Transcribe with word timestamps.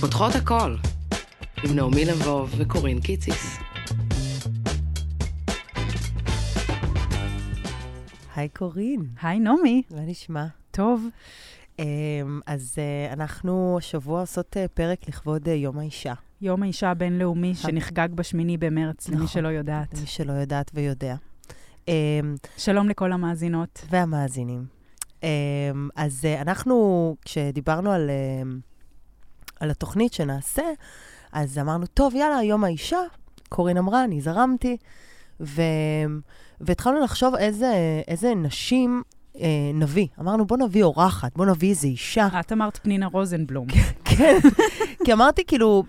פותחות 0.00 0.34
הכל, 0.34 0.76
עם 1.64 1.76
נעמי 1.76 2.04
לבוב 2.04 2.54
וקורין 2.58 3.00
קיציס. 3.00 3.58
היי 8.36 8.48
קורין, 8.48 9.06
היי 9.22 9.38
נעמי, 9.40 9.82
מה 9.90 10.00
נשמע? 10.00 10.46
טוב. 10.70 11.06
אמ, 11.78 12.40
אז 12.46 12.74
אה, 12.78 13.12
אנחנו 13.12 13.78
השבוע 13.78 14.20
עושות 14.20 14.56
אה, 14.56 14.68
פרק 14.68 15.08
לכבוד 15.08 15.48
אה, 15.48 15.54
יום 15.54 15.78
האישה. 15.78 16.14
יום 16.40 16.62
האישה 16.62 16.90
הבינלאומי 16.90 17.54
שנחגג 17.54 18.08
בשמיני 18.14 18.56
במרץ, 18.56 19.08
למי 19.08 19.16
נכון. 19.16 19.28
שלא 19.28 19.48
יודעת. 19.48 19.94
למי 19.98 20.06
שלא 20.06 20.32
יודעת 20.32 20.70
ויודע. 20.74 21.14
אמ, 21.88 22.34
שלום 22.56 22.88
לכל 22.88 23.12
המאזינות. 23.12 23.84
והמאזינים. 23.90 24.64
אמ, 25.22 25.28
אז 25.96 26.24
אנחנו, 26.40 27.16
כשדיברנו 27.24 27.92
על, 27.92 28.10
על 29.60 29.70
התוכנית 29.70 30.12
שנעשה, 30.12 30.62
אז 31.32 31.58
אמרנו, 31.58 31.86
טוב, 31.86 32.14
יאללה, 32.14 32.42
יום 32.42 32.64
האישה. 32.64 33.00
קורין 33.48 33.76
אמרה, 33.76 34.04
אני 34.04 34.20
זרמתי. 34.20 34.76
ו... 35.40 35.62
והתחלנו 36.60 37.00
לחשוב 37.00 37.34
איזה, 37.34 37.72
איזה 38.08 38.34
נשים 38.34 39.02
אה, 39.40 39.46
נביא. 39.74 40.06
אמרנו, 40.20 40.46
בוא 40.46 40.56
נביא 40.56 40.82
אורחת, 40.82 41.36
בוא 41.36 41.46
נביא 41.46 41.70
איזה 41.70 41.86
אישה. 41.86 42.28
את 42.40 42.52
אמרת 42.52 42.76
פנינה 42.76 43.06
רוזנבלום. 43.06 43.66
כן, 44.16 44.38
כי 45.04 45.12
אמרתי 45.12 45.44
כאילו, 45.44 45.84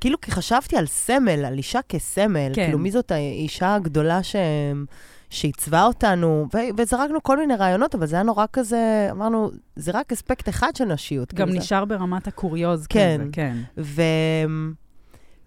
כאילו 0.00 0.20
כי 0.20 0.30
חשבתי 0.30 0.76
על 0.76 0.86
סמל, 0.86 1.44
על 1.44 1.56
אישה 1.58 1.80
כסמל, 1.88 2.52
כן. 2.54 2.64
כאילו 2.64 2.78
מי 2.78 2.90
זאת 2.90 3.10
האישה 3.10 3.74
הגדולה 3.74 4.22
ש... 4.22 4.36
שעיצבה 5.30 5.84
אותנו, 5.84 6.46
ו- 6.54 6.58
וזרקנו 6.76 7.22
כל 7.22 7.38
מיני 7.38 7.54
רעיונות, 7.56 7.94
אבל 7.94 8.06
זה 8.06 8.16
היה 8.16 8.22
נורא 8.22 8.44
כזה, 8.52 9.08
אמרנו, 9.10 9.50
זה 9.76 9.90
רק 9.94 10.12
אספקט 10.12 10.48
אחד 10.48 10.76
של 10.76 10.84
נשיות. 10.84 11.34
גם 11.34 11.36
כאילו 11.46 11.52
זה- 11.52 11.58
נשאר 11.58 11.84
ברמת 11.84 12.26
הקוריוז 12.26 12.86
כן. 12.86 13.18
כזה, 13.20 13.30
כן. 13.32 13.56
ו... 13.78 14.02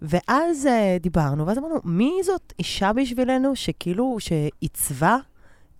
ואז 0.01 0.65
uh, 0.65 1.01
דיברנו, 1.03 1.47
ואז 1.47 1.57
אמרנו, 1.57 1.75
מי 1.83 2.11
זאת 2.23 2.53
אישה 2.59 2.93
בשבילנו 2.93 3.55
שכאילו, 3.55 4.17
שעיצבה 4.19 5.17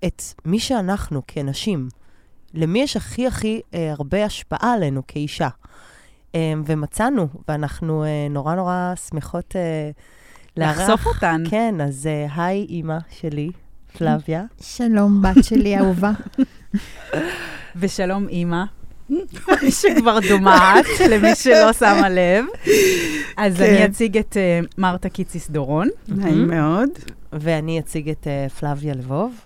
את 0.05 0.21
מי 0.45 0.59
שאנחנו 0.59 1.21
כנשים? 1.27 1.87
למי 2.53 2.81
יש 2.81 2.97
הכי 2.97 3.27
הכי 3.27 3.61
uh, 3.71 3.75
הרבה 3.97 4.25
השפעה 4.25 4.73
עלינו 4.73 5.01
כאישה? 5.07 5.49
Um, 6.31 6.33
ומצאנו, 6.65 7.27
ואנחנו 7.47 8.03
uh, 8.03 8.31
נורא 8.33 8.55
נורא 8.55 8.93
שמחות 9.09 9.51
uh, 9.51 10.01
לחשוף 10.57 11.05
אותן. 11.07 11.43
כן, 11.49 11.75
אז 11.81 12.09
uh, 12.29 12.31
היי, 12.41 12.65
אימא 12.69 12.97
שלי, 13.09 13.49
פלביה. 13.97 14.43
שלום, 14.61 15.21
בת 15.21 15.43
שלי 15.43 15.77
אהובה. 15.77 16.11
ושלום 17.79 18.27
אימא, 18.27 18.63
שכבר 19.69 20.19
דומעת, 20.29 20.85
למי 21.09 21.35
שלא 21.35 21.73
שמה 21.73 22.09
לב. 22.09 22.45
אז 23.37 23.57
כן. 23.57 23.63
אני 23.63 23.85
אציג 23.85 24.17
את 24.17 24.37
אה, 24.37 24.59
מרתה 24.77 25.09
קיציס 25.09 25.49
דורון. 25.49 25.89
נעים 26.07 26.47
מאוד. 26.47 26.89
ואני 27.33 27.79
אציג 27.79 28.09
את 28.09 28.27
uh, 28.27 28.53
פלביה 28.53 28.93
לבוב. 28.93 29.45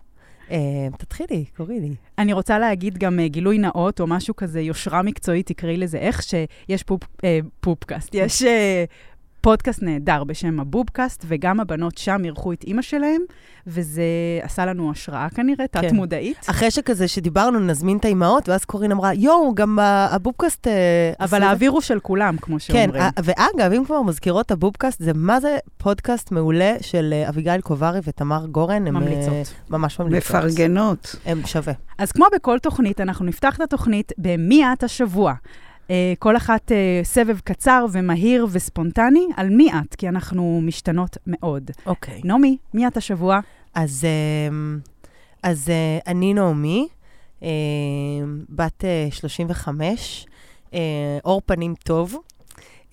Uh, 0.50 0.52
תתחילי, 0.98 1.46
קורי 1.58 1.80
לי. 1.80 1.96
אני 2.18 2.34
רוצה 2.34 2.59
להגיד 2.59 2.98
גם 2.98 3.20
אה, 3.20 3.28
גילוי 3.28 3.58
נאות, 3.58 4.00
או 4.00 4.08
משהו 4.08 4.36
כזה, 4.36 4.62
יושרה 4.62 5.02
מקצועית, 5.02 5.48
תקראי 5.48 5.78
לזה 5.78 5.98
איך, 5.98 6.22
שיש 6.24 6.84
פופ, 6.84 7.04
אה, 7.24 7.40
פופקאסט. 7.59 8.09
יש 8.14 8.44
אה, 8.44 8.84
פודקאסט 9.46 9.84
נהדר 9.84 10.24
בשם 10.24 10.60
הבובקאסט, 10.60 11.26
וגם 11.28 11.60
הבנות 11.60 11.98
שם 11.98 12.22
אירחו 12.26 12.54
את 12.54 12.64
אימא 12.64 12.82
שלהם, 12.82 13.22
וזה 13.68 14.04
עשה 14.42 14.66
לנו 14.66 14.92
השראה 14.92 15.28
כנראה, 15.30 15.66
כן. 15.72 15.82
תת-מודעית. 15.82 16.46
אחרי 16.50 16.72
שכזה 16.72 17.08
שדיברנו, 17.08 17.60
נזמין 17.60 17.98
את 17.98 18.06
האימהות, 18.06 18.50
ואז 18.50 18.66
קורין 18.66 18.92
אמרה, 18.92 19.14
יואו, 19.14 19.56
גם 19.56 19.80
הבובקאסט... 19.82 20.68
אה, 20.68 20.74
אבל 21.20 21.44
האוויר 21.44 21.72
הוא 21.72 21.82
של 21.82 22.00
כולם, 22.00 22.38
כמו 22.42 22.56
כן, 22.56 22.60
שאומרים. 22.60 23.02
ה- 23.02 23.10
ואגב, 23.24 23.72
אם 23.72 23.86
כבר 23.86 24.02
מזכירות 24.02 24.52
הבובקאסט, 24.52 25.00
זה 25.03 25.12
מה 25.16 25.40
זה 25.40 25.58
פודקאסט 25.78 26.31
מעולה 26.31 26.75
של 26.81 27.14
אה, 27.14 27.30
אביגיל 27.30 27.62
קוברי 27.62 28.00
ותמר 28.03 28.46
גורן. 28.46 28.88
הם, 28.88 28.94
ממליצות. 28.94 29.53
ממש 29.69 30.00
ממליצות. 30.00 30.36
מפרגנות. 30.36 31.16
הם 31.25 31.42
שווה. 31.46 31.74
אז 31.98 32.12
כמו 32.12 32.25
בכל 32.36 32.59
תוכנית, 32.59 33.02
אנחנו 33.02 33.25
נפתח 33.25 33.56
את 33.56 33.62
התוכנית 33.62 34.12
במי 34.18 34.64
את 34.74 34.84
השבוע. 34.84 35.34
Uh, 35.88 35.91
כל 36.19 36.38
אחת 36.38 36.72
uh, 36.72 37.06
סבב 37.06 37.40
קצר 37.40 37.85
ומהיר 37.91 38.47
וספונטני 38.51 39.28
על 39.35 39.50
מי 39.50 39.69
את, 39.72 39.96
כי 39.96 40.09
אנחנו 40.09 40.62
משתנות 40.63 41.18
מאוד. 41.28 41.72
אוקיי. 41.85 42.22
נעמי, 42.23 42.57
מי 42.73 42.88
את 42.88 42.97
השבוע? 42.97 43.40
אז, 43.73 44.06
אה, 44.06 44.56
אז 45.44 45.69
אה, 45.69 46.00
אני 46.07 46.34
נעמי, 46.34 46.88
אה, 47.44 47.50
בת 48.50 48.85
אה, 48.85 49.07
35, 49.12 50.25
אה, 50.74 50.79
אור 51.25 51.41
פנים 51.45 51.75
טוב. 51.84 52.16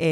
אה, 0.00 0.06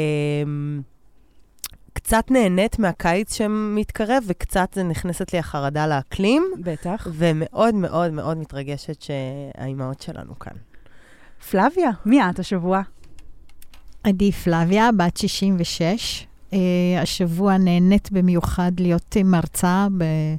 קצת 1.93 2.31
נהנית 2.31 2.79
מהקיץ 2.79 3.33
שמתקרב, 3.33 4.23
וקצת 4.27 4.77
נכנסת 4.77 5.33
לי 5.33 5.39
החרדה 5.39 5.87
לאקלים, 5.87 6.43
בטח. 6.59 7.07
ומאוד 7.13 7.75
מאוד 7.75 8.11
מאוד 8.11 8.37
מתרגשת 8.37 9.01
שהאימהות 9.01 10.01
שלנו 10.01 10.39
כאן. 10.39 10.70
פלביה, 11.49 11.91
מי 12.05 12.29
את 12.29 12.39
השבוע? 12.39 12.81
עדי 14.03 14.31
פלביה, 14.31 14.89
בת 14.97 15.17
66. 15.17 16.25
Uh, 16.51 16.55
השבוע 17.01 17.57
נהנית 17.57 18.11
במיוחד 18.11 18.71
להיות 18.79 19.17
אה, 19.17 19.23
מרצה 19.23 19.87
ב- 19.97 20.35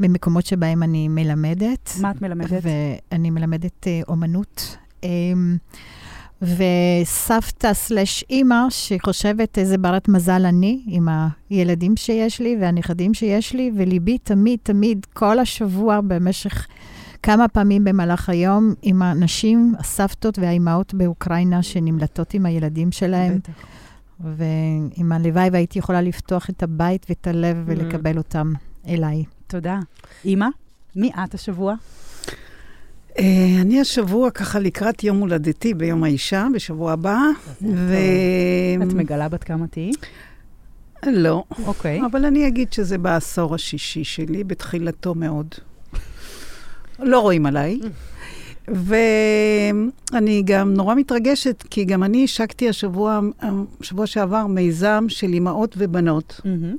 במקומות 0.00 0.46
שבהם 0.46 0.82
אני 0.82 1.08
מלמדת. 1.08 1.92
מה 2.00 2.10
את 2.10 2.22
מלמדת? 2.22 2.62
ואני 2.62 3.30
מלמדת 3.30 3.84
uh, 3.84 4.08
אומנות. 4.08 4.76
Um, 5.02 5.06
וסבתא 6.42 7.74
סלש 7.74 8.24
אימא, 8.30 8.66
שחושבת 8.70 9.58
איזה 9.58 9.78
ברת 9.78 10.08
מזל 10.08 10.46
אני, 10.46 10.82
עם 10.86 11.08
הילדים 11.50 11.96
שיש 11.96 12.40
לי 12.40 12.56
והנכדים 12.60 13.14
שיש 13.14 13.52
לי, 13.52 13.70
וליבי 13.76 14.18
תמיד, 14.18 14.58
תמיד, 14.62 15.06
כל 15.12 15.38
השבוע, 15.38 16.00
במשך 16.00 16.66
כמה 17.24 17.48
פעמים 17.48 17.84
במהלך 17.84 18.28
היום, 18.28 18.74
עם 18.82 19.02
הנשים, 19.02 19.74
הסבתות 19.78 20.38
והאימהות 20.38 20.94
באוקראינה 20.94 21.62
שנמלטות 21.62 22.34
עם 22.34 22.46
הילדים 22.46 22.92
שלהם, 22.92 23.38
בטח. 23.38 23.52
ועם 24.20 25.12
הלוואי 25.12 25.48
והייתי 25.52 25.78
יכולה 25.78 26.02
לפתוח 26.02 26.50
את 26.50 26.62
הבית 26.62 27.06
ואת 27.08 27.26
הלב 27.26 27.56
ולקבל 27.66 28.18
אותם 28.18 28.52
אליי. 28.88 29.24
תודה. 29.46 29.78
אימא, 30.24 30.46
מי 30.96 31.10
את 31.24 31.34
השבוע? 31.34 31.74
אה, 33.18 33.24
אני 33.60 33.80
השבוע 33.80 34.30
ככה 34.30 34.58
לקראת 34.58 35.04
יום 35.04 35.18
הולדתי 35.18 35.74
ביום 35.74 36.04
האישה, 36.04 36.46
בשבוע 36.54 36.92
הבא. 36.92 37.18
ו... 37.62 37.94
את 38.82 38.92
מגלה 38.92 39.28
בת 39.28 39.44
כמה 39.44 39.66
תהיי? 39.66 39.92
לא, 41.06 41.44
אוקיי. 41.66 42.00
אבל 42.06 42.24
אני 42.24 42.48
אגיד 42.48 42.72
שזה 42.72 42.98
בעשור 42.98 43.54
השישי 43.54 44.04
שלי, 44.04 44.44
בתחילתו 44.44 45.14
מאוד. 45.14 45.54
לא 46.98 47.20
רואים 47.20 47.46
עליי. 47.46 47.80
ואני 48.68 50.42
גם 50.44 50.74
נורא 50.74 50.94
מתרגשת, 50.94 51.64
כי 51.70 51.84
גם 51.84 52.02
אני 52.02 52.24
השקתי 52.24 52.68
השבוע, 52.68 53.20
שבוע 53.80 54.06
שעבר, 54.06 54.46
מיזם 54.46 55.04
של 55.08 55.32
אימהות 55.32 55.74
ובנות. 55.78 56.40
מהמם. 56.44 56.76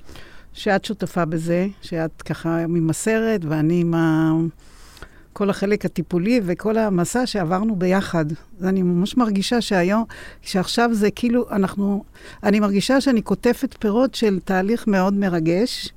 שאת 0.53 0.85
שותפה 0.85 1.25
בזה, 1.25 1.67
שאת 1.81 2.21
ככה 2.21 2.67
ממסרת, 2.67 3.45
ואני 3.45 3.81
עם 3.81 3.93
ה... 3.93 4.31
כל 5.33 5.49
החלק 5.49 5.85
הטיפולי 5.85 6.41
וכל 6.45 6.77
המסע 6.77 7.25
שעברנו 7.25 7.75
ביחד. 7.75 8.25
אני 8.63 8.81
ממש 8.81 9.17
מרגישה 9.17 9.61
שהיום, 9.61 10.03
שעכשיו 10.41 10.89
זה 10.93 11.11
כאילו, 11.11 11.45
אנחנו, 11.51 12.03
אני 12.43 12.59
מרגישה 12.59 13.01
שאני 13.01 13.21
קוטפת 13.21 13.75
פירות 13.79 14.15
של 14.15 14.39
תהליך 14.45 14.87
מאוד 14.87 15.13
מרגש, 15.13 15.93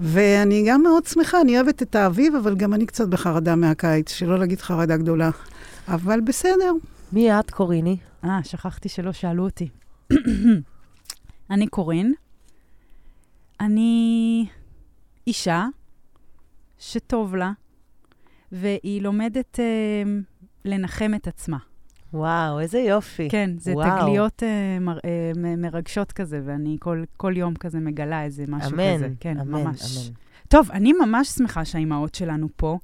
ואני 0.00 0.64
גם 0.68 0.82
מאוד 0.82 1.06
שמחה, 1.06 1.40
אני 1.40 1.56
אוהבת 1.56 1.82
את 1.82 1.94
האביב, 1.94 2.34
אבל 2.34 2.56
גם 2.56 2.74
אני 2.74 2.86
קצת 2.86 3.08
בחרדה 3.08 3.56
מהקיץ, 3.56 4.12
שלא 4.12 4.38
להגיד 4.38 4.60
חרדה 4.60 4.96
גדולה. 4.96 5.30
אבל 5.88 6.20
בסדר. 6.20 6.72
מי 7.12 7.38
את, 7.38 7.50
קוריני? 7.50 7.96
אה, 8.24 8.40
שכחתי 8.44 8.88
שלא 8.88 9.12
שאלו 9.12 9.44
אותי. 9.44 9.68
אני 11.50 11.66
קורין. 11.66 12.14
אני 13.60 14.46
אישה 15.26 15.66
שטוב 16.78 17.36
לה, 17.36 17.52
והיא 18.52 19.02
לומדת 19.02 19.60
אה, 19.60 19.64
לנחם 20.64 21.12
את 21.16 21.26
עצמה. 21.28 21.58
וואו, 22.14 22.60
איזה 22.60 22.78
יופי. 22.78 23.28
כן, 23.30 23.50
זה 23.58 23.72
וואו. 23.72 23.98
תגליות 24.00 24.42
אה, 24.42 24.78
מר, 24.80 24.98
אה, 25.04 25.32
מ- 25.36 25.60
מרגשות 25.62 26.12
כזה, 26.12 26.40
ואני 26.44 26.76
כל, 26.80 27.02
כל 27.16 27.32
יום 27.36 27.54
כזה 27.54 27.80
מגלה 27.80 28.24
איזה 28.24 28.44
משהו 28.48 28.70
אמן, 28.74 28.94
כזה. 28.96 29.08
כן, 29.20 29.38
אמן, 29.40 29.62
ממש. 29.62 30.08
אמן. 30.08 30.14
טוב, 30.48 30.70
אני 30.70 30.92
ממש 30.92 31.28
שמחה 31.28 31.64
שהאימהות 31.64 32.14
שלנו 32.14 32.48
פה, 32.56 32.78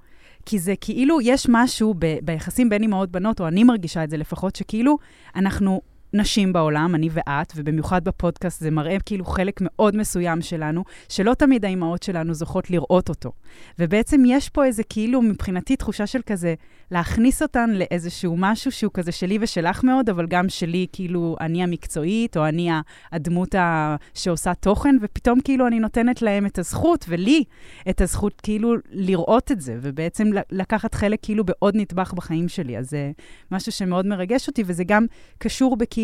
כי 0.47 0.59
זה 0.59 0.75
כאילו, 0.81 1.21
יש 1.21 1.47
משהו 1.49 1.95
ב, 1.99 2.17
ביחסים 2.23 2.69
בין 2.69 2.83
אימהות 2.83 3.11
בנות, 3.11 3.41
או 3.41 3.49
אני 3.49 3.65
מרגישה 3.65 4.05
את 4.05 4.11
זה 4.11 4.17
לפחות, 4.17 4.57
שכאילו 4.57 4.99
אנחנו 5.37 5.81
נשים 6.13 6.53
בעולם, 6.53 6.95
אני 6.95 7.09
ואת, 7.13 7.53
ובמיוחד 7.57 8.05
בפודקאסט 8.05 8.61
זה 8.61 8.71
מראה 8.71 8.97
כאילו 9.07 9.25
חלק 9.25 9.61
מאוד 9.61 9.97
מסוים 9.97 10.43
שלנו, 10.43 10.85
שלא 11.09 11.35
תמיד 11.35 11.65
האימהות 11.65 12.03
שלנו 12.03 12.35
זוכות 12.35 12.71
לראות 12.71 13.09
אותו. 13.09 13.33
ובעצם 13.79 14.23
יש 14.27 14.49
פה 14.49 14.65
איזה 14.65 14.83
כאילו, 14.83 15.23
מבחינתי, 15.23 15.77
תחושה 15.77 16.07
של 16.07 16.21
כזה, 16.27 16.55
להכניס 16.91 17.43
אותן 17.43 17.71
לאיזשהו 17.71 18.37
משהו 18.39 18.73
שהוא 18.73 18.91
כזה 18.95 19.13
שלי 19.13 19.39
ושלך 19.41 19.85
מאוד, 19.85 20.09
אבל 20.09 20.27
גם 20.27 20.49
שלי, 20.49 20.87
כאילו, 20.93 21.37
אני 21.41 21.63
המקצועית, 21.63 22.37
או 22.37 22.47
אני 22.47 22.71
הדמות 23.13 23.55
ה... 23.55 23.97
שעושה 24.15 24.55
תוכן, 24.55 24.97
ופתאום 25.03 25.41
כאילו 25.41 25.67
אני 25.67 25.81
נותנת 25.81 26.23
להם 26.23 26.47
את 26.47 26.59
הזכות, 26.59 27.05
ולי 27.09 27.45
את 27.91 28.01
הזכות 28.01 28.41
כאילו 28.41 28.75
לראות 28.91 29.53
את 29.53 29.61
זה, 29.61 29.77
ובעצם 29.81 30.31
לקחת 30.53 30.95
חלק 30.95 31.19
כאילו 31.23 31.45
בעוד 31.45 31.77
נדבך 31.77 32.13
בחיים 32.13 32.49
שלי. 32.49 32.79
אז 32.79 32.91
זה 32.91 33.11
משהו 33.51 33.73
שמאוד 33.73 34.07
מרגש 34.07 34.49
אותי, 34.49 34.63
וזה 34.67 34.85
גם 34.85 35.07
קשור 35.39 35.77
בכאילו 35.77 36.00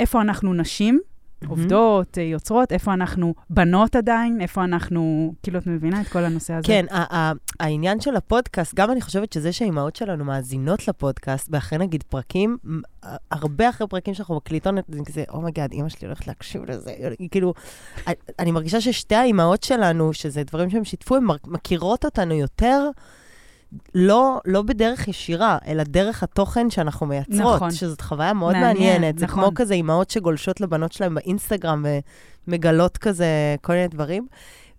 איפה 0.00 0.20
אנחנו 0.20 0.54
נשים, 0.54 1.00
mm-hmm. 1.00 1.48
עובדות, 1.48 2.18
אה, 2.18 2.22
יוצרות, 2.22 2.72
איפה 2.72 2.94
אנחנו 2.94 3.34
בנות 3.50 3.96
עדיין, 3.96 4.40
איפה 4.40 4.64
אנחנו, 4.64 5.32
כאילו, 5.42 5.58
את 5.58 5.66
מבינה 5.66 6.00
את 6.00 6.06
כל 6.06 6.24
הנושא 6.24 6.54
הזה? 6.54 6.66
כן, 6.66 6.86
העניין 7.60 8.00
של 8.00 8.16
הפודקאסט, 8.16 8.74
גם 8.74 8.90
אני 8.90 9.00
חושבת 9.00 9.32
שזה 9.32 9.52
שהאימהות 9.52 9.96
שלנו 9.96 10.24
מאזינות 10.24 10.88
לפודקאסט, 10.88 11.48
ואחרי 11.52 11.78
נגיד 11.78 12.02
פרקים, 12.02 12.58
הרבה 13.30 13.68
אחרי 13.68 13.86
פרקים 13.86 14.14
שאנחנו 14.14 14.36
מקליטות, 14.36 14.74
זה 14.88 14.98
כזה, 15.06 15.24
oh 15.28 15.39
my 15.39 15.50
God, 15.50 15.72
אימא 15.72 15.88
שלי 15.88 16.06
הולכת 16.06 16.26
להקשיב 16.26 16.62
לזה. 16.70 16.92
כאילו, 17.30 17.54
אני 18.38 18.52
מרגישה 18.52 18.80
ששתי 18.80 19.14
האימהות 19.14 19.62
שלנו, 19.62 20.12
שזה 20.12 20.42
דברים 20.44 20.70
שהם 20.70 20.84
שיתפו, 20.84 21.16
הן 21.16 21.24
מכירות 21.46 22.04
אותנו 22.04 22.34
יותר. 22.34 22.90
לא, 23.94 24.40
לא 24.44 24.62
בדרך 24.62 25.08
ישירה, 25.08 25.58
אלא 25.66 25.82
דרך 25.82 26.22
התוכן 26.22 26.70
שאנחנו 26.70 27.06
מייצרות, 27.06 27.56
נכון. 27.56 27.70
שזאת 27.70 28.00
חוויה 28.00 28.32
מאוד 28.32 28.52
מעניין, 28.52 28.72
מעניינת. 28.72 29.14
נכון. 29.14 29.28
זה 29.28 29.32
כמו 29.32 29.50
כזה 29.54 29.74
אימהות 29.74 30.10
שגולשות 30.10 30.60
לבנות 30.60 30.92
שלהם 30.92 31.14
באינסטגרם 31.14 31.84
ומגלות 32.48 32.96
כזה 32.98 33.26
כל 33.62 33.72
מיני 33.72 33.88
דברים. 33.88 34.26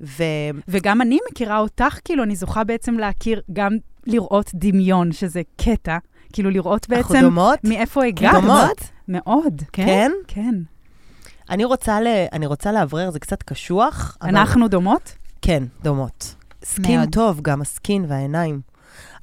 ו... 0.01 0.23
וגם 0.67 1.01
אני 1.01 1.19
מכירה 1.31 1.59
אותך, 1.59 1.99
כאילו, 2.05 2.23
אני 2.23 2.35
זוכה 2.35 2.63
בעצם 2.63 2.97
להכיר, 2.97 3.41
גם 3.53 3.77
לראות 4.05 4.51
דמיון, 4.53 5.11
שזה 5.11 5.41
קטע, 5.57 5.97
כאילו 6.33 6.49
לראות 6.49 6.89
בעצם... 6.89 7.15
אנחנו 7.15 7.29
דומות? 7.29 7.59
מאיפה 7.63 8.05
הגעת. 8.05 8.33
דומות? 8.33 8.77
מאוד. 9.07 9.61
כן? 9.73 9.85
כן. 9.85 10.11
כן. 10.27 10.55
אני 11.49 11.65
רוצה, 11.65 12.01
ל... 12.01 12.07
אני 12.33 12.45
רוצה 12.45 12.71
לאוורר, 12.71 13.11
זה 13.11 13.19
קצת 13.19 13.43
קשוח. 13.43 14.17
אנחנו 14.21 14.61
אבל... 14.61 14.71
דומות? 14.71 15.15
כן, 15.41 15.63
דומות. 15.83 16.35
skin 16.63 16.99
מאוד. 16.99 17.09
טוב, 17.11 17.41
גם 17.41 17.61
ה 17.61 17.70
skin 17.70 18.05
והעיניים. 18.07 18.61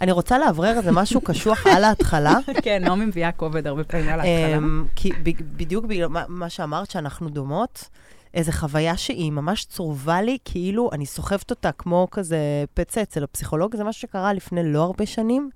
אני 0.00 0.12
רוצה 0.12 0.38
לאוורר 0.38 0.78
איזה 0.78 0.92
משהו 0.92 1.20
קשוח 1.20 1.66
על 1.66 1.84
ההתחלה. 1.84 2.36
כן, 2.64 2.84
נעמי 2.84 3.04
מביאה 3.04 3.32
כובד 3.32 3.66
הרבה 3.66 3.84
פעמים 3.84 4.08
על 4.08 4.20
ההתחלה. 4.20 4.56
אמ, 4.56 4.84
כי 4.96 5.10
בדיוק 5.56 5.84
בגלל 5.84 6.08
מה 6.28 6.48
שאמרת, 6.48 6.90
שאנחנו 6.90 7.28
דומות, 7.28 7.88
איזו 8.34 8.52
חוויה 8.52 8.96
שהיא 8.96 9.32
ממש 9.32 9.64
צרובה 9.64 10.22
לי, 10.22 10.38
כאילו 10.44 10.90
אני 10.92 11.06
סוחבת 11.06 11.50
אותה 11.50 11.72
כמו 11.72 12.08
כזה 12.10 12.38
פצע 12.74 13.02
אצל 13.02 13.24
הפסיכולוג, 13.24 13.76
זה 13.76 13.84
משהו 13.84 14.00
שקרה 14.00 14.32
לפני 14.32 14.72
לא 14.72 14.82
הרבה 14.82 15.06
שנים 15.06 15.50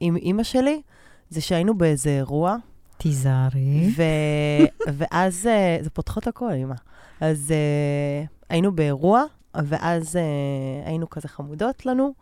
עם 0.00 0.16
אימא 0.16 0.42
שלי, 0.42 0.82
זה 1.30 1.40
שהיינו 1.40 1.78
באיזה 1.78 2.10
אירוע. 2.10 2.56
תיזהרי. 2.96 3.90
ואז, 4.98 5.46
אה, 5.46 5.78
זה 5.80 5.90
פותחות 5.90 6.26
הכל, 6.26 6.50
אימא. 6.50 6.74
אז 7.20 7.54
uh, 7.54 8.28
היינו 8.48 8.72
באירוע, 8.72 9.24
ואז 9.54 10.16
uh, 10.16 10.88
היינו 10.88 11.10
כזה 11.10 11.28
חמודות 11.28 11.86
לנו. 11.86 12.12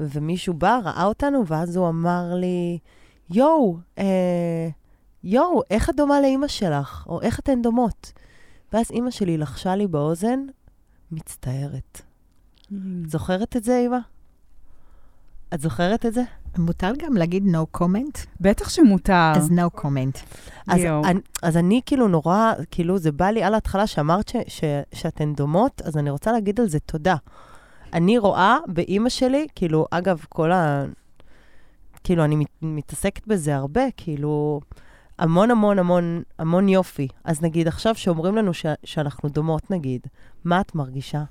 ומישהו 0.00 0.54
בא, 0.54 0.80
ראה 0.84 1.04
אותנו, 1.04 1.46
ואז 1.46 1.76
הוא 1.76 1.88
אמר 1.88 2.34
לי, 2.34 2.78
יואו, 3.30 3.76
אה, 3.98 4.68
יואו, 5.24 5.62
איך 5.70 5.90
את 5.90 5.96
דומה 5.96 6.20
לאימא 6.20 6.48
שלך? 6.48 7.06
או 7.08 7.22
איך 7.22 7.40
אתן 7.40 7.62
דומות? 7.62 8.12
ואז 8.72 8.90
אימא 8.90 9.10
שלי 9.10 9.38
לחשה 9.38 9.76
לי 9.76 9.86
באוזן, 9.86 10.40
מצטערת. 11.12 12.02
Mm. 12.72 12.74
זוכרת 13.06 13.56
את 13.56 13.64
זה, 13.64 13.78
אימא? 13.78 13.98
את 15.54 15.60
זוכרת 15.60 16.06
את 16.06 16.14
זה? 16.14 16.22
מותר 16.58 16.92
גם 16.98 17.16
להגיד 17.16 17.44
no 17.44 17.78
comment? 17.80 18.26
בטח 18.40 18.68
שמותר. 18.68 19.32
אז 19.36 19.50
no 19.50 19.80
comment. 19.80 20.18
אז, 20.68 20.80
אני, 21.04 21.20
אז 21.42 21.56
אני 21.56 21.80
כאילו 21.86 22.08
נורא, 22.08 22.52
כאילו 22.70 22.98
זה 22.98 23.12
בא 23.12 23.30
לי 23.30 23.42
על 23.42 23.54
ההתחלה 23.54 23.86
שאמרת 23.86 24.28
ש, 24.28 24.36
ש, 24.48 24.64
שאתן 24.92 25.34
דומות, 25.34 25.82
אז 25.84 25.96
אני 25.96 26.10
רוצה 26.10 26.32
להגיד 26.32 26.60
על 26.60 26.68
זה 26.68 26.78
תודה. 26.80 27.16
אני 27.92 28.18
רואה 28.18 28.58
באימא 28.66 29.08
שלי, 29.08 29.46
כאילו, 29.54 29.86
אגב, 29.90 30.24
כל 30.28 30.52
ה... 30.52 30.84
כאילו, 32.04 32.24
אני 32.24 32.36
מת, 32.36 32.46
מתעסקת 32.62 33.26
בזה 33.26 33.56
הרבה, 33.56 33.82
כאילו, 33.96 34.60
המון 35.18 35.50
המון 35.50 35.78
המון 35.78 36.22
המון 36.38 36.68
יופי. 36.68 37.08
אז 37.24 37.42
נגיד, 37.42 37.68
עכשיו 37.68 37.94
שאומרים 37.94 38.36
לנו 38.36 38.54
ש, 38.54 38.66
שאנחנו 38.84 39.28
דומות, 39.28 39.70
נגיד, 39.70 40.06
מה 40.44 40.60
את 40.60 40.74
מרגישה? 40.74 41.22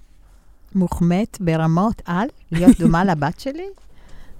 מוחמאת 0.76 1.38
ברמות 1.42 2.02
על 2.06 2.28
להיות 2.52 2.80
דומה 2.80 3.04
לבת 3.06 3.40
שלי, 3.40 3.68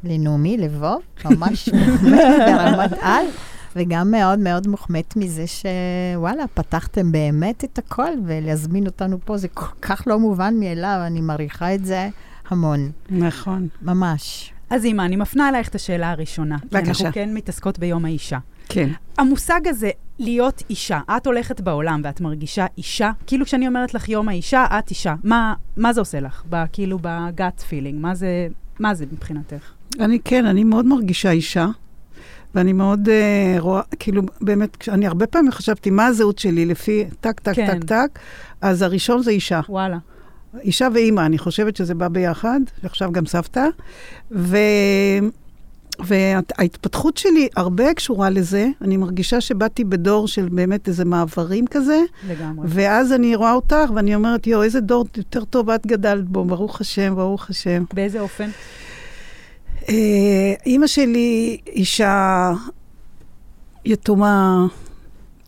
לנעמי, 0.04 0.58
לבוב, 0.58 1.02
ממש 1.26 1.70
מוחמאת 1.70 2.40
ברמות 2.48 3.00
על. 3.02 3.26
וגם 3.76 4.12
מאוד 4.12 4.40
מאוד 4.40 4.68
מוחמאת 4.68 5.14
מזה 5.16 5.46
שוואלה, 5.48 6.48
פתחתם 6.54 7.12
באמת 7.12 7.64
את 7.64 7.78
הכל, 7.78 8.12
ולהזמין 8.26 8.86
אותנו 8.86 9.18
פה 9.26 9.38
זה 9.38 9.48
כל 9.48 9.66
כך 9.82 10.04
לא 10.08 10.20
מובן 10.20 10.60
מאליו, 10.60 11.00
אני 11.08 11.22
מעריכה 11.22 11.76
את 11.76 11.86
זה 11.86 12.10
המון. 12.50 12.92
נכון. 13.10 13.68
ממש. 13.82 14.54
אז 14.70 14.86
אימא, 14.86 15.02
אני 15.02 15.16
מפנה 15.16 15.50
אלייך 15.50 15.70
את 15.70 15.76
השאלה 15.76 16.12
הראשונה. 16.12 16.58
בבקשה. 16.66 16.90
אנחנו 16.90 17.14
כן 17.14 17.34
מתעסקות 17.34 17.80
ביום 17.80 18.06
האישה. 18.06 18.38
כן. 18.70 18.90
המושג 19.18 19.62
הזה, 19.66 19.90
להיות 20.20 20.64
אישה, 20.70 21.00
את 21.18 21.28
הולכת 21.28 21.62
בעולם 21.62 22.02
ואת 22.04 22.22
מרגישה 22.22 22.66
אישה, 22.78 23.12
כאילו 23.28 23.46
כשאני 23.46 23.68
אומרת 23.68 23.94
לך 23.94 24.10
יום 24.10 24.30
האישה, 24.30 24.66
את 24.80 24.90
אישה. 24.90 25.16
מה, 25.24 25.54
מה 25.78 25.94
זה 25.94 26.02
עושה 26.02 26.20
לך? 26.20 26.44
ב, 26.50 26.64
כאילו 26.72 27.00
ב 27.02 27.16
gut 27.16 27.60
feeling, 27.60 28.02
מה 28.02 28.16
זה, 28.16 28.48
מה 28.80 28.94
זה 28.94 29.06
מבחינתך? 29.12 29.72
אני 30.00 30.20
כן, 30.24 30.46
אני 30.46 30.64
מאוד 30.64 30.86
מרגישה 30.86 31.32
אישה. 31.32 31.68
ואני 32.56 32.74
מאוד 32.74 33.08
uh, 33.08 33.60
רואה, 33.60 33.82
כאילו, 34.00 34.22
באמת, 34.42 34.90
אני 34.90 35.08
הרבה 35.08 35.28
פעמים 35.28 35.52
חשבתי, 35.52 35.90
מה 35.90 36.06
הזהות 36.06 36.40
שלי 36.40 36.66
לפי 36.66 37.06
טק, 37.22 37.40
טק, 37.40 37.56
כן. 37.56 37.80
טק, 37.80 37.84
טק, 37.84 38.20
אז 38.62 38.82
הראשון 38.82 39.24
זה 39.24 39.32
אישה. 39.32 39.60
וואלה. 39.70 39.98
אישה 40.64 40.88
ואימא, 40.94 41.22
אני 41.22 41.38
חושבת 41.38 41.76
שזה 41.76 41.96
בא 41.96 42.08
ביחד, 42.08 42.60
ועכשיו 42.84 43.12
גם 43.12 43.26
סבתא. 43.26 43.66
ו... 44.32 44.58
וההתפתחות 46.00 47.18
שלי 47.18 47.48
הרבה 47.56 47.94
קשורה 47.94 48.30
לזה. 48.30 48.68
אני 48.82 48.98
מרגישה 48.98 49.42
שבאתי 49.42 49.84
בדור 49.84 50.28
של 50.28 50.50
באמת 50.50 50.88
איזה 50.88 51.06
מעברים 51.06 51.68
כזה. 51.68 52.02
לגמרי. 52.30 52.68
ואז 52.70 53.14
אני 53.14 53.36
רואה 53.36 53.54
אותך 53.54 53.92
ואני 53.96 54.16
אומרת, 54.16 54.48
יואו, 54.48 54.64
איזה 54.64 54.82
דור 54.82 55.06
יותר 55.18 55.46
טוב 55.46 55.70
את 55.70 55.88
גדלת 55.88 56.26
בו, 56.26 56.46
ברוך 56.46 56.82
השם, 56.82 57.16
ברוך 57.16 57.50
השם. 57.50 57.84
באיזה 57.94 58.20
אופן? 58.20 58.50
אה, 59.90 60.54
אימא 60.66 60.88
שלי 60.88 61.58
אישה 61.68 62.52
יתומה, 63.86 64.68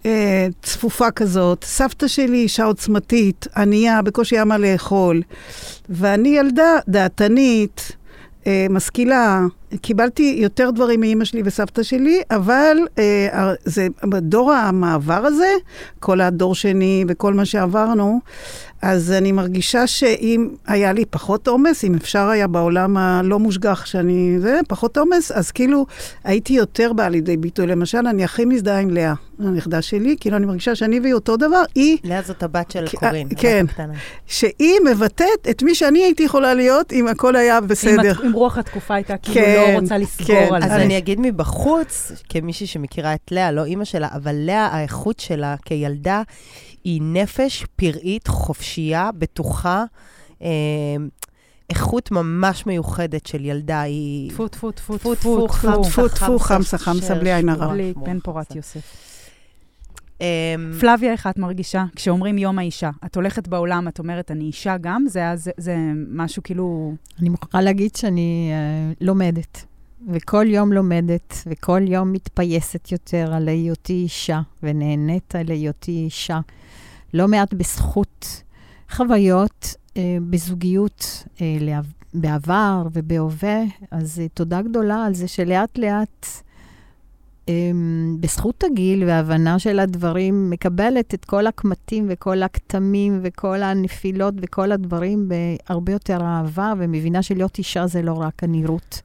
אה, 0.06 0.48
צפופה 0.62 1.12
כזאת. 1.12 1.63
סבתא 1.63 2.08
שלי 2.08 2.38
אישה 2.38 2.63
עוצמתית, 2.63 3.48
ענייה, 3.58 4.01
בקושי 4.01 4.36
היה 4.36 4.46
מה 4.46 4.58
לאכול. 4.58 5.22
ואני 5.89 6.29
ילדה 6.29 6.79
דעתנית, 6.88 7.91
אה, 8.48 8.67
משכילה. 8.70 9.46
קיבלתי 9.82 10.38
יותר 10.41 10.72
דברים 10.72 11.00
מאימא 11.00 11.25
שלי 11.25 11.41
וסבתא 11.46 11.84
שלי, 11.84 12.22
אבל 12.32 12.77
אה, 12.98 13.53
זה, 13.65 13.88
בדור 14.03 14.51
המעבר 14.51 15.25
הזה, 15.25 15.51
כל 16.00 16.22
הדור 16.22 16.56
שני 16.56 17.06
וכל 17.08 17.34
מה 17.34 17.46
שעברנו, 17.46 18.20
אז 18.82 19.12
אני 19.12 19.32
מרגישה 19.32 19.88
שאם 19.88 20.50
היה 20.68 20.94
לי 20.94 21.06
פחות 21.06 21.48
עומס, 21.48 21.84
אם 21.84 21.96
אפשר 21.96 22.28
היה 22.28 22.48
בעולם 22.48 22.98
הלא 22.98 23.40
מושגח 23.40 23.86
שאני... 23.86 24.40
זה, 24.40 24.60
פחות 24.68 24.98
עומס, 24.98 25.32
אז 25.32 25.52
כאילו 25.52 25.86
הייתי 26.24 26.54
יותר 26.54 26.94
באה 26.94 27.10
לידי 27.10 27.38
ביטוי. 27.38 27.68
למשל, 27.68 28.08
אני 28.08 28.24
הכי 28.24 28.46
מזדהה 28.46 28.80
עם 28.80 28.90
לאה, 28.90 29.14
הנכדה 29.40 29.82
שלי, 29.82 30.16
כאילו 30.20 30.38
אני 30.38 30.46
מרגישה 30.46 30.76
שאני 30.76 31.00
והיא 31.00 31.14
אותו 31.14 31.38
דבר, 31.38 31.64
היא... 31.76 31.98
לאה 32.04 32.22
זאת 32.22 32.44
הבת 32.44 32.72
של 32.72 32.86
קורין, 32.96 33.28
כן, 33.38 33.66
שהיא 34.28 34.80
מבטאת 34.92 35.48
את 35.50 35.64
מי 35.64 35.76
שאני 35.76 36.04
הייתי 36.04 36.24
יכולה 36.24 36.54
להיות 36.54 36.94
אם 36.94 37.08
הכל 37.08 37.36
היה 37.36 37.62
בסדר. 37.62 38.14
אם, 38.26 38.34
רוח 38.34 38.58
התקופה 38.58 38.94
הייתה 38.94 39.18
כאילו 39.18 39.36
כן, 39.36 39.72
לא 39.74 39.80
רוצה 39.80 39.98
לסגור 39.98 40.28
כן. 40.28 40.54
על 40.54 40.64
אז 40.64 40.70
זה. 40.70 40.76
אז 40.76 40.82
אני 40.82 40.98
אגיד 40.98 41.20
מבחוץ, 41.20 42.12
כמישהי 42.30 42.68
שמכירה 42.68 43.14
את 43.14 43.32
לאה, 43.32 43.52
לא 43.52 43.66
אימא 43.66 43.86
שלה, 43.86 44.08
אבל 44.14 44.36
לאה, 44.36 44.68
האיכות 44.68 45.20
שלה 45.20 45.56
כילדה, 45.66 46.22
היא 46.84 47.02
נפש 47.04 47.66
פראית, 47.76 48.28
חופשייה, 48.28 49.10
בטוחה. 49.18 49.84
אה, 50.42 50.48
איכות 51.70 52.12
ממש 52.12 52.66
מיוחדת 52.66 53.26
של 53.26 53.46
ילדה, 53.46 53.82
היא... 53.82 54.32
טפו, 54.32 54.48
טפו, 54.48 54.72
טפו, 54.72 54.98
טפו, 54.98 55.16
טפו, 55.16 55.48
טפו, 55.48 56.08
טפו, 56.08 56.40
חמסה, 56.40 56.78
חמסה, 56.78 57.16
בלי 57.16 57.34
עין 57.34 57.50
הרע. 57.50 57.68
בלי 57.68 57.94
בן 58.06 58.20
פורת 58.20 58.56
יוסף. 58.56 59.12
אמ, 60.22 60.26
פלביה, 60.80 61.12
איך 61.12 61.28
את 61.28 61.38
מרגישה? 61.38 61.86
כשאומרים 61.96 62.38
יום 62.38 62.60
האישה, 62.60 62.90
את 63.06 63.16
הולכת 63.16 63.48
בעולם, 63.48 63.88
את 63.88 64.00
אומרת, 64.00 64.32
אני 64.32 64.44
אישה 64.44 64.78
גם? 64.78 65.06
זה, 65.08 65.22
זה, 65.36 65.52
זה 65.58 65.76
משהו 66.10 66.44
כאילו... 66.44 66.94
אני 67.20 67.30
מוכרחה 67.30 67.62
להגיד 67.62 67.96
שאני 67.96 68.52
uh, 68.52 68.98
לומדת. 69.02 69.66
וכל 70.08 70.46
יום 70.48 70.74
לומדת, 70.74 71.34
וכל 71.48 71.82
יום 71.88 72.12
מתפייסת 72.12 72.92
יותר 72.92 73.34
על 73.34 73.48
היותי 73.48 73.94
אישה, 73.94 74.42
ונהנית 74.64 75.36
על 75.36 75.48
היותי 75.48 75.92
אישה. 75.92 76.40
לא 77.13 77.27
מעט 77.27 77.53
בזכות 77.53 78.44
חוויות 78.91 79.75
אה, 79.98 80.18
בזוגיות 80.30 81.24
אה, 81.41 81.80
בעבר 82.13 82.88
ובהווה, 82.94 83.62
אז 83.91 84.20
אה, 84.20 84.27
תודה 84.34 84.62
גדולה 84.62 85.06
על 85.06 85.13
זה 85.13 85.27
שלאט-לאט, 85.27 86.25
אה, 87.50 87.72
בזכות 88.20 88.63
הגיל 88.63 89.03
וההבנה 89.03 89.60
של 89.60 89.80
הדברים, 89.80 90.50
מקבלת 90.50 91.13
את 91.13 91.25
כל 91.25 91.48
הקמטים 91.48 92.06
וכל 92.10 92.44
הכתמים 92.44 93.20
וכל 93.24 93.63
הנפילות 93.63 94.34
וכל 94.41 94.72
הדברים 94.72 95.30
בהרבה 95.30 95.91
יותר 95.91 96.22
אהבה, 96.22 96.74
ומבינה 96.77 97.22
שלהיות 97.22 97.58
אישה 97.58 97.88
זה 97.88 98.01
לא 98.01 98.13
רק 98.13 98.44
הנראות, 98.44 99.01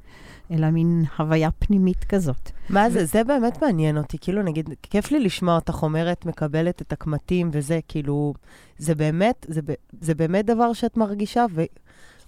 אלא 0.50 0.70
מין 0.70 1.04
חוויה 1.16 1.50
פנימית 1.50 2.04
כזאת. 2.04 2.50
מה 2.68 2.90
זה? 2.90 3.04
זה 3.04 3.24
באמת 3.24 3.62
מעניין 3.62 3.98
אותי. 3.98 4.18
כאילו, 4.18 4.42
נגיד, 4.42 4.70
כיף 4.82 5.10
לי 5.10 5.20
לשמוע 5.20 5.54
אותך 5.54 5.82
אומרת, 5.82 6.26
מקבלת 6.26 6.82
את 6.82 6.92
הקמטים 6.92 7.50
וזה, 7.52 7.80
כאילו, 7.88 8.34
זה 8.78 8.94
באמת, 8.94 9.46
זה, 9.48 9.60
זה 10.00 10.14
באמת 10.14 10.46
דבר 10.46 10.72
שאת 10.72 10.96
מרגישה, 10.96 11.46
ו, 11.54 11.62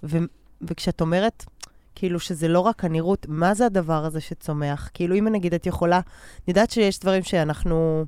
ו, 0.03 0.17
וכשאת 0.61 1.01
אומרת, 1.01 1.45
כאילו, 1.95 2.19
שזה 2.19 2.47
לא 2.47 2.59
רק 2.59 2.85
הנראות, 2.85 3.25
מה 3.29 3.53
זה 3.53 3.65
הדבר 3.65 4.05
הזה 4.05 4.21
שצומח? 4.21 4.89
כאילו, 4.93 5.15
אם 5.15 5.27
נגיד 5.27 5.53
את 5.53 5.65
יכולה, 5.65 5.95
אני 5.95 6.43
יודעת 6.47 6.71
שיש 6.71 6.99
דברים 6.99 7.23
שאנחנו, 7.23 8.05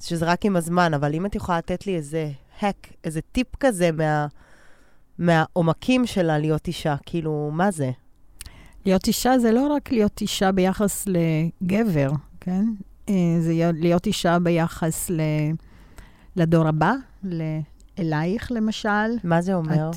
שזה 0.00 0.26
רק 0.26 0.44
עם 0.44 0.56
הזמן, 0.56 0.94
אבל 0.94 1.14
אם 1.14 1.26
את 1.26 1.34
יכולה 1.34 1.58
לתת 1.58 1.86
לי 1.86 1.96
איזה 1.96 2.30
hack, 2.60 2.92
איזה 3.04 3.20
טיפ 3.32 3.56
כזה 3.60 3.92
מה, 3.92 4.26
מהעומקים 5.18 6.06
שלה 6.06 6.38
להיות 6.38 6.66
אישה, 6.66 6.94
כאילו, 7.06 7.50
מה 7.52 7.70
זה? 7.70 7.90
להיות 8.86 9.06
אישה 9.06 9.38
זה 9.38 9.52
לא 9.52 9.66
רק 9.66 9.92
להיות 9.92 10.20
אישה 10.20 10.52
ביחס 10.52 11.06
לגבר, 11.06 12.10
כן? 12.40 12.64
אה, 13.08 13.14
זה 13.40 13.70
להיות 13.74 14.06
אישה 14.06 14.38
ביחס 14.38 15.10
ל... 15.10 15.20
לדור 16.36 16.68
הבא, 16.68 16.94
ל... 17.24 17.42
אלייך 17.98 18.52
למשל, 18.52 18.88
מה 19.24 19.42
זה 19.42 19.54
אומר? 19.54 19.90
את, 19.90 19.96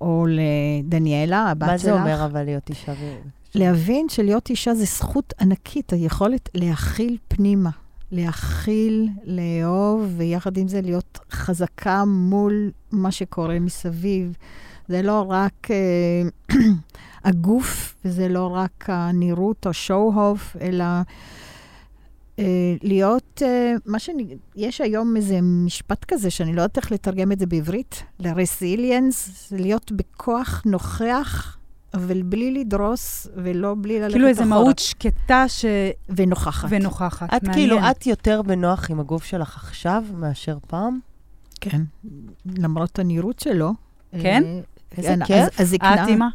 או 0.00 0.26
לדניאלה, 0.28 1.38
הבת 1.38 1.66
שלך. 1.66 1.70
מה 1.70 1.78
זה 1.78 1.92
אומר 1.92 2.24
אבל 2.24 2.44
להיות 2.44 2.68
אישה? 2.68 2.92
ו... 2.92 3.14
להבין 3.54 4.08
שלהיות 4.08 4.50
אישה 4.50 4.74
זה 4.74 4.84
זכות 4.84 5.32
ענקית, 5.40 5.92
היכולת 5.92 6.48
להכיל 6.54 7.16
פנימה, 7.28 7.70
להכיל, 8.12 9.08
לאהוב, 9.24 10.14
ויחד 10.16 10.56
עם 10.56 10.68
זה 10.68 10.80
להיות 10.80 11.18
חזקה 11.30 12.04
מול 12.04 12.70
מה 12.92 13.10
שקורה 13.10 13.58
מסביב. 13.58 14.36
זה 14.92 15.02
לא 15.02 15.26
רק 15.28 15.68
uh, 16.50 16.54
הגוף, 17.28 17.96
וזה 18.04 18.28
לא 18.28 18.46
רק 18.46 18.84
הנראות 18.88 19.66
או 19.66 19.70
show-off, 19.70 20.58
אלא 20.60 20.84
uh, 22.36 22.42
להיות, 22.82 23.42
uh, 23.42 23.80
מה 23.86 23.98
שאני, 23.98 24.36
יש 24.56 24.80
היום 24.80 25.16
איזה 25.16 25.38
משפט 25.42 26.04
כזה, 26.04 26.30
שאני 26.30 26.52
לא 26.52 26.62
יודעת 26.62 26.76
איך 26.76 26.92
לתרגם 26.92 27.32
את 27.32 27.38
זה 27.38 27.46
בעברית, 27.46 28.02
ל-resilience, 28.18 29.30
זה 29.48 29.56
להיות 29.56 29.92
בכוח 29.92 30.62
נוכח. 30.66 31.58
אבל 31.94 32.22
בלי 32.22 32.50
לדרוס 32.50 33.26
ולא 33.36 33.74
בלי 33.80 34.00
ללכת 34.00 34.08
אחורה. 34.08 34.12
כאילו 34.12 34.28
איזו 34.28 34.44
מהות 34.44 34.78
שקטה 34.78 35.44
ש... 35.48 35.64
ונוכחת. 36.08 36.68
ונוכחת. 36.70 37.34
את 37.34 37.42
מעניין. 37.42 37.52
כאילו, 37.52 37.90
את 37.90 38.06
יותר 38.06 38.42
בנוח 38.42 38.90
עם 38.90 39.00
הגוף 39.00 39.24
שלך 39.24 39.56
עכשיו 39.56 40.04
מאשר 40.14 40.58
פעם? 40.66 40.98
כן, 41.60 41.82
למרות 42.58 42.98
הנראות 42.98 43.38
שלו. 43.38 43.72
כן? 44.22 44.42
איזה 44.96 45.14
כיף. 45.26 45.60
אז-. 45.60 45.74
את, 45.74 46.08
אימא? 46.08 46.26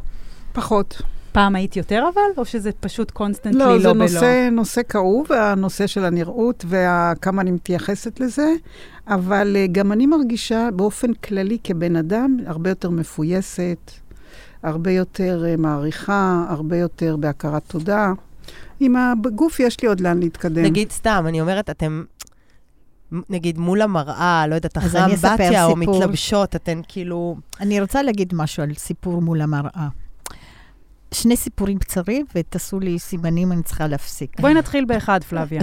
פחות. 0.54 1.02
פעם 1.32 1.56
היית 1.56 1.76
יותר 1.76 2.04
אבל, 2.14 2.22
או 2.38 2.46
שזה 2.46 2.72
פשוט 2.80 3.12
constantly 3.12 3.60
לא, 3.60 3.74
לא 3.74 3.80
זה 3.80 3.94
בלא? 3.94 4.04
נושא, 4.04 4.50
נושא 4.52 4.82
כאוב, 4.90 5.32
הנושא 5.32 5.88
של 5.88 6.06
הנראות 6.06 6.66
וכמה 6.68 7.42
אני 7.42 7.52
מתייחסת 7.52 8.20
לזה, 8.20 8.54
אבל 9.08 9.56
אה, 9.56 9.66
גם 9.72 9.92
אני 9.92 10.06
מרגישה 10.06 10.70
באופן 10.74 11.14
כללי 11.14 11.58
כבן 11.64 11.96
אדם 11.96 12.38
הרבה 12.46 12.70
יותר 12.70 12.90
מפויסת, 12.90 13.92
הרבה 14.64 14.92
יותר 14.92 15.44
אה, 15.48 15.56
מעריכה, 15.58 16.46
הרבה 16.50 16.78
יותר 16.78 17.16
בהכרת 17.16 17.64
תודה. 17.68 18.12
עם 18.80 18.96
הגוף 19.26 19.60
יש 19.60 19.82
לי 19.82 19.88
עוד 19.88 20.00
לאן 20.00 20.20
להתקדם. 20.20 20.64
נגיד 20.64 20.92
סתם, 20.92 21.26
אני 21.28 21.42
אומרת, 21.42 21.70
אתם, 21.70 22.04
נגיד 23.30 23.58
מול 23.58 23.82
המראה, 23.82 24.48
לא 24.48 24.56
יודעת, 24.56 24.78
אחרי 24.78 25.06
אמבטיה 25.06 25.66
או. 25.66 25.76
מתלבשות, 25.76 26.56
אתן 26.56 26.82
כאילו... 26.88 27.38
אני 27.60 27.82
רוצה 27.82 28.04
להגיד 28.04 28.34
משהו 28.36 28.64
על 28.64 28.74
סיפור 28.74 29.22
מול 29.22 29.42
המראה. 29.42 29.88
שני 31.14 31.38
סיפורים 31.38 31.78
קצרים, 31.78 32.26
ותעשו 32.36 32.80
לי 32.80 33.00
סימנים, 33.00 33.52
אני 33.52 33.64
צריכה 33.64 33.88
להפסיק. 33.88 34.40
בואי 34.40 34.54
נתחיל 34.54 34.86
באחד, 34.86 35.24
פלביה. 35.24 35.62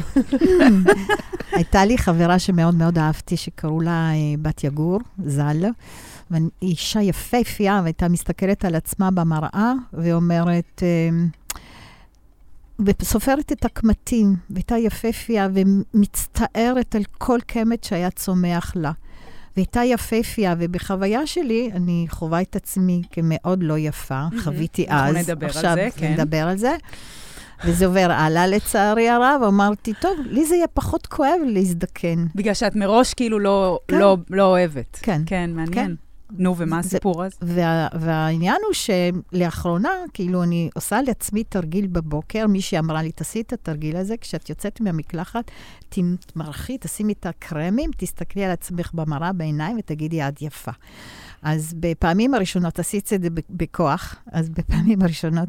הייתה 1.53 1.85
לי 1.85 1.99
חברה 1.99 2.39
שמאוד 2.39 2.75
מאוד 2.75 2.99
אהבתי, 2.99 3.37
שקראו 3.37 3.81
לה 3.81 4.11
אה, 4.11 4.15
בת 4.43 4.65
יגור, 4.65 5.01
ז"ל, 5.27 5.65
והיא 6.31 6.49
אישה 6.63 7.03
יפהפייה, 7.03 7.81
והייתה 7.83 8.09
מסתכלת 8.09 8.65
על 8.65 8.75
עצמה 8.75 9.11
במראה, 9.11 9.73
ואומרת, 9.93 10.83
אה, 10.83 11.27
וסופרת 12.79 13.53
את 13.53 13.65
הקמטים, 13.65 14.37
והייתה 14.51 14.77
יפהפייה, 14.77 15.49
ומצטערת 15.55 16.95
על 16.95 17.03
כל 17.19 17.39
קמט 17.47 17.85
שהיה 17.85 18.11
צומח 18.11 18.73
לה. 18.77 18.93
והייתה 19.57 19.85
יפהפייה, 19.85 20.55
ובחוויה 20.59 21.27
שלי, 21.27 21.71
אני 21.75 22.07
חווה 22.11 22.43
את 22.43 22.57
עצמי 22.57 23.03
כמאוד 23.11 23.63
לא 23.63 23.79
יפה. 23.79 24.23
חוויתי 24.43 24.89
אנחנו 24.89 25.19
אז. 25.19 25.29
נדבר 25.29 25.47
על 25.47 25.51
עכשיו 25.51 25.75
זה, 25.75 25.89
כן. 25.97 26.13
נדבר 26.13 26.49
על 26.49 26.57
זה. 26.57 26.77
וזה 27.65 27.87
עובר 27.87 28.09
הלאה 28.11 28.47
לצערי 28.47 29.09
הרב, 29.09 29.43
אמרתי, 29.47 29.93
טוב, 30.01 30.19
לי 30.27 30.47
זה 30.47 30.55
יהיה 30.55 30.67
פחות 30.67 31.07
כואב 31.07 31.41
להזדקן. 31.47 32.27
בגלל 32.35 32.55
שאת 32.55 32.77
מראש 32.77 33.15
כאילו 33.15 33.39
לא, 33.39 33.79
כן. 33.89 33.99
לא, 33.99 34.17
לא 34.31 34.45
אוהבת. 34.45 34.99
כן. 35.03 35.23
כן, 35.27 35.51
מעניין. 35.55 35.97
נו, 36.31 36.57
ומה 36.57 36.79
הסיפור 36.79 37.25
אז? 37.25 37.33
וה, 37.43 37.89
והעניין 38.01 38.57
הוא 38.67 38.75
שלאחרונה, 39.33 39.89
כאילו, 40.15 40.43
אני 40.43 40.71
עושה 40.75 41.03
לעצמי 41.07 41.45
תרגיל 41.45 41.87
בבוקר, 41.87 42.47
מישהי 42.47 42.79
אמרה 42.79 43.03
לי, 43.03 43.13
תעשי 43.13 43.41
את 43.41 43.53
התרגיל 43.53 43.97
הזה, 43.97 44.17
כשאת 44.17 44.51
יוצאת 44.51 44.81
מהמקלחת, 44.81 45.51
תמרחי, 46.33 46.79
תשימי 46.81 47.13
את 47.13 47.27
הקרמים, 47.27 47.91
תסתכלי 47.97 48.45
על 48.45 48.51
עצמך 48.51 48.91
במראה 48.95 49.33
בעיניים 49.33 49.79
ותגידי, 49.79 50.29
את 50.29 50.43
יפה. 50.43 50.73
אז 51.45 51.75
בפעמים 51.81 52.35
הראשונות, 52.35 52.79
עשית 52.79 53.13
את 53.13 53.23
זה 53.23 53.31
ב- 53.31 53.41
בכוח, 53.51 54.17
אז 54.33 54.49
בפעמים 54.51 55.03
הראשונות, 55.03 55.49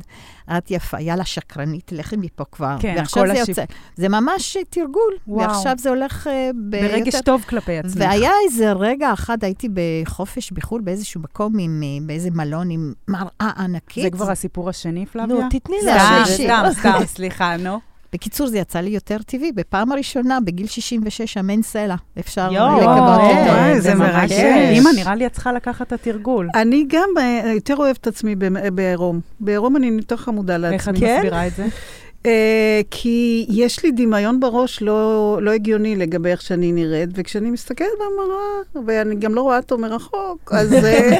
את 0.57 0.71
יפה, 0.71 0.99
יאללה, 1.01 1.25
שקרנית, 1.25 1.91
לכי 1.91 2.15
מפה 2.15 2.43
כבר. 2.51 2.75
כן, 2.79 2.93
ועכשיו 2.97 3.27
זה 3.27 3.33
השיפ- 3.33 3.49
יוצא. 3.49 3.63
זה 3.95 4.09
ממש 4.09 4.57
תרגול, 4.69 5.13
וואו. 5.27 5.47
ועכשיו 5.49 5.75
זה 5.79 5.89
הולך 5.89 6.27
אה, 6.27 6.49
ביותר... 6.55 6.87
ברגש 6.97 7.15
טוב 7.25 7.43
כלפי 7.49 7.77
עצמך. 7.77 7.95
והיה 7.97 8.31
איזה 8.45 8.71
רגע 8.71 9.13
אחד, 9.13 9.43
הייתי 9.43 9.69
בחופש 9.73 10.51
בחו"ל, 10.51 10.81
באיזשהו 10.81 11.21
מקום, 11.21 11.59
עם, 11.59 11.81
אה, 11.83 12.07
באיזה 12.07 12.29
מלון 12.31 12.69
עם 12.69 12.93
מראה 13.07 13.27
ענקית. 13.57 14.03
זה 14.03 14.09
כבר 14.09 14.31
הסיפור 14.31 14.69
השני, 14.69 15.05
פלביה? 15.05 15.35
נו, 15.35 15.49
תתני 15.49 15.75
לה. 15.85 16.23
סתם, 16.25 16.63
סתם, 16.79 16.99
סליחה, 17.05 17.57
נו. 17.57 17.79
בקיצור, 18.15 18.47
זה 18.47 18.57
יצא 18.57 18.79
לי 18.79 18.89
יותר 18.89 19.17
טבעי. 19.25 19.51
בפעם 19.51 19.91
הראשונה, 19.91 20.39
בגיל 20.45 20.67
66, 20.67 21.37
אמן 21.37 21.61
סלע. 21.61 21.95
אפשר 22.19 22.47
יואו, 22.53 22.65
וואי, 22.67 22.85
אותו. 22.85 23.01
וואי, 23.51 23.81
זה 23.81 23.95
ממש- 23.95 24.09
מרגש. 24.09 24.31
אימא, 24.31 24.89
נראה 24.95 25.15
לי 25.15 25.25
את 25.25 25.31
צריכה 25.31 25.53
לקחת 25.53 25.87
את 25.87 25.93
התרגול. 25.93 26.49
אני 26.55 26.85
גם 26.89 27.09
אה, 27.19 27.51
יותר 27.55 27.75
אוהבת 27.75 27.97
את 27.97 28.07
עצמי 28.07 28.35
במ- 28.35 28.75
בעירום. 28.75 29.19
בעירום 29.39 29.75
אני 29.75 29.87
יותר 29.87 30.17
חמודה 30.17 30.57
לעצמי. 30.57 30.75
איך 30.75 30.89
את 30.89 30.97
כן? 30.99 31.15
מסבירה 31.17 31.47
את 31.47 31.55
זה? 31.55 31.65
אה, 32.25 32.81
כי 32.91 33.45
יש 33.49 33.83
לי 33.83 33.91
דמיון 33.91 34.39
בראש 34.39 34.81
לא, 34.81 35.37
לא 35.41 35.51
הגיוני 35.51 35.95
לגבי 35.95 36.29
איך 36.29 36.41
שאני 36.41 36.71
נראית, 36.71 37.09
וכשאני 37.13 37.51
מסתכלת 37.51 37.87
במראה, 37.99 38.85
ואני 38.87 39.15
גם 39.15 39.35
לא 39.35 39.41
רואה 39.41 39.57
אותו 39.57 39.77
מרחוק, 39.77 40.51
אז, 40.53 40.73
אה, 40.73 41.19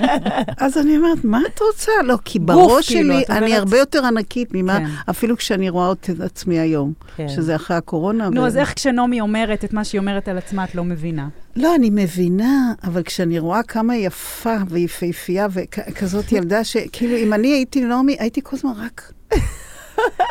אז 0.66 0.78
אני 0.78 0.96
אומרת, 0.96 1.24
מה 1.24 1.40
את 1.54 1.60
רוצה? 1.60 1.92
לא, 2.04 2.16
כי 2.24 2.38
בראש 2.38 2.86
כאילו, 2.88 3.14
שלי 3.14 3.22
את 3.24 3.30
אני 3.30 3.46
אומרת- 3.46 3.58
הרבה 3.58 3.78
יותר 3.78 4.06
ענקית 4.06 4.48
ממה, 4.54 4.78
כן. 4.78 4.84
אפילו 5.10 5.36
כשאני 5.36 5.68
רואה 5.70 5.92
את 5.92 6.10
עצמי 6.24 6.58
היום, 6.58 6.92
כן. 7.16 7.28
שזה 7.28 7.56
אחרי 7.56 7.76
הקורונה. 7.76 8.28
נו, 8.30 8.40
ו- 8.42 8.46
אז 8.46 8.56
איך 8.56 8.74
כשנעמי 8.76 9.20
אומרת 9.20 9.64
את 9.64 9.72
מה 9.72 9.84
שהיא 9.84 9.98
אומרת 9.98 10.28
על 10.28 10.38
עצמה, 10.38 10.64
את 10.64 10.74
לא 10.74 10.84
מבינה? 10.84 11.28
לא, 11.56 11.74
אני 11.74 11.90
מבינה, 11.92 12.72
אבל 12.84 13.02
כשאני 13.02 13.38
רואה 13.38 13.62
כמה 13.62 13.96
יפה 13.96 14.54
ויפהפייה 14.68 15.46
וכזאת 15.52 16.32
ילדה, 16.32 16.64
שכאילו, 16.64 17.16
אם 17.16 17.32
אני 17.32 17.48
הייתי 17.48 17.80
נעמי, 17.80 18.16
הייתי 18.18 18.40
כל 18.44 18.56
הזמן 18.56 18.70
רק... 18.86 19.12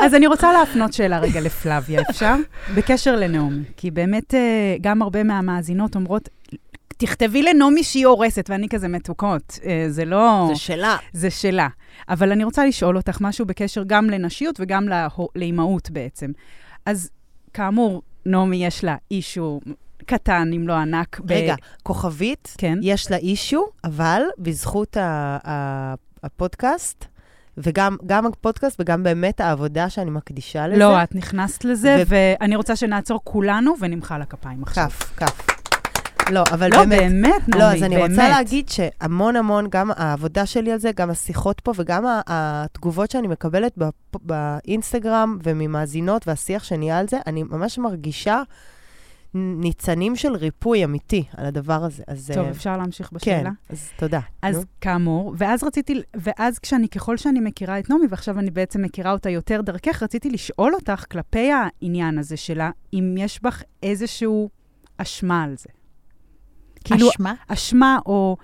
אז 0.02 0.16
אני 0.16 0.28
רוצה 0.28 0.54
להפנות 0.54 0.94
שאלה 0.94 1.20
רגע 1.20 1.42
לפלביה, 1.42 2.02
אפשר? 2.10 2.36
בקשר 2.76 3.16
לנעמי, 3.16 3.64
כי 3.78 3.92
באמת 3.92 4.34
אה, 4.34 4.40
גם 4.82 5.02
הרבה 5.02 5.24
מהמאזינות 5.24 5.96
אומרות, 5.96 6.30
תכתבי 6.98 7.44
לנעמי 7.44 7.84
שהיא 7.84 8.06
הורסת, 8.06 8.50
ואני 8.50 8.70
כזה 8.70 8.88
מתוקות. 8.88 9.60
אה, 9.66 9.86
זה 9.90 10.06
לא... 10.06 10.46
זה 10.54 10.60
שלה. 10.60 10.98
זה 11.14 11.30
שלה. 11.30 11.68
אבל 12.10 12.32
אני 12.32 12.44
רוצה 12.44 12.66
לשאול 12.66 12.98
אותך 12.98 13.18
משהו 13.22 13.46
בקשר 13.46 13.84
גם 13.88 14.10
לנשיות 14.10 14.56
וגם 14.60 14.88
לאימהות 15.36 15.90
בעצם. 15.92 16.32
אז 16.86 17.10
כאמור, 17.54 18.02
נעמי 18.26 18.66
יש 18.66 18.84
לה 18.84 18.96
אישו 19.12 19.62
קטן, 20.06 20.50
אם 20.56 20.68
לא 20.68 20.74
ענק. 20.74 21.20
ב- 21.20 21.32
רגע, 21.32 21.56
כוכבית, 21.84 22.56
כן. 22.58 22.78
יש 22.82 23.12
לה 23.12 23.18
אישו, 23.18 23.66
אבל 23.84 24.22
בזכות 24.38 24.98
ה- 24.98 25.38
ה- 25.48 25.94
הפודקאסט, 26.24 27.06
וגם 27.58 27.98
גם 28.06 28.26
הפודקאסט 28.26 28.80
וגם 28.80 29.04
באמת 29.04 29.42
העבודה 29.42 29.90
שאני 29.90 30.10
מקדישה 30.12 30.68
לזה. 30.68 30.80
לא, 30.80 31.04
את 31.04 31.16
נכנסת 31.16 31.66
לזה, 31.66 32.04
ו- 32.08 32.34
ואני 32.40 32.56
רוצה 32.56 32.76
שנעצור 32.76 33.20
כולנו 33.24 33.76
ונמחא 33.80 34.18
לה 34.18 34.26
כפיים 34.26 34.64
עכשיו. 34.64 34.90
כף, 34.90 35.14
כף. 35.18 35.56
לא, 36.32 36.44
אבל 36.52 36.70
לא, 36.74 36.86
באמת... 36.86 37.12
באמת, 37.12 37.50
נעמי, 37.50 37.62
לא, 37.62 37.64
אז 37.64 37.84
אני 37.84 37.96
באמת. 37.96 38.10
רוצה 38.10 38.30
להגיד 38.30 38.70
שהמון 38.70 39.36
המון, 39.36 39.68
גם 39.70 39.92
העבודה 39.96 40.46
שלי 40.46 40.72
על 40.72 40.80
זה, 40.80 40.92
גם 40.96 41.10
השיחות 41.10 41.60
פה 41.60 41.72
וגם 41.76 42.06
התגובות 42.28 43.12
שאני 43.12 43.28
מקבלת 43.28 43.78
באינסטגרם 44.22 45.38
וממאזינות 45.44 46.28
והשיח 46.28 46.64
שנהיה 46.64 47.00
על 47.00 47.08
זה, 47.08 47.18
אני 47.28 47.44
ממש 47.44 47.78
מרגישה 47.78 48.42
ניצנים 49.36 50.16
של 50.16 50.36
ריפוי 50.36 50.84
אמיתי 50.84 51.24
על 51.38 51.46
הדבר 51.46 51.84
הזה. 51.84 52.04
אז, 52.08 52.32
טוב, 52.34 52.46
אה, 52.46 52.52
אפשר 52.52 52.78
להמשיך 52.78 53.08
כן, 53.08 53.16
בשאלה? 53.16 53.50
אז 53.70 53.90
תודה. 53.98 54.20
אז 54.42 54.56
נו. 54.56 54.64
כאמור, 54.82 55.36
ואז 55.38 55.64
רציתי, 55.64 56.02
ואז 56.14 56.60
כשאני, 56.60 56.90
ככל 56.90 57.18
שאני 57.18 57.40
מכירה 57.40 57.80
את 57.80 57.90
נעמי, 57.90 58.06
ועכשיו 58.10 58.40
אני 58.40 58.52
בעצם 58.52 58.82
מכירה 58.82 59.12
אותה 59.12 59.30
יותר 59.30 59.62
דרכך, 59.62 60.04
רציתי 60.04 60.30
לשאול 60.30 60.74
אותך 60.74 61.06
כלפי 61.12 61.52
העניין 61.52 62.18
הזה 62.18 62.38
שלה, 62.38 62.70
אם 62.94 63.16
יש 63.18 63.44
בך 63.44 63.64
איזשהו 63.84 64.50
אשמה 64.98 65.44
על 65.44 65.56
זה. 65.58 65.70
כאילו, 66.84 67.10
אשמה? 67.10 67.34
אשמה 67.48 68.00
או 68.06 68.38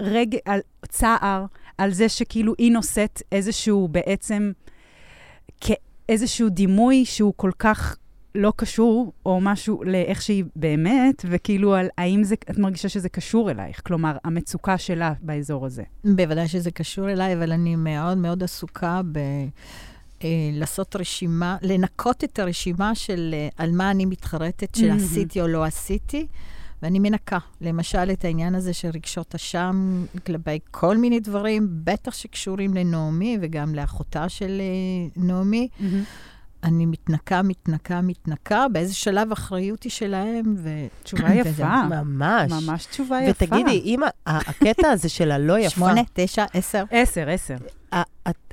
רגע, 0.00 0.38
על 0.44 0.60
צער, 0.88 1.46
על 1.78 1.90
זה 1.90 2.08
שכאילו 2.08 2.54
היא 2.58 2.72
נושאת 2.72 3.22
איזשהו 3.32 3.88
בעצם, 3.88 4.52
כאיזשהו 5.60 6.48
דימוי 6.48 7.04
שהוא 7.04 7.32
כל 7.36 7.50
כך 7.58 7.96
לא 8.36 8.52
קשור, 8.56 9.12
או 9.26 9.40
משהו 9.40 9.84
לאיך 9.84 10.22
שהיא 10.22 10.44
באמת, 10.56 11.24
וכאילו 11.28 11.74
על 11.74 11.88
האם 11.98 12.24
זה, 12.24 12.34
את 12.50 12.58
מרגישה 12.58 12.88
שזה 12.88 13.08
קשור 13.08 13.50
אלייך? 13.50 13.80
כלומר, 13.84 14.16
המצוקה 14.24 14.78
שלה 14.78 15.12
באזור 15.22 15.66
הזה. 15.66 15.82
בוודאי 16.04 16.48
שזה 16.48 16.70
קשור 16.70 17.10
אליי, 17.10 17.34
אבל 17.34 17.52
אני 17.52 17.76
מאוד 17.76 18.18
מאוד 18.18 18.42
עסוקה 18.42 19.00
ב... 19.12 19.18
אה, 20.24 20.50
לעשות 20.52 20.96
רשימה, 20.96 21.56
לנקות 21.62 22.24
את 22.24 22.38
הרשימה 22.38 22.94
של 22.94 23.34
אה, 23.34 23.48
על 23.56 23.70
מה 23.72 23.90
אני 23.90 24.04
מתחרטת 24.04 24.74
שעשיתי 24.74 25.40
או 25.40 25.46
לא 25.46 25.64
עשיתי, 25.64 26.26
ואני 26.82 26.98
מנקה. 26.98 27.38
למשל, 27.60 28.10
את 28.12 28.24
העניין 28.24 28.54
הזה 28.54 28.72
של 28.72 28.90
רגשות 28.94 29.34
אשם 29.34 30.04
כלפי 30.26 30.58
כל 30.70 30.96
מיני 30.96 31.20
דברים, 31.20 31.68
בטח 31.84 32.14
שקשורים 32.14 32.74
לנעמי 32.74 33.38
וגם 33.40 33.74
לאחותה 33.74 34.28
של 34.28 34.60
אה, 34.60 35.22
נעמי. 35.24 35.68
אני 36.66 36.86
מתנקה, 36.86 37.42
מתנקה, 37.42 38.00
מתנקה, 38.00 38.66
באיזה 38.72 38.94
שלב 38.94 39.32
אחריות 39.32 39.82
היא 39.82 39.92
שלהם, 39.92 40.54
ו... 40.58 40.70
תשובה 41.02 41.34
יפה. 41.40 41.86
ממש. 41.86 42.52
ממש 42.52 42.86
תשובה 42.86 43.22
יפה. 43.22 43.44
ותגידי, 43.44 43.80
אם 43.84 44.00
הקטע 44.26 44.88
הזה 44.88 45.08
של 45.08 45.30
הלא 45.30 45.58
יפה, 45.58 45.70
שמונה, 45.70 46.00
תשע, 46.12 46.44
עשר. 46.54 46.84
עשר, 46.90 47.30
עשר. 47.30 47.56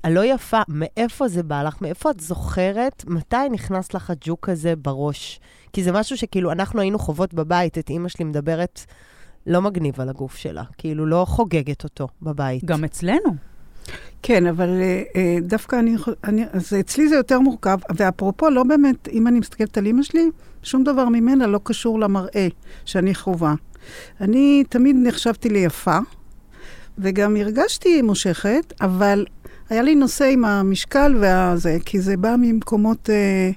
הלא 0.04 0.26
יפה, 0.26 0.62
מאיפה 0.68 1.28
זה 1.28 1.44
בא 1.44 1.64
לך? 1.64 1.82
מאיפה 1.82 2.12
את 2.12 2.20
זוכרת? 2.20 3.04
מתי 3.08 3.50
נכנס 3.52 3.94
לך 3.94 4.10
הג'וק 4.10 4.50
הזה 4.50 4.76
בראש? 4.76 5.40
כי 5.74 5.84
זה 5.84 5.92
משהו 5.92 6.18
שכאילו 6.18 6.52
אנחנו 6.52 6.82
היינו 6.82 7.00
חוות 7.00 7.34
בבית, 7.34 7.78
את 7.78 7.90
אימא 7.90 8.10
שלי 8.10 8.26
מדברת 8.26 8.86
לא 9.48 9.62
מגניב 9.62 10.02
על 10.02 10.10
הגוף 10.10 10.36
שלה, 10.36 10.64
כאילו 10.78 11.06
לא 11.06 11.26
חוגגת 11.28 11.84
אותו 11.84 12.08
בבית. 12.22 12.66
גם 12.66 12.84
אצלנו. 12.84 13.53
כן, 14.24 14.48
אבל 14.48 14.70
אה, 14.82 15.04
אה, 15.16 15.38
דווקא 15.42 15.76
אני, 15.76 15.96
אני, 16.24 16.44
אז 16.52 16.74
אצלי 16.80 17.08
זה 17.08 17.16
יותר 17.16 17.40
מורכב, 17.40 17.78
ואפרופו, 17.96 18.50
לא 18.50 18.64
באמת, 18.64 19.08
אם 19.08 19.28
אני 19.28 19.40
מסתכלת 19.40 19.78
על 19.78 19.86
אימא 19.86 20.04
שלי, 20.04 20.30
שום 20.64 20.84
דבר 20.84 21.10
ממנה 21.10 21.48
לא 21.48 21.60
קשור 21.64 22.00
למראה 22.00 22.48
שאני 22.86 23.16
חווה. 23.16 23.54
אני 24.22 24.64
תמיד 24.70 24.96
נחשבתי 25.00 25.50
ליפה, 25.50 25.98
וגם 26.98 27.36
הרגשתי 27.36 28.02
מושכת, 28.02 28.74
אבל 28.82 29.26
היה 29.70 29.82
לי 29.82 29.96
נושא 29.96 30.26
עם 30.26 30.46
המשקל 30.46 31.16
והזה, 31.20 31.78
כי 31.86 32.00
זה 32.00 32.18
בא 32.18 32.36
ממקומות... 32.40 33.10
אה, 33.10 33.52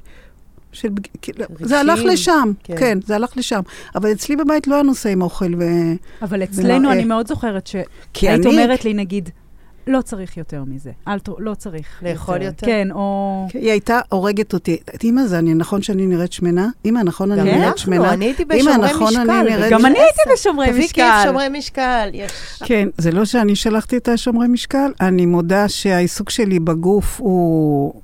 של... 0.72 0.88
בג- 0.88 1.06
כאילו, 1.22 1.44
זה 1.60 1.80
הלך 1.80 2.00
לשם, 2.04 2.52
כן. 2.64 2.74
כן. 2.78 2.98
זה 3.06 3.14
הלך 3.14 3.36
לשם. 3.36 3.60
אבל 3.94 4.12
אצלי 4.12 4.36
בבית 4.36 4.66
לא 4.66 4.74
היה 4.74 4.82
נושא 4.82 5.08
עם 5.08 5.22
אוכל 5.22 5.54
ו... 5.54 5.62
אבל 6.22 6.42
אצלנו 6.42 6.78
ומראה. 6.78 6.92
אני 6.92 7.04
מאוד 7.04 7.28
זוכרת 7.28 7.66
שהיית 7.66 8.46
אני... 8.46 8.46
אומרת 8.46 8.84
לי, 8.84 8.94
נגיד, 8.94 9.30
לא 9.86 10.02
צריך 10.02 10.36
יותר 10.36 10.64
מזה. 10.66 10.90
אל 11.08 11.18
ת... 11.18 11.28
לא 11.38 11.54
צריך. 11.54 11.86
לאכול 12.02 12.42
יותר? 12.42 12.66
כן, 12.66 12.88
או... 12.92 13.46
היא 13.54 13.70
הייתה 13.70 14.00
הורגת 14.08 14.52
אותי. 14.54 14.76
אמא, 15.04 15.26
זה 15.26 15.38
אני, 15.38 15.54
נכון 15.54 15.82
שאני 15.82 16.06
נראית 16.06 16.32
שמנה? 16.32 16.68
אמא, 16.84 16.98
נכון 16.98 17.32
אני 17.32 17.40
גם 17.40 17.46
נראית 17.46 17.62
אנחנו, 17.62 17.78
שמנה? 17.78 18.12
אני 18.12 18.24
הייתי 18.24 18.42
אמא, 18.42 18.54
בשומרי 18.54 18.90
נכון, 18.92 19.16
אני 19.16 19.24
משקל. 19.24 19.42
נראית- 19.56 19.72
גם 19.72 19.86
אני 19.86 19.98
הייתי. 19.98 20.20
בשומרי 20.32 20.66
תביא 20.70 20.84
משקל. 20.84 21.02
כיף 21.02 21.24
שומרי 21.24 21.48
משקל, 21.48 22.10
יש. 22.12 22.32
כן, 22.64 22.88
זה 22.98 23.10
לא 23.12 23.24
שאני 23.24 23.56
שלחתי 23.56 23.96
את 23.96 24.08
השומרי 24.08 24.48
משקל, 24.48 24.90
אני 25.00 25.26
מודה 25.26 25.68
שהעיסוק 25.68 26.30
שלי 26.30 26.58
בגוף 26.60 27.20
הוא 27.20 27.94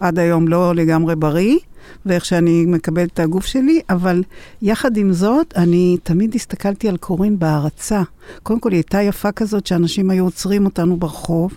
עד 0.00 0.18
היום 0.18 0.48
לא 0.48 0.74
לגמרי 0.74 1.16
בריא, 1.16 1.58
ואיך 2.06 2.24
שאני 2.24 2.66
מקבלת 2.66 3.12
את 3.14 3.18
הגוף 3.18 3.46
שלי, 3.46 3.80
אבל 3.90 4.22
יחד 4.62 4.96
עם 4.96 5.12
זאת, 5.12 5.54
אני 5.56 5.96
תמיד 6.02 6.34
הסתכלתי 6.34 6.88
על 6.88 6.96
קורין 6.96 7.38
בהערצה. 7.38 8.02
קודם 8.42 8.60
כל, 8.60 8.70
היא 8.70 8.78
הייתה 8.78 9.02
יפה 9.02 9.32
כזאת 9.32 9.66
שאנשים 9.66 10.10
היו 10.10 10.24
עוצרים 10.24 10.64
אותנו 10.64 10.96
ברחוב. 10.96 11.56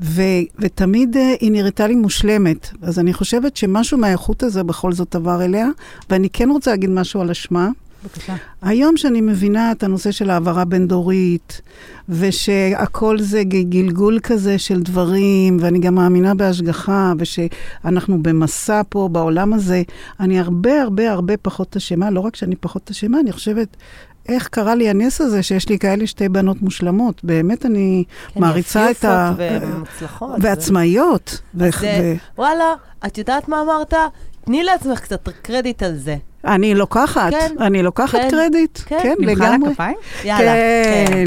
ו- 0.00 0.22
ותמיד 0.58 1.16
uh, 1.16 1.18
היא 1.40 1.52
נראתה 1.52 1.86
לי 1.86 1.94
מושלמת. 1.94 2.68
אז 2.82 2.98
אני 2.98 3.12
חושבת 3.12 3.56
שמשהו 3.56 3.98
מהאיכות 3.98 4.42
הזה 4.42 4.62
בכל 4.62 4.92
זאת 4.92 5.14
עבר 5.14 5.44
אליה, 5.44 5.68
ואני 6.10 6.30
כן 6.30 6.50
רוצה 6.50 6.70
להגיד 6.70 6.90
משהו 6.90 7.20
על 7.20 7.30
אשמה. 7.30 7.68
בבקשה. 8.04 8.34
היום 8.62 8.96
שאני 8.96 9.20
מבינה 9.20 9.72
את 9.72 9.82
הנושא 9.82 10.10
של 10.10 10.30
העברה 10.30 10.64
בין-דורית, 10.64 11.60
ושהכל 12.08 13.18
זה 13.20 13.42
גלגול 13.44 14.18
כזה 14.22 14.58
של 14.58 14.82
דברים, 14.82 15.56
ואני 15.60 15.78
גם 15.78 15.94
מאמינה 15.94 16.34
בהשגחה, 16.34 17.12
ושאנחנו 17.18 18.22
במסע 18.22 18.82
פה 18.88 19.08
בעולם 19.12 19.52
הזה, 19.52 19.82
אני 20.20 20.40
הרבה 20.40 20.82
הרבה 20.82 21.12
הרבה 21.12 21.36
פחות 21.36 21.76
אשמה, 21.76 22.10
לא 22.10 22.20
רק 22.20 22.36
שאני 22.36 22.56
פחות 22.56 22.90
אשמה, 22.90 23.20
אני 23.20 23.32
חושבת... 23.32 23.76
איך 24.28 24.48
קרה 24.48 24.74
לי 24.74 24.90
הנס 24.90 25.20
הזה 25.20 25.42
שיש 25.42 25.68
לי 25.68 25.78
כאלה 25.78 26.06
שתי 26.06 26.28
בנות 26.28 26.62
מושלמות? 26.62 27.24
באמת 27.24 27.66
אני 27.66 28.04
כן, 28.34 28.40
מעריצה 28.40 28.90
את 28.90 29.04
ה... 29.04 29.32
ומוצלחות. 29.38 30.30
ועצמאיות. 30.42 31.40
ו- 31.54 31.70
זה- 31.80 32.16
וואלה, 32.38 32.64
את 33.06 33.18
יודעת 33.18 33.48
מה 33.48 33.62
אמרת? 33.62 33.94
תני 34.44 34.62
לעצמך 34.64 35.00
קצת 35.00 35.28
קרדיט 35.42 35.82
על 35.82 35.96
זה. 35.96 36.16
אני 36.44 36.74
לוקחת, 36.74 37.30
כן, 37.30 37.54
אני 37.60 37.82
לוקחת 37.82 38.18
כן, 38.18 38.28
קרדיט. 38.30 38.78
כן. 38.86 38.98
כן, 39.02 39.14
נמחא 39.18 39.42
לה 39.42 39.50
לגמרי. 39.54 39.74
כפיים? 39.74 39.96
יאללה. 40.24 40.52
כן. 41.16 41.24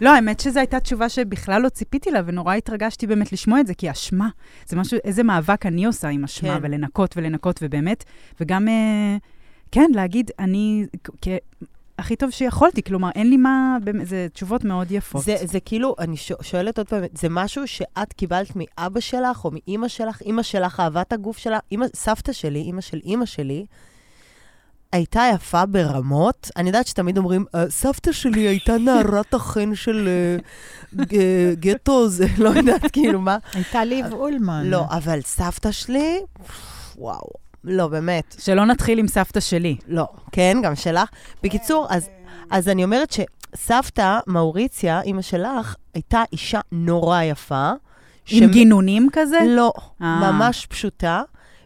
לא, 0.00 0.10
האמת 0.14 0.40
שזו 0.40 0.58
הייתה 0.60 0.80
תשובה 0.80 1.08
שבכלל 1.08 1.62
לא 1.62 1.68
ציפיתי 1.68 2.10
לה, 2.10 2.20
ונורא 2.26 2.54
התרגשתי 2.54 3.06
באמת 3.06 3.32
לשמוע 3.32 3.60
את 3.60 3.66
זה, 3.66 3.74
כי 3.74 3.90
אשמה, 3.90 4.28
זה 4.66 4.76
משהו, 4.76 4.98
איזה 5.04 5.22
מאבק 5.22 5.66
אני 5.66 5.84
עושה 5.84 6.08
עם 6.08 6.24
אשמה, 6.24 6.54
כן. 6.54 6.58
ולנקות 6.62 7.14
ולנקות, 7.16 7.58
ובאמת, 7.62 8.04
וגם, 8.40 8.68
אה, 8.68 9.16
כן, 9.72 9.90
להגיד, 9.94 10.30
אני, 10.38 10.86
כ- 11.22 11.28
הכי 11.98 12.16
טוב 12.16 12.30
שיכולתי, 12.30 12.82
כלומר, 12.82 13.10
אין 13.14 13.30
לי 13.30 13.36
מה, 13.36 13.76
זה 14.02 14.26
תשובות 14.32 14.64
מאוד 14.64 14.90
יפות. 14.90 15.24
זה, 15.24 15.36
זה 15.44 15.60
כאילו, 15.60 15.94
אני 15.98 16.16
שואלת 16.42 16.78
עוד 16.78 16.88
פעם, 16.88 17.02
זה 17.14 17.28
משהו 17.30 17.66
שאת 17.66 18.12
קיבלת 18.12 18.48
מאבא 18.56 19.00
שלך 19.00 19.44
או 19.44 19.50
מאימא 19.50 19.88
שלך? 19.88 20.20
אימא 20.20 20.42
שלך 20.42 20.80
אהבה 20.80 21.00
את 21.00 21.12
הגוף 21.12 21.38
שלה? 21.38 21.58
אימא, 21.72 21.86
סבתא 21.96 22.32
שלי, 22.32 22.58
אימא 22.60 22.80
של 22.80 22.98
אימא 23.04 23.26
שלי, 23.26 23.66
הייתה 24.92 25.22
יפה 25.34 25.66
ברמות. 25.66 26.50
אני 26.56 26.68
יודעת 26.68 26.86
שתמיד 26.86 27.18
אומרים, 27.18 27.44
"אה, 27.54 27.70
סבתא 27.70 28.12
שלי 28.12 28.40
הייתה 28.40 28.78
נערת 28.78 29.34
החן 29.34 29.74
של 29.74 30.08
אה, 30.08 30.36
ג- 31.04 31.52
גטו, 31.54 32.08
זה 32.08 32.26
לא 32.38 32.48
יודעת 32.48 32.90
כאילו 32.92 33.20
מה. 33.20 33.36
הייתה 33.54 33.84
ליב 33.84 34.12
אולמן. 34.12 34.62
לא, 34.66 34.84
אבל 34.90 35.20
סבתא 35.20 35.72
שלי, 35.72 36.18
וואו, 36.96 37.30
לא, 37.64 37.88
באמת. 37.88 38.36
שלא 38.38 38.66
נתחיל 38.66 38.98
עם 38.98 39.08
סבתא 39.08 39.40
שלי. 39.40 39.76
לא, 39.88 40.06
כן, 40.32 40.58
גם 40.62 40.74
שלך. 40.74 41.08
בקיצור, 41.42 41.86
אז, 41.90 42.08
אז 42.50 42.68
אני 42.68 42.84
אומרת 42.84 43.12
שסבתא, 43.12 44.18
מאוריציה, 44.26 45.00
אימא 45.02 45.22
שלך, 45.22 45.74
הייתה 45.94 46.22
אישה 46.32 46.60
נורא 46.72 47.22
יפה. 47.22 47.72
עם 48.30 48.50
גינונים 48.50 49.08
כזה? 49.12 49.38
לא, 49.46 49.72
אה. 50.02 50.32
ממש 50.32 50.66
פשוטה. 50.66 51.22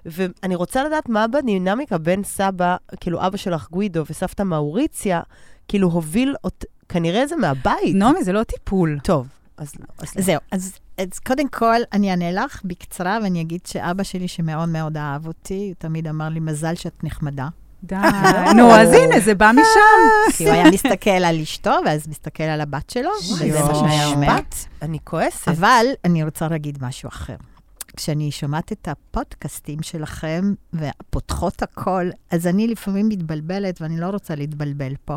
ואני 0.06 0.54
רוצה 0.54 0.84
לדעת 0.84 1.08
מה 1.08 1.26
בדינמיקה 1.26 1.98
בין 1.98 2.24
סבא, 2.24 2.76
כאילו 3.00 3.26
אבא 3.26 3.36
שלך 3.36 3.70
גוידו 3.70 4.04
וסבתא 4.10 4.42
מאוריציה, 4.42 5.20
כאילו 5.68 5.88
הוביל, 5.88 6.34
אות... 6.44 6.64
כנראה 6.88 7.26
זה 7.26 7.36
מהבית. 7.36 7.94
נעמי, 7.94 8.24
זה 8.24 8.32
לא 8.32 8.42
טיפול. 8.42 8.98
טוב, 9.02 9.28
אז 9.56 9.72
לא. 9.80 9.86
אז 9.98 10.16
לא. 10.16 10.22
זהו, 10.22 10.40
אז, 10.50 10.78
אז 10.98 11.18
קודם 11.26 11.48
כל, 11.48 11.80
אני 11.92 12.10
אענה 12.10 12.32
לך 12.32 12.60
בקצרה, 12.64 13.18
ואני 13.22 13.40
אגיד 13.40 13.60
שאבא 13.66 14.02
שלי, 14.02 14.28
שמאוד 14.28 14.68
מאוד 14.68 14.96
אהב 14.96 15.26
אותי, 15.26 15.66
הוא 15.68 15.74
תמיד 15.78 16.08
אמר 16.08 16.28
לי, 16.28 16.40
מזל 16.40 16.74
שאת 16.74 17.04
נחמדה. 17.04 17.48
די. 17.84 17.96
נו, 18.56 18.70
אז 18.74 18.92
הנה, 18.92 19.20
זה 19.20 19.34
בא 19.34 19.50
משם. 19.52 20.02
כי 20.36 20.44
הוא 20.44 20.52
היה 20.52 20.70
מסתכל 20.70 21.10
על 21.10 21.40
אשתו, 21.40 21.74
ואז 21.86 22.08
מסתכל 22.08 22.42
על 22.42 22.60
הבת 22.60 22.90
שלו, 22.90 23.10
וזה 23.20 23.62
מה 23.62 23.74
שהיה 23.74 24.06
אומר. 24.06 24.38
משפט, 24.38 24.54
אני 24.82 24.98
כועסת. 25.04 25.48
אבל 25.48 25.86
אני 26.04 26.24
רוצה 26.24 26.48
להגיד 26.48 26.78
משהו 26.80 27.08
אחר. 27.08 27.36
כשאני 27.96 28.30
שומעת 28.30 28.72
את 28.72 28.88
הפודקאסטים 28.88 29.82
שלכם 29.82 30.52
ופותחות 30.74 31.62
הכל, 31.62 32.08
אז 32.30 32.46
אני 32.46 32.68
לפעמים 32.68 33.08
מתבלבלת, 33.08 33.80
ואני 33.80 34.00
לא 34.00 34.06
רוצה 34.06 34.34
להתבלבל 34.34 34.92
פה, 35.04 35.16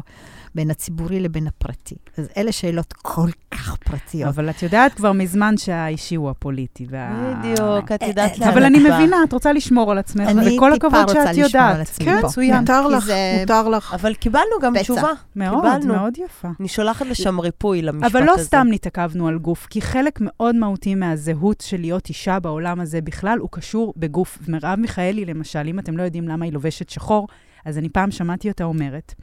בין 0.56 0.72
הציבורי 0.72 1.20
לבין 1.20 1.48
הפרטי. 1.48 1.96
אז 2.18 2.28
אלה 2.38 2.52
שאלות 2.52 2.94
כל 2.94 3.30
כך 3.52 3.76
פרטיות. 3.76 4.30
אבל 4.30 4.50
את 4.50 4.64
יודעת 4.64 4.94
כבר 4.94 5.12
מזמן 5.12 5.58
שהאישי 5.58 6.16
הוא 6.16 6.30
הפוליטי. 6.30 6.86
וה... 6.90 7.34
בדיוק, 7.40 7.92
את 7.92 8.04
אה, 8.04 8.08
יודעת 8.08 8.32
אה, 8.32 8.38
לאן 8.40 8.48
אבל 8.50 8.62
את 8.62 8.66
אני 8.66 8.84
באה. 8.84 9.00
מבינה, 9.00 9.18
את 9.24 9.34
רוצה 9.34 9.54
לשמור 9.54 9.92
על 9.92 9.98
עצמך, 9.98 10.30
אני 10.30 10.56
וכל 10.58 10.72
טיפה 10.74 10.88
הכבוד 10.88 11.02
רוצה 11.10 11.14
שאת 11.14 11.30
לשמור 11.30 11.46
יודעת. 11.46 11.76
על 11.76 11.82
עצמי 11.82 12.06
כן. 12.06 12.20
מצוין. 12.26 12.60
מותר 12.60 12.88
לך, 12.88 13.10
מותר 13.40 13.68
לך. 13.70 13.94
אבל 13.94 14.14
קיבלנו 14.14 14.46
גם. 14.62 14.74
תשובה. 14.80 15.12
מאוד, 15.36 15.64
קיבלנו. 15.74 15.94
מאוד 15.94 16.18
יפה. 16.18 16.48
אני 16.60 16.68
שולחת 16.68 17.06
לשם 17.06 17.40
ריפוי 17.40 17.82
למשפט 17.82 18.06
הזה. 18.06 18.18
אבל 18.18 18.28
לא 18.28 18.34
סתם 18.38 18.68
נתעכבנו 18.70 19.28
על 19.28 19.38
גוף, 19.38 19.68
כי 19.70 19.82
חלק 19.82 20.20
מאוד 20.22 20.56
מהותי 20.56 20.96
מהזהות 20.96 21.62
של 21.62 21.80
להיות 21.80 22.10
אישה 22.10 22.40
בעולם 22.40 22.65
הזה 22.80 23.02
בכלל, 23.02 23.40
הוא 23.40 23.50
קשור 23.52 23.94
בגוף. 23.98 24.40
מרב 24.48 24.80
מיכאלי, 24.80 25.26
למשל, 25.26 25.68
אם 25.68 25.80
אתם 25.80 25.98
לא 25.98 26.04
יודעים 26.04 26.28
למה 26.28 26.46
היא 26.46 26.54
לובשת 26.54 26.90
שחור, 26.90 27.28
אז 27.66 27.78
אני 27.78 27.90
פעם 27.90 28.12
שמעתי 28.12 28.50
אותה 28.50 28.64
אומרת, 28.64 29.14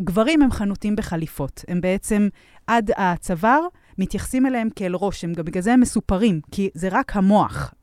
גברים 0.00 0.42
הם 0.42 0.50
חנותים 0.50 0.96
בחליפות. 0.96 1.64
הם 1.68 1.80
בעצם, 1.80 2.28
עד 2.66 2.90
הצוואר, 2.96 3.60
מתייחסים 3.98 4.46
אליהם 4.46 4.68
כאל 4.76 4.94
ראש, 4.94 5.24
הם 5.24 5.32
גם 5.32 5.44
בגלל 5.44 5.62
זה 5.62 5.72
הם 5.72 5.80
מסופרים, 5.80 6.40
כי 6.50 6.70
זה 6.74 6.88
רק 6.90 7.16
המוח. 7.16 7.74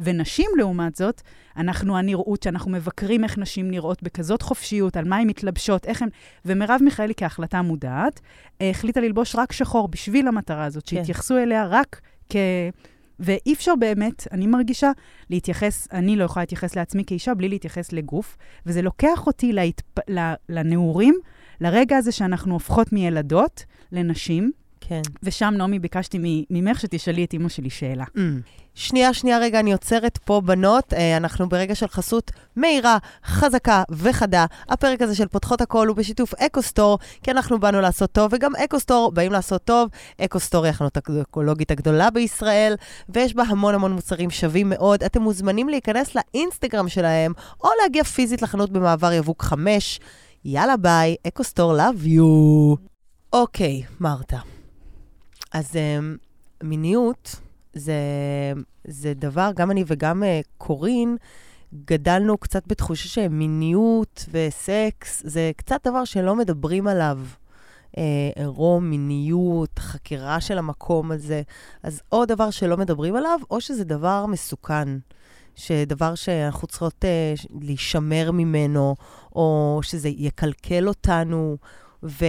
ונשים, 0.00 0.50
לעומת 0.56 0.96
זאת, 0.96 1.22
אנחנו 1.56 1.98
הנראות 1.98 2.42
שאנחנו 2.42 2.70
מבקרים 2.70 3.24
איך 3.24 3.38
נשים 3.38 3.70
נראות 3.70 4.02
בכזאת 4.02 4.42
חופשיות, 4.42 4.96
על 4.96 5.04
מה 5.04 5.16
הן 5.16 5.26
מתלבשות, 5.26 5.86
איך 5.86 6.02
הן... 6.02 6.08
ומרב 6.44 6.80
מיכאלי, 6.84 7.14
כהחלטה 7.16 7.62
מודעת, 7.62 8.20
החליטה 8.60 9.00
ללבוש 9.00 9.36
רק 9.36 9.52
שחור 9.52 9.88
בשביל 9.88 10.28
המטרה 10.28 10.64
הזאת, 10.64 10.82
כן. 10.86 10.96
שהתייחסו 10.96 11.38
אליה 11.38 11.66
רק 11.66 12.00
כ... 12.28 12.36
ואי 13.20 13.52
אפשר 13.52 13.74
באמת, 13.78 14.26
אני 14.32 14.46
מרגישה, 14.46 14.92
להתייחס, 15.30 15.88
אני 15.92 16.16
לא 16.16 16.24
יכולה 16.24 16.42
להתייחס 16.42 16.76
לעצמי 16.76 17.04
כאישה 17.06 17.34
בלי 17.34 17.48
להתייחס 17.48 17.92
לגוף, 17.92 18.36
וזה 18.66 18.82
לוקח 18.82 19.26
אותי 19.26 19.52
להתפ... 19.52 19.84
לנעורים, 20.48 21.14
לרגע 21.60 21.96
הזה 21.96 22.12
שאנחנו 22.12 22.52
הופכות 22.52 22.92
מילדות 22.92 23.64
לנשים, 23.92 24.52
כן. 24.80 25.02
ושם, 25.22 25.54
נעמי, 25.56 25.78
ביקשתי 25.78 26.44
ממך 26.50 26.80
שתשאלי 26.80 27.24
את 27.24 27.32
אימא 27.32 27.48
שלי 27.48 27.70
שאלה. 27.70 28.04
Mm. 28.04 28.20
שנייה, 28.74 29.14
שנייה, 29.14 29.38
רגע, 29.38 29.60
אני 29.60 29.72
עוצרת 29.72 30.18
פה, 30.18 30.40
בנות. 30.40 30.92
אה, 30.92 31.16
אנחנו 31.16 31.48
ברגע 31.48 31.74
של 31.74 31.86
חסות 31.86 32.30
מהירה, 32.56 32.98
חזקה 33.24 33.82
וחדה. 33.90 34.46
הפרק 34.68 35.02
הזה 35.02 35.14
של 35.14 35.28
פותחות 35.28 35.60
הכל 35.60 35.88
הוא 35.88 35.96
בשיתוף 35.96 36.34
אקוסטור, 36.34 36.98
כי 37.22 37.30
אנחנו 37.30 37.60
באנו 37.60 37.80
לעשות 37.80 38.12
טוב, 38.12 38.32
וגם 38.34 38.56
אקוסטור 38.56 39.12
באים 39.12 39.32
לעשות 39.32 39.64
טוב. 39.64 39.88
אקוסטור 40.20 40.64
היא 40.64 40.70
החנות 40.70 40.96
האקולוגית 40.96 41.70
הגדולה 41.70 42.10
בישראל, 42.10 42.74
ויש 43.08 43.34
בה 43.34 43.42
המון 43.42 43.74
המון 43.74 43.92
מוצרים 43.92 44.30
שווים 44.30 44.68
מאוד. 44.68 45.02
אתם 45.02 45.22
מוזמנים 45.22 45.68
להיכנס 45.68 46.14
לאינסטגרם 46.14 46.88
שלהם, 46.88 47.32
או 47.64 47.68
להגיע 47.82 48.04
פיזית 48.04 48.42
לחנות 48.42 48.70
במעבר 48.70 49.12
יבוק 49.12 49.42
5. 49.42 50.00
יאללה 50.44 50.76
ביי, 50.76 51.16
אקוסטור 51.26 51.76
love 51.76 52.06
you. 52.06 52.76
אוקיי, 53.32 53.82
מרתה. 54.00 54.57
אז 55.52 55.72
um, 55.72 56.18
מיניות 56.62 57.34
זה, 57.72 57.94
זה 58.84 59.14
דבר, 59.14 59.50
גם 59.56 59.70
אני 59.70 59.84
וגם 59.86 60.22
uh, 60.22 60.46
קורין, 60.58 61.16
גדלנו 61.74 62.38
קצת 62.38 62.62
בתחושה 62.66 63.08
שמיניות 63.08 64.26
וסקס 64.30 65.22
זה 65.24 65.50
קצת 65.56 65.86
דבר 65.86 66.04
שלא 66.04 66.36
מדברים 66.36 66.86
עליו. 66.86 67.18
אה, 67.98 68.30
עירום, 68.36 68.90
מיניות, 68.90 69.78
חקירה 69.78 70.40
של 70.40 70.58
המקום 70.58 71.12
הזה. 71.12 71.42
אז 71.82 72.02
או 72.12 72.26
דבר 72.26 72.50
שלא 72.50 72.76
מדברים 72.76 73.16
עליו, 73.16 73.40
או 73.50 73.60
שזה 73.60 73.84
דבר 73.84 74.26
מסוכן. 74.26 74.88
שדבר 75.54 76.14
שאנחנו 76.14 76.68
צריכות 76.68 77.04
אה, 77.04 77.34
להישמר 77.60 78.30
ממנו, 78.32 78.96
או 79.32 79.80
שזה 79.82 80.08
יקלקל 80.08 80.88
אותנו. 80.88 81.56
ו... 82.02 82.24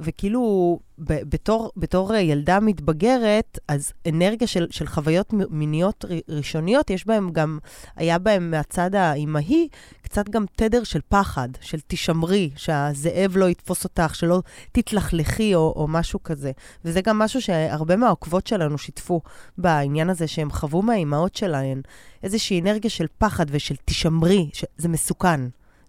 וכאילו, 0.00 0.78
ב- 0.98 1.22
בתור, 1.34 1.70
בתור 1.76 2.14
אה, 2.14 2.20
ילדה 2.20 2.60
מתבגרת, 2.60 3.58
אז 3.68 3.92
אנרגיה 4.08 4.48
של, 4.48 4.66
של 4.70 4.86
חוויות 4.86 5.32
מיניות 5.50 6.04
ראשוניות, 6.28 6.90
יש 6.90 7.06
בהם 7.06 7.30
גם, 7.32 7.58
היה 7.96 8.18
בהם 8.18 8.50
מהצד 8.50 8.94
האימהי, 8.94 9.68
קצת 10.02 10.28
גם 10.28 10.44
תדר 10.56 10.84
של 10.84 11.00
פחד, 11.08 11.48
של 11.60 11.78
תשמרי, 11.86 12.50
שהזאב 12.56 13.36
לא 13.36 13.48
יתפוס 13.48 13.84
אותך, 13.84 14.14
שלא 14.14 14.42
תתלכלכי 14.72 15.54
או, 15.54 15.72
או 15.76 15.88
משהו 15.88 16.22
כזה. 16.22 16.52
וזה 16.84 17.00
גם 17.00 17.18
משהו 17.18 17.42
שהרבה 17.42 17.96
מהעוקבות 17.96 18.46
שלנו 18.46 18.78
שיתפו 18.78 19.20
בעניין 19.58 20.10
הזה, 20.10 20.26
שהם 20.26 20.50
חוו 20.50 20.82
מהאימהות 20.82 21.34
שלהן, 21.34 21.80
איזושהי 22.22 22.60
אנרגיה 22.60 22.90
של 22.90 23.06
פחד 23.18 23.46
ושל 23.50 23.74
תשמרי, 23.84 24.50
שזה 24.52 24.88
מסוכן, 24.88 25.40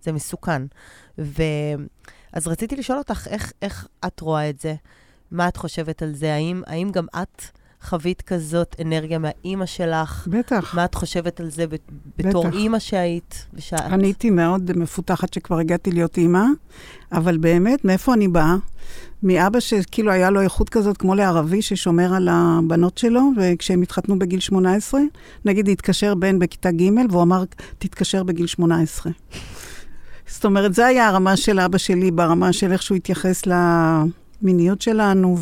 זה 0.02 0.12
מסוכן. 0.12 0.62
ו... 1.18 1.44
אז 2.34 2.48
רציתי 2.48 2.76
לשאול 2.76 2.98
אותך, 2.98 3.28
איך, 3.28 3.52
איך 3.62 3.88
את 4.08 4.20
רואה 4.20 4.50
את 4.50 4.60
זה? 4.60 4.76
מה 5.32 5.48
את 5.48 5.58
חושבת 5.58 6.02
על 6.02 6.16
זה? 6.16 6.34
האם, 6.34 6.62
האם 6.68 6.90
גם 6.92 7.06
את 7.22 7.42
חווית 7.84 8.22
כזאת 8.22 8.76
אנרגיה 8.82 9.20
מהאימא 9.20 9.66
שלך? 9.66 10.28
בטח. 10.32 10.76
מה 10.76 10.86
את 10.86 10.96
חושבת 10.96 11.40
על 11.40 11.50
זה 11.50 11.66
בתור 12.18 12.48
בטח. 12.48 12.58
אימא 12.58 12.80
שהיית? 12.80 13.46
ושאת... 13.54 13.80
אני 13.82 14.08
הייתי 14.08 14.30
מאוד 14.30 14.78
מפותחת 14.78 15.34
שכבר 15.34 15.58
הגעתי 15.60 15.92
להיות 15.92 16.18
אימא, 16.18 16.44
אבל 17.12 17.38
באמת, 17.38 17.86
מאיפה 17.86 18.14
אני 18.14 18.28
באה? 18.28 18.56
מאבא 19.24 19.60
שכאילו 19.60 20.12
היה 20.12 20.30
לו 20.30 20.42
איכות 20.42 20.70
כזאת 20.70 20.98
כמו 20.98 21.16
לערבי 21.16 21.62
ששומר 21.62 22.14
על 22.14 22.30
הבנות 22.32 22.98
שלו, 22.98 23.22
וכשהם 23.38 23.82
התחתנו 23.82 24.20
בגיל 24.20 24.40
18, 24.40 25.02
נגיד 25.46 25.70
התקשר 25.70 26.16
בן 26.16 26.40
בכיתה 26.40 26.72
ג' 26.72 27.12
והוא 27.12 27.24
אמר, 27.24 27.44
תתקשר 27.78 28.24
בגיל 28.24 28.48
18. 28.48 29.12
זאת 30.32 30.46
אומרת, 30.46 30.74
זה 30.74 30.86
היה 30.86 31.08
הרמה 31.08 31.38
של 31.38 31.60
אבא 31.60 31.78
שלי, 31.78 32.12
ברמה 32.12 32.54
של 32.54 32.72
איך 32.72 32.82
שהוא 32.82 32.96
התייחס 32.96 33.44
למיניות 34.42 34.82
שלנו 34.82 35.38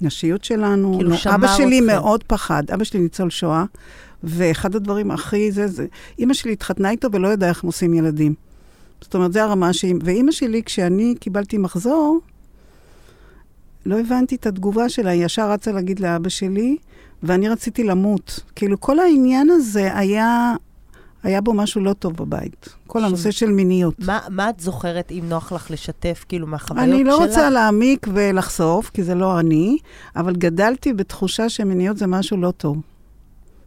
ולנשיות 0.00 0.44
שלנו. 0.44 0.94
כאילו 0.96 1.16
שמר 1.16 1.34
אבא 1.34 1.56
שלי. 1.56 1.80
מאוד 1.80 2.24
פחד, 2.24 2.62
אבא 2.74 2.84
שלי 2.84 3.00
ניצול 3.00 3.30
שואה, 3.30 3.64
ואחד 4.24 4.74
הדברים 4.74 5.10
הכי 5.10 5.52
זה, 5.52 5.68
זה, 5.68 5.86
אימא 6.18 6.34
שלי 6.34 6.52
התחתנה 6.52 6.90
איתו 6.90 7.08
ולא 7.12 7.28
ידעה 7.28 7.48
איך 7.48 7.64
עושים 7.64 7.94
ילדים. 7.94 8.34
זאת 9.00 9.14
אומרת, 9.14 9.32
זה 9.32 9.42
הרמה 9.42 9.72
שהיא... 9.72 9.94
ואימא 10.02 10.32
שלי, 10.32 10.62
כשאני 10.62 11.14
קיבלתי 11.20 11.58
מחזור, 11.58 12.20
לא 13.86 14.00
הבנתי 14.00 14.34
את 14.34 14.46
התגובה 14.46 14.88
שלה, 14.88 15.10
היא 15.10 15.24
ישר 15.24 15.50
רצה 15.50 15.72
להגיד 15.72 16.00
לאבא 16.00 16.28
שלי, 16.28 16.76
ואני 17.22 17.48
רציתי 17.48 17.84
למות. 17.84 18.40
כאילו, 18.54 18.80
כל 18.80 18.98
העניין 18.98 19.50
הזה 19.50 19.98
היה, 19.98 20.54
היה 21.22 21.40
בו 21.40 21.54
משהו 21.54 21.80
לא 21.80 21.92
טוב 21.92 22.16
בבית. 22.16 22.68
כל 22.86 23.00
ש- 23.00 23.04
הנושא 23.04 23.30
של 23.30 23.50
מיניות. 23.50 23.94
מה, 23.98 24.18
מה 24.30 24.50
את 24.50 24.60
זוכרת, 24.60 25.10
אם 25.10 25.24
נוח 25.28 25.52
לך 25.52 25.70
לשתף, 25.70 26.24
כאילו, 26.28 26.46
מהחוויות 26.46 26.88
אני 26.88 27.04
לא 27.04 27.12
שלך? 27.18 27.28
רוצה 27.28 27.50
להעמיק 27.50 28.06
ולחשוף, 28.14 28.90
כי 28.90 29.02
זה 29.02 29.14
לא 29.14 29.40
אני, 29.40 29.78
אבל 30.16 30.36
גדלתי 30.36 30.92
בתחושה 30.92 31.48
שמיניות 31.48 31.96
זה 31.96 32.06
משהו 32.06 32.36
לא 32.36 32.50
טוב. 32.50 32.80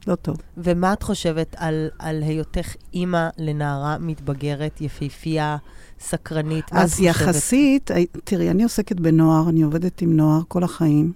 לא 0.07 0.15
טוב. 0.15 0.37
ומה 0.57 0.93
את 0.93 1.03
חושבת 1.03 1.55
על, 1.59 1.87
על 1.99 2.23
היותך 2.23 2.67
אימא 2.93 3.27
לנערה 3.37 3.97
מתבגרת, 3.99 4.81
יפהפייה, 4.81 5.57
סקרנית? 5.99 6.65
אז? 6.71 6.99
יחסית, 6.99 7.91
הי- 7.91 8.05
תראי, 8.23 8.49
אני 8.49 8.63
עוסקת 8.63 8.99
בנוער, 8.99 9.49
אני 9.49 9.61
עובדת 9.61 10.01
עם 10.01 10.15
נוער 10.17 10.41
כל 10.47 10.63
החיים, 10.63 11.11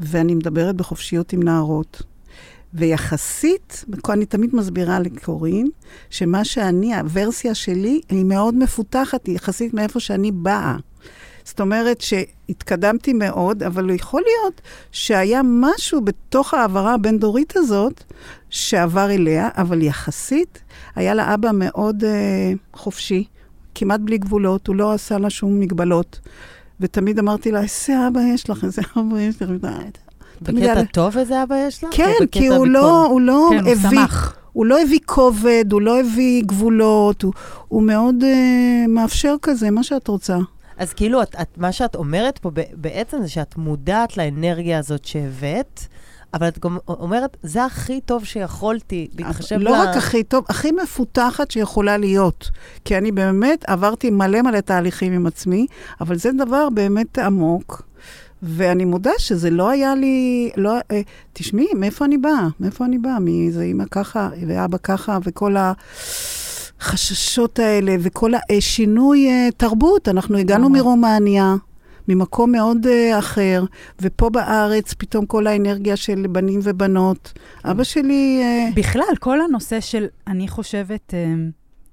ואני 0.00 0.34
מדברת 0.34 0.76
בחופשיות 0.76 1.32
עם 1.32 1.42
נערות. 1.42 2.02
ויחסית, 2.74 3.84
אני 4.08 4.26
תמיד 4.26 4.56
מסבירה 4.56 5.00
לקורין, 5.00 5.68
שמה 6.10 6.44
שאני, 6.44 6.94
הוורסיה 6.94 7.54
שלי, 7.54 8.00
היא 8.08 8.24
מאוד 8.24 8.54
מפותחת, 8.54 9.26
היא 9.26 9.36
יחסית 9.36 9.74
מאיפה 9.74 10.00
שאני 10.00 10.32
באה. 10.32 10.76
זאת 11.44 11.60
אומרת 11.60 12.00
שהתקדמתי 12.00 13.12
מאוד, 13.12 13.62
אבל 13.62 13.90
יכול 13.90 14.22
להיות 14.26 14.60
שהיה 14.92 15.40
משהו 15.44 16.00
בתוך 16.00 16.54
ההעברה 16.54 16.94
הבין-דורית 16.94 17.56
הזאת 17.56 18.04
שעבר 18.50 19.10
אליה, 19.10 19.48
אבל 19.56 19.82
יחסית 19.82 20.62
היה 20.94 21.14
לה 21.14 21.34
אבא 21.34 21.50
מאוד 21.54 22.04
אה, 22.04 22.52
חופשי, 22.74 23.24
כמעט 23.74 24.00
בלי 24.00 24.18
גבולות, 24.18 24.66
הוא 24.66 24.76
לא 24.76 24.92
עשה 24.92 25.18
לה 25.18 25.30
שום 25.30 25.60
מגבלות. 25.60 26.20
ותמיד 26.80 27.18
אמרתי 27.18 27.52
לה, 27.52 27.62
איזה 27.62 28.08
אבא 28.08 28.20
יש 28.20 28.50
לך, 28.50 28.64
איזה 28.64 28.82
אבא 28.96 29.20
יש 29.20 29.42
לך. 29.42 30.07
בקטע 30.42 30.72
היה- 30.72 30.84
טוב 30.84 31.18
איזה 31.18 31.42
אבא 31.42 31.56
יש 31.68 31.84
לך? 31.84 31.90
כן, 31.92 32.12
כי 32.30 32.46
הוא 32.46 32.66
לא? 32.66 33.06
הוא 33.06 33.20
לא 33.20 33.48
כן, 33.50 33.60
הוא 33.64 33.72
הביא... 33.72 33.90
שמח. 33.90 34.34
הוא 34.52 34.66
לא 34.66 34.82
הביא 34.82 34.98
כובד, 35.06 35.64
הוא 35.72 35.82
לא 35.82 36.00
הביא 36.00 36.42
גבולות, 36.46 37.22
הוא, 37.22 37.32
הוא 37.68 37.82
מאוד 37.82 38.14
uh, 38.22 38.88
מאפשר 38.88 39.34
כזה, 39.42 39.70
מה 39.70 39.82
שאת 39.82 40.08
רוצה. 40.08 40.38
אז 40.78 40.92
כאילו, 40.92 41.22
את, 41.22 41.36
את, 41.42 41.58
מה 41.58 41.72
שאת 41.72 41.94
אומרת 41.94 42.38
פה 42.38 42.50
בעצם 42.72 43.22
זה 43.22 43.28
שאת 43.28 43.56
מודעת 43.56 44.16
לאנרגיה 44.16 44.78
הזאת 44.78 45.04
שהבאת, 45.04 45.80
אבל 46.34 46.48
את 46.48 46.58
גם 46.58 46.78
אומרת, 46.88 47.36
זה 47.42 47.64
הכי 47.64 48.00
טוב 48.00 48.24
שיכולתי, 48.24 49.08
בהתחשב 49.14 49.56
לא 49.56 49.74
רק 49.74 49.96
הכי 49.96 50.24
טוב, 50.24 50.44
הכי 50.48 50.72
מפותחת 50.82 51.50
שיכולה 51.50 51.96
להיות. 51.96 52.50
כי 52.84 52.98
אני 52.98 53.12
באמת 53.12 53.64
עברתי 53.66 54.10
מלא 54.10 54.42
מלא 54.42 54.60
תהליכים 54.60 55.12
עם 55.12 55.26
עצמי, 55.26 55.66
אבל 56.00 56.16
זה 56.16 56.30
דבר 56.32 56.68
באמת 56.70 57.18
עמוק. 57.18 57.82
ואני 58.42 58.84
מודה 58.84 59.10
שזה 59.18 59.50
לא 59.50 59.70
היה 59.70 59.94
לי, 59.94 60.50
לא, 60.56 60.74
אה, 60.90 61.00
תשמעי, 61.32 61.66
מאיפה 61.76 62.04
אני 62.04 62.18
באה? 62.18 62.48
מאיפה 62.60 62.84
אני 62.84 62.98
באה? 62.98 63.18
מאיזה 63.18 63.62
אימא 63.62 63.84
ככה 63.90 64.28
ואבא 64.46 64.78
ככה, 64.82 65.18
וכל 65.24 65.56
החששות 66.80 67.58
האלה, 67.58 67.96
וכל 68.00 68.32
השינוי 68.50 69.28
אה, 69.28 69.48
תרבות. 69.56 70.08
אנחנו 70.08 70.38
הגענו. 70.38 70.70
מרומניה, 70.70 71.54
ממקום 72.08 72.52
מאוד 72.52 72.86
אה, 72.86 73.18
אחר, 73.18 73.64
ופה 74.00 74.30
בארץ 74.30 74.94
פתאום 74.98 75.26
כל 75.26 75.46
האנרגיה 75.46 75.96
של 75.96 76.26
בנים 76.32 76.60
ובנות. 76.62 77.32
אבא 77.64 77.84
שלי... 77.84 78.40
אה, 78.42 78.68
בכלל, 78.74 79.16
כל 79.20 79.40
הנושא 79.40 79.80
של, 79.80 80.06
אני 80.26 80.48
חושבת, 80.48 81.14
אה, 81.14 81.34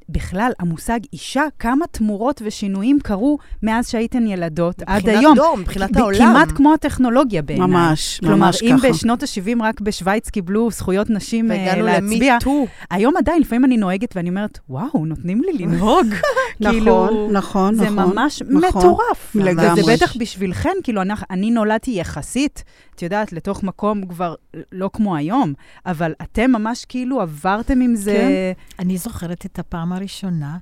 בכלל, 0.09 0.51
המושג 0.59 0.99
אישה, 1.13 1.43
כמה 1.59 1.87
תמורות 1.87 2.41
ושינויים 2.45 2.99
קרו 2.99 3.37
מאז 3.63 3.89
שהייתן 3.89 4.27
ילדות 4.27 4.81
עד 4.85 4.97
מבחינת 5.01 5.19
היום. 5.19 5.35
דור, 5.35 5.57
מבחינת 5.57 5.97
העולם. 5.97 6.17
כמעט 6.17 6.51
כמו 6.55 6.73
הטכנולוגיה 6.73 7.41
בעיניי. 7.41 7.67
ממש, 7.67 8.19
כלומר, 8.19 8.35
ממש 8.35 8.61
אם 8.63 8.75
ככה. 8.77 8.89
בשנות 8.89 9.23
ה-70 9.23 9.63
רק 9.63 9.81
בשוויץ 9.81 10.29
קיבלו 10.29 10.71
זכויות 10.71 11.09
נשים 11.09 11.49
והגענו 11.49 11.85
להצביע, 11.85 12.33
למיטו. 12.33 12.67
היום 12.91 13.17
עדיין, 13.17 13.41
לפעמים 13.41 13.65
אני 13.65 13.77
נוהגת 13.77 14.15
ואני 14.15 14.29
אומרת, 14.29 14.59
וואו, 14.69 15.05
נותנים 15.05 15.41
לי 15.41 15.53
לנהוג. 15.53 16.05
כאילו, 16.63 17.05
נכון, 17.05 17.31
נכון, 17.31 17.75
זה 17.75 17.89
נכון. 17.89 18.13
ממש 18.13 18.41
נכון. 18.41 18.79
מטורף. 18.79 19.35
לגמרי. 19.35 19.81
וזה 19.81 19.93
בטח 19.93 20.15
בשבילכן, 20.17 20.73
כאילו, 20.83 21.01
אני, 21.01 21.13
אני 21.29 21.51
נולדתי 21.51 21.91
יחסית, 21.91 22.63
את 22.95 23.01
יודעת, 23.01 23.33
לתוך 23.33 23.63
מקום 23.63 24.05
כבר 24.05 24.35
לא 24.71 24.89
כמו 24.93 25.15
היום, 25.15 25.53
אבל 25.85 26.13
אתם 26.21 26.51
ממש 26.51 26.85
כאילו 26.85 27.21
עברתם 27.21 27.81
עם 27.81 27.95
זה... 27.95 28.13
כן. 28.13 28.83
אני 28.83 28.97
זוכרת 28.97 29.45
את 29.45 29.59
הפעם 29.59 29.93
הראשונה 29.95 30.57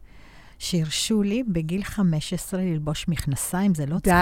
שהרשו 0.59 1.23
לי 1.23 1.43
בגיל 1.47 1.83
15 1.83 2.61
ללבוש 2.61 3.05
מכנסיים, 3.07 3.75
זה 3.75 3.85
לא. 3.85 3.95
צחוק. 3.95 4.13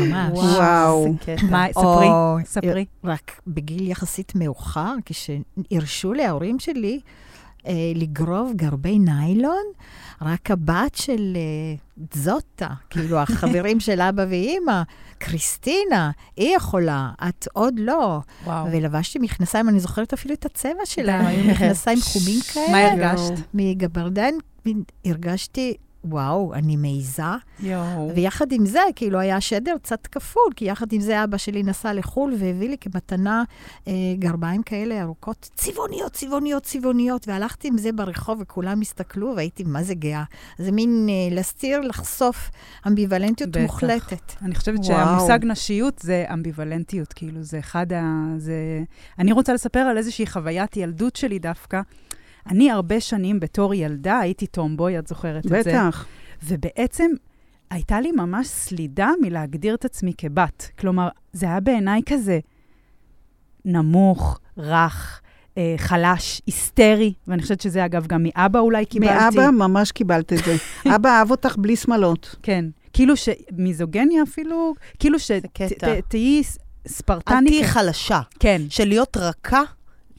ממש. 0.00 0.38
וואו. 0.38 1.14
מה, 1.50 1.66
ספרי, 1.72 2.08
ספרי. 2.44 2.84
רק 3.04 3.40
בגיל 3.46 3.88
יחסית 3.90 4.32
מאוחר, 4.34 4.94
כשהרשו 5.04 6.12
לי 6.12 6.24
ההורים 6.24 6.58
שלי 6.58 7.00
לגרוב 7.94 8.52
גרבי 8.56 8.98
ניילון, 8.98 9.64
רק 10.22 10.50
הבת 10.50 10.94
של 10.94 11.36
אה, 11.36 11.74
זוטה, 12.14 12.68
כאילו 12.90 13.18
החברים 13.18 13.80
של 13.80 14.00
אבא 14.00 14.24
ואימא, 14.28 14.82
קריסטינה, 15.18 16.10
היא 16.36 16.56
יכולה, 16.56 17.10
את 17.28 17.48
עוד 17.52 17.74
לא. 17.78 18.20
וואו. 18.44 18.66
ולבשתי 18.72 19.18
מכנסיים, 19.18 19.68
אני 19.68 19.80
זוכרת 19.80 20.12
אפילו 20.12 20.34
את 20.34 20.44
הצבע 20.44 20.84
שלהם, 20.84 21.26
די. 21.26 21.28
היו 21.30 21.50
מכנסיים 21.50 21.98
חומים 22.00 22.40
כאלה. 22.52 22.70
מה 22.70 22.78
הרגשת? 22.78 23.32
מגברדן 23.54 24.34
הרגשתי, 25.04 25.74
וואו, 26.08 26.54
אני 26.54 26.76
מעיזה. 26.76 27.22
יואו. 27.60 28.12
ויחד 28.14 28.52
עם 28.52 28.66
זה, 28.66 28.80
כאילו, 28.96 29.18
היה 29.18 29.40
שדר 29.40 29.74
קצת 29.82 30.06
כפול, 30.06 30.52
כי 30.56 30.64
יחד 30.64 30.92
עם 30.92 31.00
זה 31.00 31.24
אבא 31.24 31.36
שלי 31.36 31.62
נסע 31.62 31.92
לחו"ל 31.92 32.34
והביא 32.38 32.68
לי 32.68 32.76
כמתנה 32.80 33.44
אה, 33.88 33.92
גרביים 34.18 34.62
כאלה 34.62 35.02
ארוכות, 35.02 35.50
צבעוניות, 35.54 36.12
צבעוניות, 36.12 36.62
צבעוניות, 36.62 37.28
והלכתי 37.28 37.68
עם 37.68 37.78
זה 37.78 37.92
ברחוב 37.92 38.38
וכולם 38.42 38.80
הסתכלו 38.80 39.32
והייתי 39.36 39.64
מה 39.66 39.82
זה 39.82 39.94
גאה. 39.94 40.24
זה 40.58 40.72
מין 40.72 41.06
אה, 41.08 41.34
להסתיר, 41.34 41.80
לחשוף 41.80 42.50
אמביוולנטיות 42.86 43.50
בטח. 43.50 43.60
מוחלטת. 43.60 44.32
אני 44.42 44.54
חושבת 44.54 44.78
וואו. 44.78 44.84
שהמושג 44.84 45.38
נשיות 45.42 45.98
זה 45.98 46.24
אמביוולנטיות, 46.32 47.12
כאילו, 47.12 47.42
זה 47.42 47.58
אחד 47.58 47.92
ה... 47.92 48.02
זה... 48.38 48.82
אני 49.18 49.32
רוצה 49.32 49.54
לספר 49.54 49.78
על 49.78 49.98
איזושהי 49.98 50.26
חוויית 50.26 50.76
ילדות 50.76 51.16
שלי 51.16 51.38
דווקא. 51.38 51.80
אני 52.48 52.70
הרבה 52.70 53.00
שנים 53.00 53.40
בתור 53.40 53.74
ילדה 53.74 54.18
הייתי 54.18 54.46
טומבוי, 54.46 54.98
את 54.98 55.06
זוכרת 55.06 55.46
את 55.46 55.50
זה? 55.50 55.60
בטח. 55.60 56.06
ובעצם 56.44 57.10
הייתה 57.70 58.00
לי 58.00 58.12
ממש 58.12 58.46
סלידה 58.46 59.10
מלהגדיר 59.22 59.74
את 59.74 59.84
עצמי 59.84 60.12
כבת. 60.18 60.70
כלומר, 60.78 61.08
זה 61.32 61.46
היה 61.46 61.60
בעיניי 61.60 62.00
כזה 62.06 62.38
נמוך, 63.64 64.40
רך, 64.58 65.20
אה, 65.58 65.74
חלש, 65.78 66.42
היסטרי, 66.46 67.12
ואני 67.28 67.42
חושבת 67.42 67.60
שזה, 67.60 67.84
אגב, 67.84 68.06
גם 68.06 68.22
מאבא 68.22 68.58
אולי 68.58 68.86
קיבלתי. 68.86 69.14
מאבא 69.14 69.50
ממש 69.50 69.92
קיבלת 69.92 70.32
את 70.32 70.38
זה. 70.38 70.56
אבא 70.94 71.08
אהב 71.08 71.30
אותך 71.30 71.56
בלי 71.58 71.76
שמלות. 71.76 72.36
כן. 72.42 72.64
כאילו 72.92 73.14
שמיזוגניה 73.16 74.22
אפילו, 74.22 74.74
כאילו 74.98 75.18
קטע. 75.52 75.86
שתהיי 75.98 76.42
ספרטנית. 76.88 77.52
תהיי 77.52 77.64
חלשה. 77.64 78.20
כן. 78.40 78.62
של 78.68 78.88
להיות 78.88 79.16
רכה 79.16 79.62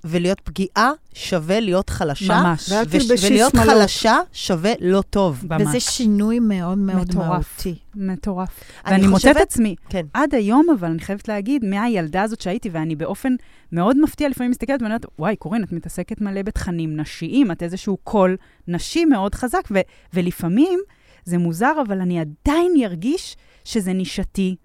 ולהיות 0.09 0.39
פגיעה 0.41 0.91
שווה 1.13 1.59
להיות 1.59 1.89
חלשה. 1.89 2.41
ממש. 2.41 2.69
ואל 2.71 2.85
תלבשי 2.85 3.27
ולהיות 3.27 3.51
שמלות. 3.51 3.67
חלשה 3.69 4.19
שווה 4.33 4.71
לא 4.81 5.01
טוב. 5.09 5.43
ממש. 5.49 5.61
וזה 5.67 5.79
שינוי 5.79 6.39
מאוד 6.39 6.77
מאוד 6.77 7.07
מטורף. 7.09 7.27
מהותי. 7.63 7.75
מטורף. 7.95 8.49
אני 8.85 8.95
ואני 8.95 9.07
מוצאת 9.07 9.21
חושבת- 9.33 9.41
עצמי, 9.41 9.75
כן. 9.89 10.05
עד 10.13 10.35
היום, 10.35 10.65
אבל 10.79 10.87
אני 10.89 10.99
חייבת 10.99 11.27
להגיד, 11.27 11.65
מהילדה 11.65 12.21
הזאת 12.23 12.41
שהייתי, 12.41 12.69
ואני 12.71 12.95
באופן 12.95 13.33
מאוד 13.71 13.97
מפתיע 14.03 14.29
לפעמים 14.29 14.51
מסתכלת 14.51 14.81
ואני 14.81 14.93
אומרת, 14.93 15.05
וואי, 15.19 15.35
קורין, 15.35 15.63
את 15.63 15.71
מתעסקת 15.71 16.21
מלא 16.21 16.41
בתכנים 16.41 16.97
נשיים, 16.97 17.51
את 17.51 17.63
איזשהו 17.63 17.97
קול 18.03 18.37
נשי 18.67 19.05
מאוד 19.05 19.35
חזק, 19.35 19.67
ו- 19.71 19.79
ולפעמים 20.13 20.79
זה 21.25 21.37
מוזר, 21.37 21.73
אבל 21.87 22.01
אני 22.01 22.19
עדיין 22.19 22.71
ארגיש 22.83 23.35
שזה 23.63 23.93
נישתי, 23.93 24.55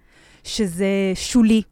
שזה 0.45 0.87
שולי. 1.15 1.63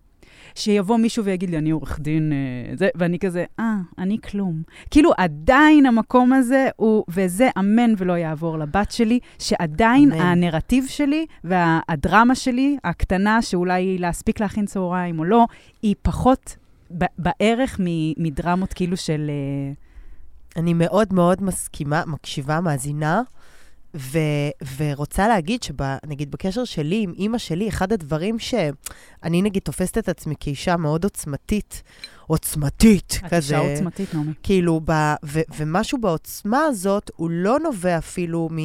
שיבוא 0.54 0.96
מישהו 0.96 1.24
ויגיד 1.24 1.50
לי, 1.50 1.58
אני 1.58 1.70
עורך 1.70 2.00
דין, 2.00 2.32
אה, 2.32 2.76
זה, 2.76 2.88
ואני 2.94 3.18
כזה, 3.18 3.44
אה, 3.60 3.76
אני 3.98 4.18
כלום. 4.30 4.62
כאילו, 4.90 5.10
עדיין 5.18 5.86
המקום 5.86 6.32
הזה 6.32 6.68
הוא, 6.76 7.04
וזה 7.08 7.48
אמן 7.58 7.94
ולא 7.98 8.12
יעבור 8.12 8.58
לבת 8.58 8.90
שלי, 8.90 9.18
שעדיין 9.38 10.12
אמן. 10.12 10.20
הנרטיב 10.20 10.86
שלי 10.88 11.26
והדרמה 11.44 12.34
שלי, 12.34 12.76
הקטנה, 12.84 13.42
שאולי 13.42 13.82
היא 13.82 14.00
להספיק 14.00 14.40
להכין 14.40 14.66
צהריים 14.66 15.18
או 15.18 15.24
לא, 15.24 15.46
היא 15.82 15.94
פחות 16.02 16.56
בערך 17.18 17.80
מדרמות 18.16 18.72
כאילו 18.72 18.96
של... 18.96 19.30
אה, 19.30 19.72
אני 20.56 20.74
מאוד 20.74 21.14
מאוד 21.14 21.42
מסכימה, 21.42 22.02
מקשיבה, 22.06 22.60
מאזינה, 22.60 23.22
ו, 23.96 24.18
ורוצה 24.76 25.28
להגיד 25.28 25.62
שנגיד 25.62 26.30
בקשר 26.30 26.64
שלי 26.64 27.02
עם 27.02 27.12
אימא 27.18 27.38
שלי, 27.38 27.68
אחד 27.68 27.92
הדברים 27.92 28.38
שאני 28.38 29.42
נגיד 29.42 29.62
תופסת 29.62 29.98
את 29.98 30.08
עצמי 30.08 30.34
כאישה 30.40 30.76
מאוד 30.76 31.04
עוצמתית, 31.04 31.82
עוצמתית, 32.26 33.18
את 33.26 33.34
כזה. 33.34 33.58
אישה 33.58 33.72
עוצמתית, 33.72 34.14
נעמי. 34.14 34.32
כאילו, 34.42 34.80
ב, 34.84 34.92
ו, 35.24 35.40
ומשהו 35.56 35.98
בעוצמה 35.98 36.64
הזאת, 36.64 37.10
הוא 37.16 37.30
לא 37.30 37.58
נובע 37.58 37.98
אפילו 37.98 38.48
מ, 38.52 38.58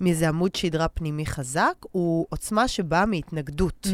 מאיזה 0.00 0.28
עמוד 0.28 0.54
שדרה 0.54 0.88
פנימי 0.88 1.26
חזק, 1.26 1.74
הוא 1.92 2.26
עוצמה 2.28 2.68
שבאה 2.68 3.06
מהתנגדות. 3.06 3.86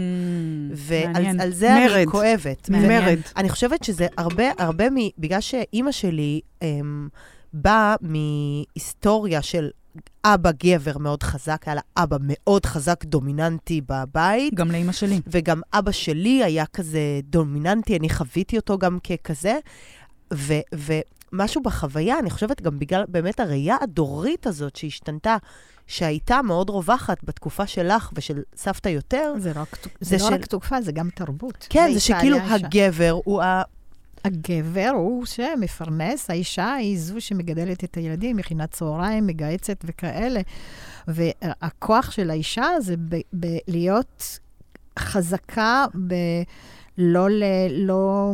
ועל 0.73 1.13
מעניין. 1.13 1.41
על 1.41 1.53
זה 1.53 1.77
אני 1.77 1.87
מרד. 1.87 2.07
כואבת. 2.09 2.71
מעניין. 2.71 3.05
מרד. 3.05 3.19
אני 3.37 3.49
חושבת 3.49 3.85
שזה 3.85 4.07
הרבה, 4.17 4.45
הרבה 4.59 4.91
מ... 4.91 4.97
בגלל 5.19 5.41
שאימא 5.41 5.93
שלי 5.93 6.41
אמ, 6.63 7.09
באה 7.53 7.97
מהיסטוריה 8.01 9.43
של 9.43 9.71
אבא 10.25 10.51
גבר 10.65 10.99
מאוד 10.99 11.23
חזק, 11.23 11.63
היה 11.67 11.75
לה 11.75 11.81
אבא 11.97 12.17
מאוד 12.21 12.67
חזק, 12.67 13.05
דומיננטי 13.05 13.81
בבית, 13.89 14.55
גם 14.55 14.71
לאימא 14.71 14.93
שלי. 14.93 15.21
וגם 15.27 15.61
אבא 15.73 15.91
שלי 15.93 16.45
היה 16.45 16.67
כזה 16.67 17.01
דומיננטי, 17.23 17.97
אני 17.97 18.11
חוויתי 18.11 18.57
אותו 18.57 18.79
גם 18.79 18.99
ככזה. 19.01 19.59
ו... 20.35 20.55
ומשהו 21.33 21.63
בחוויה, 21.63 22.19
אני 22.19 22.31
חושבת 22.31 22.63
גם 22.63 22.79
בגלל 22.79 23.05
באמת 23.09 23.41
הראייה 23.41 23.77
הדורית 23.83 24.47
הזאת 24.47 24.77
שהשתנתה, 24.77 25.37
שהייתה 25.87 26.43
מאוד 26.43 26.71
רווחת 26.71 27.25
בתקופה 27.25 27.67
שלך 27.67 28.11
ושל 28.15 28.43
סבתא 28.57 28.89
יותר, 28.89 29.33
זה, 29.39 29.53
רק, 29.55 29.77
זה 30.01 30.17
זה 30.19 30.25
לא 30.25 30.29
של- 30.31 30.35
רק 30.35 30.47
תקופה, 30.47 30.81
זה 30.83 30.93
גם 30.93 31.09
תרבות. 31.15 31.67
כן, 31.71 31.91
זה 31.95 32.01
שכאילו 32.01 32.37
ש- 32.39 32.51
הגבר 32.51 33.19
הוא 33.25 33.43
ה... 33.43 33.63
הגבר 34.25 34.91
הוא 34.95 35.27
שמפרנס, 35.27 36.31
האישה 36.31 36.75
היא 36.75 36.99
זו 36.99 37.21
שמגדלת 37.21 37.85
את 37.85 37.95
הילדים, 37.95 38.37
מכינה 38.37 38.67
צהריים, 38.67 39.27
מגהצת 39.27 39.85
וכאלה. 39.85 40.41
והכוח 41.09 42.11
של 42.11 42.31
האישה 42.31 42.67
זה 42.81 42.95
להיות 43.69 44.39
חזקה, 44.99 45.85
ב... 46.07 46.15
לא 46.99 47.31
ל... 47.31 47.43
לא... 47.71 48.33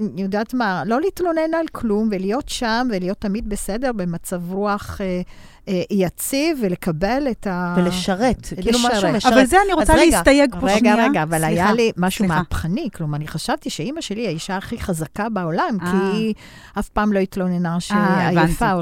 אני 0.00 0.22
יודעת 0.22 0.54
מה, 0.54 0.82
לא 0.86 1.00
להתלונן 1.00 1.54
על 1.60 1.66
כלום 1.72 2.08
ולהיות 2.12 2.48
שם 2.48 2.88
ולהיות 2.90 3.18
תמיד 3.18 3.48
בסדר, 3.48 3.92
במצב 3.92 4.52
רוח 4.52 5.00
אה, 5.00 5.20
יציב 5.90 6.58
ולקבל 6.62 7.26
את 7.30 7.46
ה... 7.46 7.74
ולשרת, 7.78 8.46
כאילו 8.62 8.78
משהו. 8.78 9.12
משרת. 9.12 9.32
אבל 9.32 9.44
זה 9.46 9.56
אני 9.64 9.72
רוצה 9.72 9.92
רגע, 9.94 10.04
להסתייג 10.04 10.54
פה 10.60 10.66
רגע, 10.66 10.78
שנייה. 10.78 11.04
רגע, 11.08 11.22
אבל 11.22 11.38
סליחה, 11.38 11.46
היה 11.46 11.72
לי 11.72 11.92
משהו 11.96 12.24
סליחה. 12.24 12.38
מהפכני. 12.38 12.88
כלומר, 12.94 13.16
אני 13.16 13.28
חשבתי 13.28 13.70
שאימא 13.70 14.00
שלי 14.00 14.20
היא 14.20 14.28
האישה 14.28 14.56
הכי 14.56 14.78
חזקה 14.80 15.28
בעולם, 15.28 15.78
אה. 15.82 15.90
כי 15.90 16.16
היא 16.16 16.34
אף 16.78 16.88
פעם 16.88 17.12
לא 17.12 17.18
התלוננה 17.18 17.68
הבנתי. 17.68 17.80
שעייפה. 17.80 18.72
או- 18.72 18.80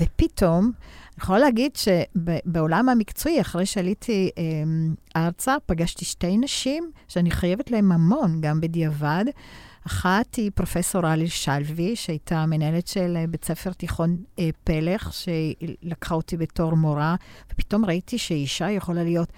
ופתאום, 0.00 0.64
אני 0.64 1.22
יכולה 1.22 1.38
להגיד 1.38 1.70
שבעולם 1.76 2.88
המקצועי, 2.88 3.40
אחרי 3.40 3.66
שעליתי 3.66 4.30
אמ, 4.38 4.94
ארצה, 5.16 5.54
פגשתי 5.66 6.04
שתי 6.04 6.36
נשים 6.38 6.90
שאני 7.08 7.30
חייבת 7.30 7.70
להן 7.70 7.92
המון, 7.92 8.40
גם 8.40 8.60
בדיעבד. 8.60 9.24
אחת 9.86 10.34
היא 10.34 10.50
פרופסור 10.54 11.12
אלי 11.12 11.28
שלוי, 11.28 11.96
שהייתה 11.96 12.46
מנהלת 12.46 12.86
של 12.86 13.16
אה, 13.16 13.26
בית 13.26 13.44
ספר 13.44 13.72
תיכון 13.72 14.16
אה, 14.38 14.48
פלך, 14.64 15.12
שהיא 15.12 15.54
לקחה 15.82 16.14
אותי 16.14 16.36
בתור 16.36 16.74
מורה, 16.74 17.16
ופתאום 17.52 17.84
ראיתי 17.84 18.18
שאישה 18.18 18.70
יכולה 18.70 19.04
להיות 19.04 19.32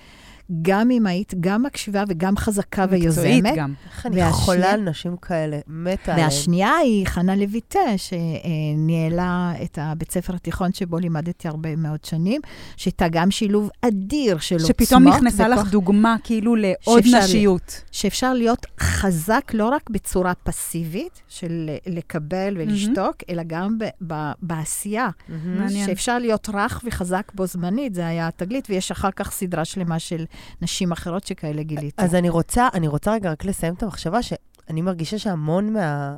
גם 0.62 0.90
אמהית, 0.90 1.34
גם 1.40 1.62
מקשיבה 1.62 2.04
וגם 2.08 2.36
חזקה 2.36 2.84
ויוזמת. 2.90 3.24
מקצועית 3.24 3.56
גם. 3.56 3.74
איך 3.86 4.06
אני 4.06 4.32
חולה 4.32 4.70
על 4.72 4.80
נשים 4.80 5.16
כאלה, 5.16 5.58
מתה 5.66 6.12
עליהן. 6.12 6.26
והשנייה 6.28 6.70
היא 6.76 7.06
חנה 7.06 7.36
לויטה, 7.36 7.78
שניהלה 7.96 9.52
את 9.62 9.78
הבית 9.82 10.10
ספר 10.10 10.34
התיכון 10.34 10.72
שבו 10.72 10.98
לימדתי 10.98 11.48
הרבה 11.48 11.76
מאוד 11.76 12.04
שנים, 12.04 12.40
שהייתה 12.76 13.08
גם 13.08 13.30
שילוב 13.30 13.70
אדיר 13.82 14.38
של 14.38 14.54
עוצמות. 14.54 14.68
שפתאום 14.76 15.08
נכנסה 15.08 15.46
וכוח- 15.52 15.64
לך 15.66 15.70
דוגמה 15.70 16.16
כאילו 16.24 16.56
לעוד 16.56 17.02
שאפשר- 17.02 17.18
נשיות. 17.24 17.82
שאפשר 17.92 18.34
להיות 18.34 18.66
חזק 18.80 19.50
לא 19.54 19.68
רק 19.68 19.90
בצורה 19.90 20.32
פסיבית, 20.34 21.22
של 21.28 21.70
לקבל 21.86 22.54
ולשתוק, 22.58 23.16
אלא 23.30 23.42
גם 23.46 23.78
ב- 23.78 23.84
ב- 24.12 24.32
בעשייה. 24.42 25.08
מעניין. 25.28 25.86
שאפשר 25.86 26.18
להיות 26.18 26.48
רך 26.54 26.80
וחזק 26.86 27.32
בו 27.34 27.46
זמנית, 27.46 27.94
זה 27.94 28.06
היה 28.06 28.28
התגלית, 28.28 28.66
ויש 28.70 28.90
אחר 28.90 29.10
כך 29.16 29.30
סדרה 29.30 29.64
שלמה 29.64 29.98
של 29.98 30.24
נשים 30.62 30.92
אחרות 30.92 31.26
שכאלה 31.26 31.62
גיליתי. 31.62 32.02
אז 32.04 32.14
אני 32.14 32.28
רוצה, 32.28 32.68
אני 32.74 32.88
רוצה 32.88 33.12
רגע 33.12 33.30
רק 33.30 33.44
לסיים 33.44 33.74
את 33.74 33.82
המחשבה 33.82 34.22
שאני 34.22 34.82
מרגישה 34.82 35.18
שהמון 35.18 35.72
מה... 35.72 36.16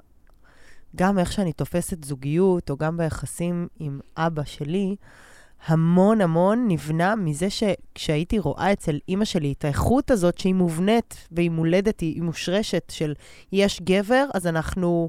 גם 0.96 1.18
איך 1.18 1.32
שאני 1.32 1.52
תופסת 1.52 2.04
זוגיות, 2.04 2.70
או 2.70 2.76
גם 2.76 2.96
ביחסים 2.96 3.68
עם 3.78 4.00
אבא 4.16 4.44
שלי, 4.44 4.96
המון 5.66 6.20
המון 6.20 6.64
נבנה 6.68 7.16
מזה 7.16 7.48
שכשהייתי 7.50 8.38
רואה 8.38 8.72
אצל 8.72 8.98
אימא 9.08 9.24
שלי 9.24 9.54
את 9.58 9.64
האיכות 9.64 10.10
הזאת 10.10 10.38
שהיא 10.38 10.54
מובנית 10.54 11.28
והיא 11.32 11.50
מולדת, 11.50 12.00
היא 12.00 12.22
מושרשת 12.22 12.82
של 12.90 13.14
יש 13.52 13.80
גבר, 13.80 14.26
אז 14.34 14.46
אנחנו, 14.46 15.08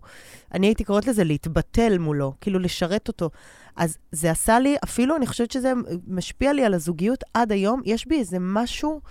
אני 0.53 0.67
הייתי 0.67 0.83
קוראת 0.83 1.07
לזה 1.07 1.23
להתבטל 1.23 1.97
מולו, 1.97 2.33
כאילו 2.41 2.59
לשרת 2.59 3.07
אותו. 3.07 3.29
אז 3.75 3.97
זה 4.11 4.31
עשה 4.31 4.59
לי, 4.59 4.75
אפילו 4.83 5.15
אני 5.15 5.27
חושבת 5.27 5.51
שזה 5.51 5.73
משפיע 6.07 6.53
לי 6.53 6.65
על 6.65 6.73
הזוגיות 6.73 7.23
עד 7.33 7.51
היום, 7.51 7.81
יש 7.85 8.07
בי 8.07 8.19
איזה 8.19 8.37
משהו, 8.39 9.01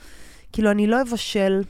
כאילו 0.53 0.71
אני 0.71 0.87
לא 0.87 1.03
אבשל 1.03 1.63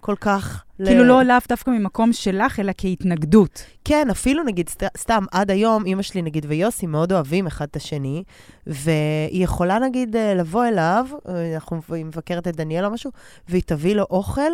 כל 0.00 0.14
כך. 0.20 0.64
כאילו 0.84 1.04
לא 1.04 1.22
לאו 1.22 1.36
דווקא 1.48 1.70
ממקום 1.70 2.12
שלך, 2.12 2.60
אלא 2.60 2.72
כהתנגדות. 2.78 3.64
כן, 3.84 4.10
אפילו 4.10 4.42
נגיד, 4.44 4.68
סת, 4.68 4.84
סתם, 4.96 5.24
עד 5.32 5.50
היום, 5.50 5.86
אימא 5.86 6.02
שלי 6.02 6.22
נגיד 6.22 6.46
ויוסי 6.48 6.86
מאוד 6.86 7.12
אוהבים 7.12 7.46
אחד 7.46 7.66
את 7.70 7.76
השני, 7.76 8.22
והיא 8.66 9.44
יכולה 9.44 9.78
נגיד 9.78 10.16
אה, 10.16 10.34
לבוא 10.34 10.66
אליו, 10.66 11.06
אה, 11.28 11.54
אנחנו, 11.54 11.80
היא 11.92 12.04
מבקרת 12.04 12.48
את 12.48 12.56
דניאל 12.56 12.84
או 12.84 12.90
משהו, 12.90 13.10
והיא 13.48 13.62
תביא 13.66 13.94
לו 13.94 14.06
אוכל, 14.10 14.52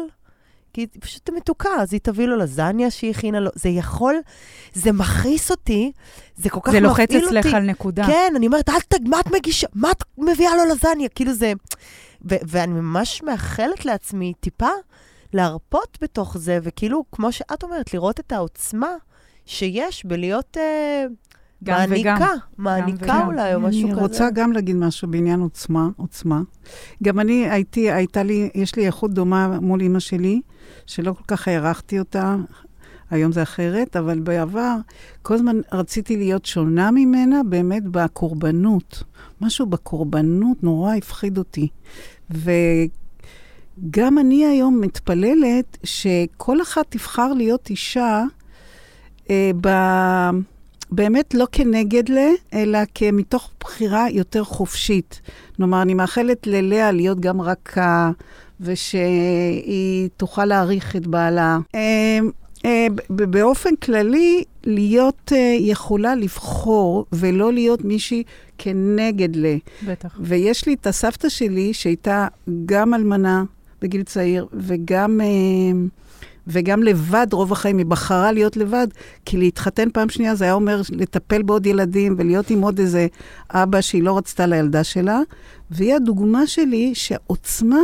כי 0.75 0.81
היא 0.81 0.89
פשוט 1.01 1.31
מתוקה, 1.31 1.69
אז 1.81 1.93
היא 1.93 2.01
תביא 2.03 2.27
לו 2.27 2.37
לזניה 2.37 2.91
שהיא 2.91 3.11
הכינה 3.11 3.41
לו. 3.41 3.51
זה 3.55 3.69
יכול, 3.69 4.15
זה 4.73 4.93
מכעיס 4.93 5.51
אותי, 5.51 5.93
זה 6.37 6.51
כל 6.51 6.61
כך 6.63 6.73
זה 6.73 6.81
מפעיל 6.81 6.89
לוחץ 6.89 7.15
אותי. 7.15 7.27
אצלך 7.27 7.55
על 7.55 7.63
נקודה. 7.63 8.07
כן, 8.07 8.33
אני 8.37 8.47
אומרת, 8.47 8.69
אל 8.69 8.81
תג, 8.89 9.09
מה 9.09 9.21
את 9.21 9.33
מגישה? 9.33 9.67
מה 9.75 9.91
את 9.91 10.03
מביאה 10.19 10.57
לו 10.57 10.65
לזניה? 10.65 11.09
כאילו 11.09 11.33
זה... 11.33 11.53
ו- 12.31 12.37
ואני 12.49 12.73
ממש 12.73 13.23
מאחלת 13.23 13.85
לעצמי 13.85 14.33
טיפה 14.41 14.71
להרפות 15.33 15.99
בתוך 16.01 16.39
זה, 16.39 16.59
וכאילו, 16.63 17.05
כמו 17.13 17.33
שאת 17.33 17.63
אומרת, 17.63 17.95
לראות 17.95 18.21
את 18.21 18.33
העוצמה 18.33 18.95
שיש 19.47 20.05
בלהיות 20.05 20.57
אה, 20.57 21.05
גם 21.65 21.79
מעניקה, 21.79 22.17
וגם. 22.17 22.37
מעניקה 22.59 23.05
וגם. 23.05 23.27
אולי, 23.27 23.55
או 23.55 23.61
משהו 23.61 23.83
אני 23.83 23.93
כזה. 23.93 24.01
רוצה 24.01 24.31
גם 24.31 24.53
להגיד 24.53 24.77
משהו 24.77 25.09
בעניין 25.09 25.41
עוצמה, 25.41 25.89
עוצמה. 25.97 26.43
גם 27.03 27.21
אני 27.21 27.51
הייתי, 27.51 27.91
הייתה 27.91 28.23
לי, 28.23 28.51
יש 28.55 28.77
לי 28.77 28.87
איכות 28.87 29.15
דומה 29.15 29.61
מול 29.61 29.81
אימא 29.81 29.99
שלי, 29.99 30.41
שלא 30.87 31.13
כל 31.13 31.25
כך 31.29 31.49
הערכתי 31.49 31.99
אותה. 31.99 32.37
היום 33.11 33.33
זה 33.33 33.43
אחרת, 33.43 33.97
אבל 33.97 34.21
בעבר 34.21 34.77
כל 35.23 35.35
הזמן 35.35 35.57
רציתי 35.73 36.17
להיות 36.17 36.45
שונה 36.45 36.91
ממנה 36.91 37.41
באמת 37.49 37.83
בקורבנות. 37.91 39.03
משהו 39.41 39.67
בקורבנות 39.67 40.63
נורא 40.63 40.95
הפחיד 40.95 41.39
אותי. 41.39 41.69
וגם 42.31 44.19
אני 44.19 44.47
היום 44.47 44.81
מתפללת 44.81 45.79
שכל 45.85 46.63
אחת 46.63 46.85
תבחר 46.89 47.33
להיות 47.33 47.71
אישה 47.71 48.23
אה, 49.31 49.51
ב... 49.61 49.69
באמת 50.95 51.35
לא 51.35 51.47
כנגד 51.53 52.09
ל, 52.09 52.19
אלא 52.55 52.79
כמתוך 52.95 53.51
בחירה 53.61 54.07
יותר 54.11 54.45
חופשית. 54.45 55.21
כלומר, 55.57 55.83
אני 55.83 55.95
מאחלת 55.95 56.47
ללאה 56.47 56.93
להיות 56.93 57.21
גם 57.21 57.41
רכה, 57.41 58.11
ושהיא 58.61 60.09
תוכל 60.17 60.45
להעריך 60.45 60.97
את 60.97 61.07
בעלה. 61.07 61.59
אה, 61.75 62.19
אה, 62.65 62.87
באופן 63.09 63.77
כללי, 63.77 64.45
להיות 64.65 65.33
אה, 65.33 65.57
יכולה 65.61 66.15
לבחור 66.15 67.07
ולא 67.13 67.53
להיות 67.53 67.85
מישהי 67.85 68.23
כנגד 68.59 69.37
ל. 69.37 69.47
בטח. 69.87 70.19
ויש 70.21 70.67
לי 70.67 70.75
את 70.75 70.87
הסבתא 70.87 71.29
שלי, 71.29 71.75
שהייתה 71.75 72.29
גם 72.67 72.95
אלמנה 72.95 73.45
בגיל 73.83 74.03
צעיר, 74.03 74.47
וגם, 74.53 75.21
וגם 76.47 76.83
לבד 76.83 77.27
רוב 77.33 77.53
החיים. 77.53 77.79
היא 77.79 77.87
בחרה 77.87 78.33
להיות 78.33 78.57
לבד, 78.57 78.87
כי 79.25 79.37
להתחתן 79.37 79.91
פעם 79.91 80.09
שנייה 80.09 80.35
זה 80.35 80.45
היה 80.45 80.55
אומר 80.55 80.81
לטפל 80.91 81.43
בעוד 81.43 81.67
ילדים 81.67 82.15
ולהיות 82.19 82.51
עם 82.51 82.61
עוד 82.61 82.79
איזה 82.79 83.07
אבא 83.51 83.81
שהיא 83.81 84.03
לא 84.03 84.19
רצתה 84.19 84.47
לילדה 84.47 84.85
שלה. 84.85 85.21
והיא 85.71 85.95
הדוגמה 85.95 86.47
שלי 86.47 86.95
שעוצמה 86.95 87.81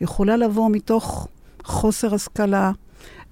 יכולה 0.00 0.36
לבוא 0.36 0.70
מתוך 0.70 1.28
חוסר 1.64 2.14
השכלה, 2.14 2.72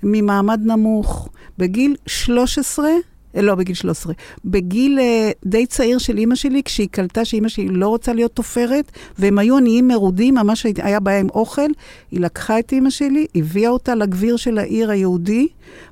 ממעמד 0.02 0.60
נמוך. 0.64 1.28
בגיל 1.58 1.96
13, 2.06 2.86
אה, 2.86 2.92
לא 3.34 3.54
בגיל 3.54 3.74
13, 3.74 4.12
בגיל 4.44 4.98
אה, 4.98 5.30
די 5.44 5.66
צעיר 5.66 5.98
של 5.98 6.18
אימא 6.18 6.34
שלי, 6.34 6.62
כשהיא 6.64 6.88
קלטה 6.90 7.24
שאימא 7.24 7.48
שלי 7.48 7.68
לא 7.68 7.88
רוצה 7.88 8.12
להיות 8.12 8.32
תופרת, 8.34 8.92
והם 9.18 9.38
היו 9.38 9.56
עניים 9.56 9.88
מרודים, 9.88 10.34
ממש 10.34 10.66
היה 10.82 11.00
בעיה 11.00 11.20
עם 11.20 11.28
אוכל, 11.30 11.68
היא 12.10 12.20
לקחה 12.20 12.58
את 12.58 12.72
אימא 12.72 12.90
שלי, 12.90 13.26
הביאה 13.34 13.70
אותה 13.70 13.94
לגביר 13.94 14.36
של 14.36 14.58
העיר 14.58 14.90
היהודי, 14.90 15.48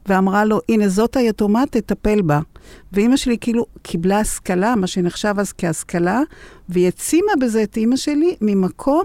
ואמרה 0.06 0.44
לו, 0.44 0.60
הנה 0.68 0.88
זאת 0.88 1.16
היתומה, 1.16 1.64
תטפל 1.70 2.22
בה. 2.22 2.40
ואימא 2.92 3.16
שלי 3.16 3.36
כאילו 3.40 3.66
קיבלה 3.82 4.20
השכלה, 4.20 4.76
מה 4.76 4.86
שנחשב 4.86 5.34
אז 5.38 5.52
כהשכלה, 5.58 6.20
והיא 6.68 6.84
העצימה 6.84 7.32
בזה 7.40 7.62
את 7.62 7.76
אימא 7.76 7.96
שלי 7.96 8.36
ממקום 8.40 9.04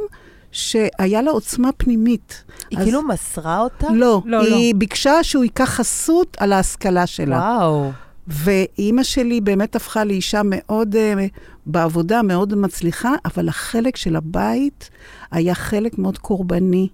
שהיה 0.52 1.22
לה 1.22 1.32
עוצמה 1.32 1.70
פנימית. 1.72 2.44
היא 2.70 2.80
אז- 2.80 2.86
כאילו 2.86 3.02
מסרה 3.04 3.60
אותה? 3.60 3.88
לא, 3.94 4.22
לא, 4.26 4.42
היא 4.42 4.76
ביקשה 4.76 5.24
שהוא 5.24 5.44
ייקח 5.44 5.70
חסות 5.70 6.38
על 6.40 6.54
ההשכלה 6.54 7.08
שלה. 7.08 7.38
וואו. 7.38 7.92
ואימא 8.28 9.04
שלי 9.04 9.42
באמת 9.42 9.76
הפכה 9.76 10.04
לאישה 10.04 10.42
מאוד, 10.46 10.96
uh, 10.96 11.40
בעבודה 11.66 12.22
מאוד 12.22 12.56
מצליחה, 12.56 13.14
אבל 13.26 13.50
החלק 13.50 13.96
של 13.96 14.16
הבית 14.16 14.90
היה 15.32 15.56
חלק 15.56 15.98
מאוד 15.98 16.18
קורבני, 16.18 16.88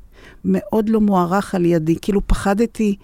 מאוד 0.46 0.90
לא 0.90 1.02
מוערך 1.02 1.56
על 1.56 1.66
ידי. 1.66 1.96
כאילו 2.02 2.28
פחדתי, 2.28 2.96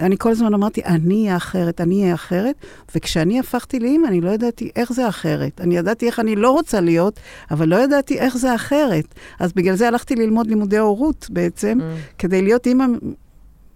אני 0.00 0.16
כל 0.18 0.30
הזמן 0.30 0.54
אמרתי, 0.54 0.84
אני 0.84 1.24
אהיה 1.24 1.36
אחרת, 1.36 1.80
אני 1.80 2.02
אהיה 2.02 2.14
אחרת, 2.14 2.56
וכשאני 2.94 3.38
הפכתי 3.40 3.80
לאימא, 3.80 4.06
אני 4.06 4.20
לא 4.20 4.30
ידעתי 4.30 4.70
איך 4.76 4.92
זה 4.92 5.08
אחרת. 5.08 5.60
אני 5.60 5.76
ידעתי 5.76 6.06
איך 6.06 6.20
אני 6.20 6.36
לא 6.36 6.50
רוצה 6.50 6.80
להיות, 6.80 7.20
אבל 7.50 7.68
לא 7.68 7.76
ידעתי 7.76 8.18
איך 8.18 8.36
זה 8.36 8.54
אחרת. 8.54 9.14
אז 9.40 9.52
בגלל 9.52 9.74
זה 9.74 9.88
הלכתי 9.88 10.14
ללמוד 10.14 10.46
לימודי 10.46 10.78
הורות 10.78 11.26
בעצם, 11.30 11.78
Mm. 11.80 12.18
כדי 12.18 12.42
להיות 12.42 12.66
אימא 12.66 12.84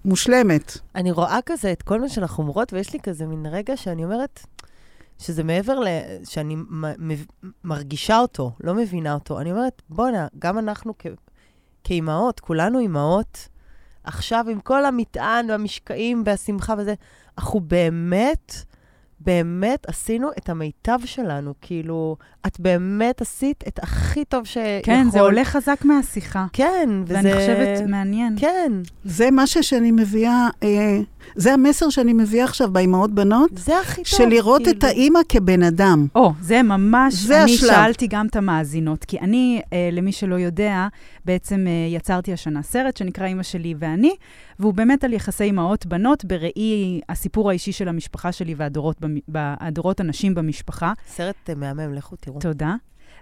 מושלמת. 0.08 0.78
אני 0.94 1.10
רואה 1.10 1.38
כזה 1.46 1.72
את 1.72 1.82
כל 1.82 2.00
מה 2.00 2.08
שאנחנו 2.08 2.42
אומרות, 2.42 2.72
ויש 2.72 2.92
לי 2.92 3.00
כזה 3.00 3.26
מין 3.26 3.46
רגע 3.46 3.76
שאני 3.76 4.04
אומרת, 4.04 4.46
שזה 5.18 5.44
מעבר 5.44 5.80
ל... 5.80 5.86
שאני 6.24 6.56
מרגישה 7.64 8.18
אותו, 8.18 8.52
לא 8.60 8.74
מבינה 8.74 9.14
אותו. 9.14 9.40
אני 9.40 9.52
אומרת, 9.52 9.82
בואנה, 9.88 10.26
גם 10.38 10.58
אנחנו. 10.58 10.94
כאימהות, 11.84 12.40
כולנו 12.40 12.78
אימהות, 12.78 13.48
עכשיו 14.04 14.44
עם 14.50 14.60
כל 14.60 14.84
המטען 14.84 15.50
והמשקעים 15.50 16.22
והשמחה 16.26 16.74
וזה, 16.78 16.94
אנחנו 17.38 17.60
באמת, 17.60 18.52
באמת 19.20 19.86
עשינו 19.88 20.28
את 20.38 20.48
המיטב 20.48 20.98
שלנו. 21.04 21.54
כאילו, 21.60 22.16
את 22.46 22.60
באמת 22.60 23.20
עשית 23.20 23.64
את 23.68 23.78
הכי 23.82 24.24
טוב 24.24 24.44
שיכול. 24.44 24.94
כן, 24.94 25.10
זה 25.10 25.20
עולה 25.20 25.44
חזק 25.44 25.84
מהשיחה. 25.84 26.46
כן, 26.52 26.88
וזה... 27.04 27.14
ואני 27.14 27.34
חושבת, 27.34 27.88
מעניין. 27.88 28.36
כן, 28.38 28.72
זה 29.04 29.28
משהו 29.32 29.62
שאני 29.62 29.92
מביאה, 29.92 30.48
אה, 30.62 30.98
זה 31.36 31.52
המסר 31.54 31.90
שאני 31.90 32.12
מביאה 32.12 32.44
עכשיו 32.44 32.70
באימהות 32.72 33.10
בנות, 33.14 33.50
זה 33.54 33.78
הכי 33.80 33.96
טוב. 33.96 34.04
של 34.04 34.24
לראות 34.26 34.62
כאילו. 34.64 34.78
את 34.78 34.84
האימא 34.84 35.20
כבן 35.28 35.62
אדם. 35.62 36.06
או, 36.14 36.32
זה 36.40 36.62
ממש, 36.62 37.14
זה 37.14 37.42
אני 37.42 37.54
השלב. 37.54 37.68
שאלתי 37.70 38.06
גם 38.06 38.26
את 38.26 38.36
המאזינות, 38.36 39.04
כי 39.04 39.18
אני, 39.18 39.60
אה, 39.72 39.88
למי 39.92 40.12
שלא 40.12 40.34
יודע, 40.34 40.88
בעצם 41.24 41.64
אה, 41.66 41.96
יצרתי 41.96 42.32
השנה 42.32 42.62
סרט 42.62 42.96
שנקרא 42.96 43.26
אימא 43.26 43.42
שלי 43.42 43.74
ואני, 43.78 44.12
והוא 44.58 44.74
באמת 44.74 45.04
על 45.04 45.12
יחסי 45.12 45.44
אימהות-בנות 45.44 46.24
בראי 46.24 47.00
הסיפור 47.08 47.50
האישי 47.50 47.72
של 47.72 47.88
המשפחה 47.88 48.32
שלי 48.32 48.54
והדורות, 48.56 48.96
במ- 49.00 49.18
הדורות 49.34 50.00
הנשים 50.00 50.34
במשפחה. 50.34 50.92
סרט 51.08 51.34
אה, 51.48 51.54
מהמם, 51.54 51.94
לכו 51.94 52.16
תראו. 52.16 52.38
תודה. 52.40 52.74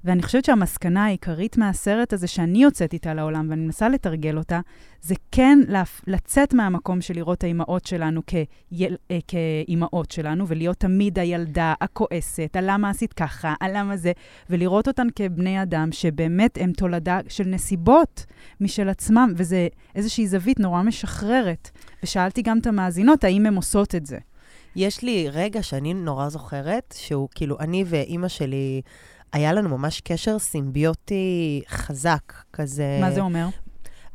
ואני 0.04 0.22
חושבת 0.22 0.44
שהמסקנה 0.44 1.04
העיקרית 1.04 1.56
מהסרט 1.56 2.12
הזה 2.12 2.26
שאני 2.26 2.62
יוצאת 2.62 2.92
איתה 2.92 3.14
לעולם, 3.14 3.47
ואני 3.51 3.64
מנסה 3.64 3.88
לתרגל 3.88 4.38
אותה, 4.38 4.61
זה 5.01 5.14
כן. 5.32 5.59
לצאת 6.07 6.55
מהמקום 6.55 7.01
של 7.01 7.14
לראות 7.14 7.44
האימהות 7.44 7.86
שלנו 7.86 8.22
כיל... 8.26 8.97
אה, 9.11 9.18
כאימהות 9.28 10.11
שלנו, 10.11 10.49
ולהיות 10.49 10.76
תמיד 10.76 11.18
הילדה 11.18 11.74
הכועסת, 11.80 12.57
על 12.57 12.64
למה 12.70 12.90
עשית 12.90 13.12
ככה, 13.12 13.55
על 13.61 13.70
למה 13.74 13.97
זה, 13.97 14.12
ולראות 14.51 14.88
אותן 14.88 15.07
כבני 15.16 15.62
אדם 15.62 15.92
שבאמת 15.92 16.59
הם 16.61 16.72
תולדה 16.72 17.20
של 17.28 17.44
נסיבות 17.44 18.24
משל 18.61 18.88
עצמם, 18.88 19.32
וזה 19.36 19.68
איזושהי 19.94 20.26
זווית 20.26 20.61
נורא 20.61 20.82
משחררת. 20.82 21.70
ושאלתי 22.03 22.42
גם 22.42 22.59
את 22.59 22.66
המאזינות, 22.66 23.24
האם 23.24 23.47
הן 23.47 23.55
עושות 23.55 23.94
את 23.94 24.07
זה. 24.07 24.18
יש 24.76 25.03
לי 25.03 25.28
רגע 25.32 25.62
שאני 25.62 25.94
נורא 25.94 26.28
זוכרת, 26.28 26.94
שהוא 26.99 27.28
כאילו, 27.34 27.57
אני 27.61 27.84
ואימא 27.86 28.28
שלי, 28.28 28.82
היה 29.33 29.53
לנו 29.53 29.79
ממש 29.79 30.01
קשר 30.01 30.39
סימביוטי 30.39 31.62
חזק, 31.68 32.33
כזה... 32.53 32.99
מה 33.01 33.11
זה 33.11 33.20
אומר? 33.20 33.47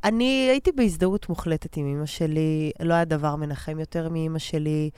אני 0.04 0.48
הייתי 0.50 0.72
בהזדהות 0.72 1.30
מוחלטת 1.30 1.78
עם 1.78 1.88
אימא 1.88 2.06
שלי, 2.06 2.72
לא 2.80 2.94
היה 2.94 3.06
דבר 3.06 3.36
מנחם 3.36 3.80
יותר 3.80 4.10
מאימא 4.10 4.40
שלי, 4.40 4.90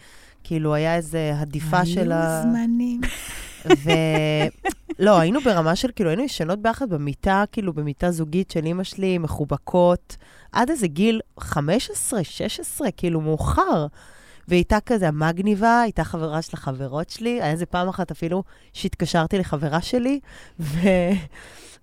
כאילו, 0.44 0.74
היה 0.74 0.96
איזה 0.96 1.34
הדיפה 1.36 1.86
של 1.86 2.12
ה... 2.12 2.42
היו 2.42 2.52
זמנים. 2.52 3.02
ו... 3.84 3.90
לא, 5.00 5.20
היינו 5.20 5.42
ברמה 5.42 5.76
של, 5.76 5.90
כאילו, 5.96 6.10
היינו 6.10 6.24
ישנות 6.24 6.62
ביחד 6.62 6.90
במיטה, 6.90 7.44
כאילו, 7.52 7.74
במיטה 7.74 8.12
זוגית 8.12 8.52
של 8.52 8.66
אימא 8.66 8.84
שלי, 8.84 9.18
מחובקות, 9.18 10.18
עד 10.52 10.70
איזה 10.70 10.88
גיל 10.88 11.22
15, 11.40 12.24
16, 12.24 12.92
כאילו, 12.92 13.22
מאוחר. 13.22 13.88
והיא 14.48 14.58
הייתה 14.58 14.78
כזה 14.86 15.08
המגניבה, 15.08 15.82
הייתה 15.82 16.04
חברה 16.04 16.42
של 16.42 16.52
החברות 16.54 17.10
שלי. 17.10 17.42
היה 17.42 17.52
איזה 17.52 17.66
פעם 17.66 17.88
אחת 17.90 18.12
אפילו 18.12 18.44
שהתקשרתי 18.74 19.38
לחברה 19.38 19.82
שלי, 19.82 20.20
ו... 20.60 20.80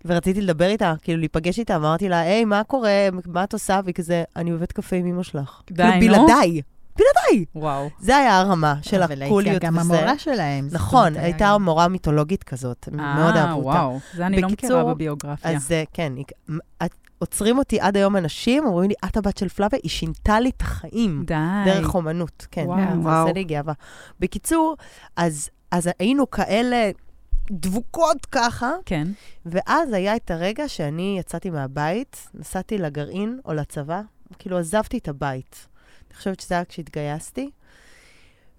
ורציתי 0.05 0.41
לדבר 0.41 0.67
איתה, 0.69 0.95
כאילו 1.03 1.19
להיפגש 1.19 1.59
איתה, 1.59 1.77
אמרתי 1.77 2.09
לה, 2.09 2.21
היי, 2.21 2.45
מה 2.45 2.65
קורה? 2.65 2.91
מה 3.27 3.45
את 3.45 3.53
עושה? 3.53 3.81
והיא 3.85 3.95
כזה, 3.95 4.25
אני 4.37 4.53
בבית 4.53 4.73
קפה 4.73 4.97
עם 4.97 5.07
אמא 5.07 5.23
שלך. 5.23 5.63
די, 5.71 5.83
כאילו, 6.01 6.17
נו. 6.17 6.27
בלעדיי, 6.27 6.63
בלעדיי. 6.97 7.45
וואו. 7.55 7.89
זה 8.01 8.17
היה 8.17 8.39
הרמה 8.39 8.75
של 8.83 9.03
אבל 9.03 9.23
הקוליות 9.23 9.53
הייתה 9.63 9.67
גם 9.67 9.77
וזה. 9.79 9.95
המורה 9.99 10.19
שלהם. 10.19 10.69
נכון, 10.73 11.17
הייתה 11.17 11.45
גם- 11.55 11.65
מורה 11.65 11.89
מיתולוגית 11.89 12.43
כזאת, 12.45 12.89
מאוד 12.93 13.37
אה, 13.37 13.45
אהבו 13.45 13.69
אותה. 13.69 13.79
וואו. 13.79 13.99
זה 14.15 14.27
אני 14.27 14.41
לא 14.41 14.49
מכירה 14.49 14.85
בביוגרפיה. 14.85 15.51
אז 15.57 15.73
אה, 15.73 15.83
כן, 15.93 16.13
עוצרים 17.21 17.59
אותי 17.59 17.81
עד 17.81 17.97
היום 17.97 18.17
אנשים, 18.17 18.65
אומרים 18.65 18.89
לי, 18.89 18.95
את 19.05 19.17
הבת 19.17 19.37
של 19.39 19.49
פלאבה, 19.49 19.77
היא 19.83 19.91
שינתה 19.91 20.41
לי 20.41 20.51
את 20.57 20.63
החיים. 20.63 21.23
די. 21.27 21.35
דרך 21.65 21.95
אומנות, 21.95 22.47
כן. 22.51 22.65
וואו. 22.67 22.79
זה 22.79 22.99
וואו. 22.99 23.23
עושה 23.23 23.33
לי 23.33 23.45
גאווה. 23.45 23.73
בקיצור, 24.21 24.77
אז, 25.17 25.51
אז 25.71 25.91
היינו 25.99 26.31
כאלה 26.31 26.91
דבוקות 27.51 28.27
ככה, 28.27 28.71
כן. 28.87 29.09
ואז 29.47 29.93
היה 29.93 30.17
את 30.17 30.31
הרגע 30.31 30.69
שאני 30.69 31.17
יצאתי 31.19 31.51
מהבית, 31.51 32.29
נסעתי 32.35 32.79
לגרעין 32.79 33.41
או 33.45 33.55
לצבא, 33.55 34.01
כאילו 34.39 34.59
עזבתי 34.59 34.99
את 34.99 35.09
הבית. 35.09 35.67
אני 36.09 36.17
חושבת 36.17 36.41
שזה 36.41 36.55
היה 36.55 36.65
כשהתגייסתי, 36.65 37.51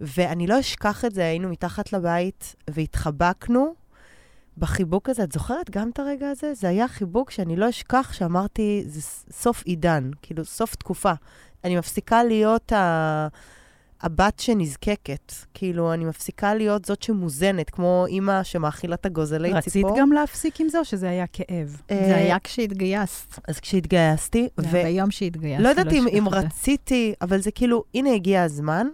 ואני 0.02 0.48
לא 0.48 0.60
אשכח 0.60 1.06
את 1.06 1.14
זה, 1.14 1.24
היינו 1.24 1.50
מתחת 1.50 1.94
לבית 1.94 2.56
והתחבקנו 2.70 3.74
בחיבוק 4.58 5.10
הזה. 5.10 5.24
את 5.24 5.32
זוכרת 5.32 5.70
גם 5.70 5.90
את 5.90 6.00
הרגע 6.00 6.30
הזה? 6.30 6.54
זה 6.54 6.70
היה 6.70 6.88
חיבוק 6.88 7.32
שאני 7.32 7.56
לא 7.56 7.70
אשכח, 7.70 8.14
שאמרתי, 8.14 8.84
זה 8.88 9.02
סוף 9.32 9.64
עידן, 9.66 10.12
כאילו 10.22 10.46
סוף 10.46 10.76
תקופה. 10.76 11.14
אני 11.64 11.78
מפסיקה 11.78 12.24
להיות 12.24 12.74
ה... 12.74 13.28
הבת 14.02 14.40
שנזקקת. 14.40 15.34
כאילו, 15.54 15.94
אני 15.94 16.06
מפסיקה 16.06 16.54
להיות 16.54 16.86
זאת 16.86 17.04
שמוזנת, 17.04 17.70
כמו 17.70 18.06
אימא 18.08 18.44
שמאכילה 18.44 18.96
את 18.96 19.06
הגוזלי 19.06 19.54
רצית 19.54 19.74
ציפור. 19.74 20.00
גם 20.00 20.12
להפסיק 20.12 20.62
עם 20.62 20.70
זה, 20.70 20.80
או 20.80 20.86
שזה 20.86 21.10
היה 21.10 21.28
כאב? 21.28 21.82
אה, 21.92 22.06
זה 22.08 22.16
היה 22.16 22.40
כשהתגייסת. 22.40 23.40
אז 23.48 23.60
כשהתגייסתי, 23.60 24.50
ו... 24.60 24.72
ביום 24.72 25.12
שהתגייסת. 25.12 25.64
לא 25.64 25.70
יודעת 25.70 25.94
אם, 25.94 26.08
אשכח 26.08 26.18
אם. 26.18 26.30
רציתי, 26.30 27.14
אבל 27.22 27.42
זה 27.42 27.52
כאילו, 27.52 27.84
הנה 27.94 28.14
הגיע 28.14 28.44
הזמן, 28.44 28.88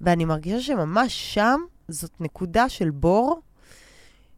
ואני 0.00 0.24
מרגישה 0.24 0.60
שממש 0.60 1.34
שם 1.34 1.60
זאת 1.88 2.20
נקודה 2.20 2.68
של 2.68 2.90
בור 2.90 3.40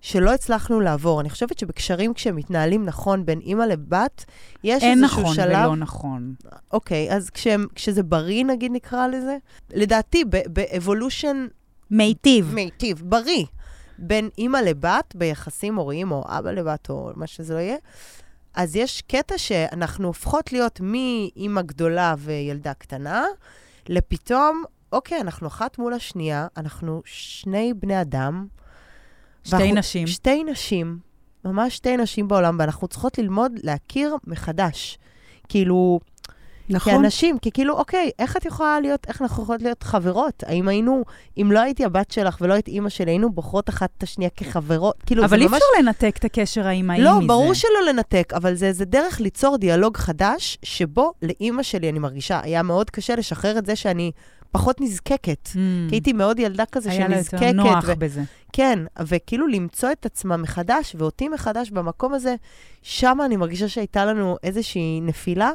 שלא 0.00 0.34
הצלחנו 0.34 0.80
לעבור. 0.80 1.20
אני 1.20 1.30
חושבת 1.30 1.58
שבקשרים 1.58 2.14
כשהם 2.14 2.36
מתנהלים 2.36 2.84
נכון 2.84 3.26
בין 3.26 3.40
אימא 3.40 3.62
לבת, 3.62 4.24
יש 4.64 4.82
אין 4.82 5.04
איזשהו 5.04 5.20
נכון 5.22 5.34
שלב... 5.34 5.64
ולא 5.66 5.76
נכון. 5.76 6.34
אוקיי, 6.70 7.12
אז 7.12 7.30
כשהם, 7.30 7.66
כשזה 7.74 8.02
בריא, 8.02 8.44
נגיד 8.44 8.72
נקרא 8.72 9.06
לזה, 9.06 9.36
לדעתי, 9.70 10.24
באבולושן 10.24 11.46
מיטיב. 11.90 12.54
מיטיב, 12.54 13.02
בריא, 13.04 13.44
בין 13.98 14.28
אימא 14.38 14.58
לבת, 14.58 15.14
ביחסים 15.16 15.76
הוריים, 15.76 16.12
או 16.12 16.24
אבא 16.26 16.50
לבת, 16.50 16.90
או 16.90 17.10
מה 17.16 17.26
שזה 17.26 17.54
לא 17.54 17.58
יהיה, 17.58 17.76
אז 18.54 18.76
יש 18.76 19.02
קטע 19.02 19.38
שאנחנו 19.38 20.06
הופכות 20.06 20.52
להיות 20.52 20.80
מאימא 20.82 21.62
גדולה 21.62 22.14
וילדה 22.18 22.74
קטנה, 22.74 23.24
לפתאום, 23.88 24.62
אוקיי, 24.92 25.20
אנחנו 25.20 25.46
אחת 25.46 25.78
מול 25.78 25.92
השנייה, 25.92 26.46
אנחנו 26.56 27.02
שני 27.04 27.74
בני 27.74 28.00
אדם. 28.00 28.46
שתי 29.48 29.56
ואנחנו- 29.56 29.78
נשים. 29.78 30.06
שתי 30.06 30.44
נשים, 30.44 30.98
ממש 31.44 31.76
שתי 31.76 31.96
נשים 31.96 32.28
בעולם, 32.28 32.56
ואנחנו 32.58 32.88
צריכות 32.88 33.18
ללמוד 33.18 33.52
להכיר 33.62 34.16
מחדש. 34.26 34.98
כאילו, 35.48 36.00
נכון. 36.70 36.92
כאנשים, 36.92 37.38
כי 37.38 37.50
כאילו, 37.50 37.74
אוקיי, 37.74 38.10
איך 38.18 38.36
את 38.36 38.44
יכולה 38.44 38.80
להיות, 38.80 39.06
איך 39.08 39.22
אנחנו 39.22 39.42
יכולות 39.42 39.62
להיות 39.62 39.82
חברות? 39.82 40.42
האם 40.46 40.68
היינו, 40.68 41.04
אם 41.42 41.52
לא 41.52 41.60
הייתי 41.60 41.84
הבת 41.84 42.10
שלך 42.10 42.38
ולא 42.40 42.54
היית 42.54 42.68
אימא 42.68 42.88
שלי, 42.88 43.10
היינו 43.10 43.32
בוחרות 43.32 43.68
אחת 43.68 43.90
את 43.98 44.02
השנייה 44.02 44.30
כחברות? 44.30 45.02
כאילו, 45.06 45.24
אבל 45.24 45.38
זה 45.38 45.44
אי 45.44 45.48
ממש... 45.48 45.54
אפשר 45.54 45.82
לנתק 45.82 46.16
את 46.18 46.24
הקשר 46.24 46.66
האימהי 46.66 47.00
מזה. 47.00 47.08
לא, 47.08 47.20
ברור 47.26 47.54
שלא 47.54 47.86
לנתק, 47.88 48.32
אבל 48.36 48.54
זה 48.54 48.66
איזה 48.66 48.84
דרך 48.84 49.20
ליצור 49.20 49.56
דיאלוג 49.56 49.96
חדש, 49.96 50.58
שבו 50.62 51.12
לאימא 51.22 51.62
שלי, 51.62 51.90
אני 51.90 51.98
מרגישה, 51.98 52.40
היה 52.42 52.62
מאוד 52.62 52.90
קשה 52.90 53.16
לשחרר 53.16 53.58
את 53.58 53.66
זה 53.66 53.76
שאני 53.76 54.12
פחות 54.52 54.80
נזקקת. 54.80 55.46
Mm. 55.46 55.56
כי 55.88 55.94
הייתי 55.94 56.12
מאוד 56.12 56.38
ילדה 56.38 56.64
כזה 56.72 56.90
היה 56.90 57.08
לה 57.08 57.16
שנזקקת. 57.16 57.42
יותר 57.42 57.52
נוח 57.52 57.84
ו- 57.86 57.96
בזה. 57.98 58.22
כן, 58.52 58.78
וכאילו 59.06 59.46
למצוא 59.46 59.92
את 59.92 60.06
עצמה 60.06 60.36
מחדש, 60.36 60.96
ואותי 60.98 61.28
מחדש 61.28 61.70
במקום 61.70 62.14
הזה, 62.14 62.34
שם 62.82 63.18
אני 63.24 63.36
מרגישה 63.36 63.68
שהייתה 63.68 64.04
לנו 64.04 64.36
איזושהי 64.42 65.00
נפילה, 65.00 65.50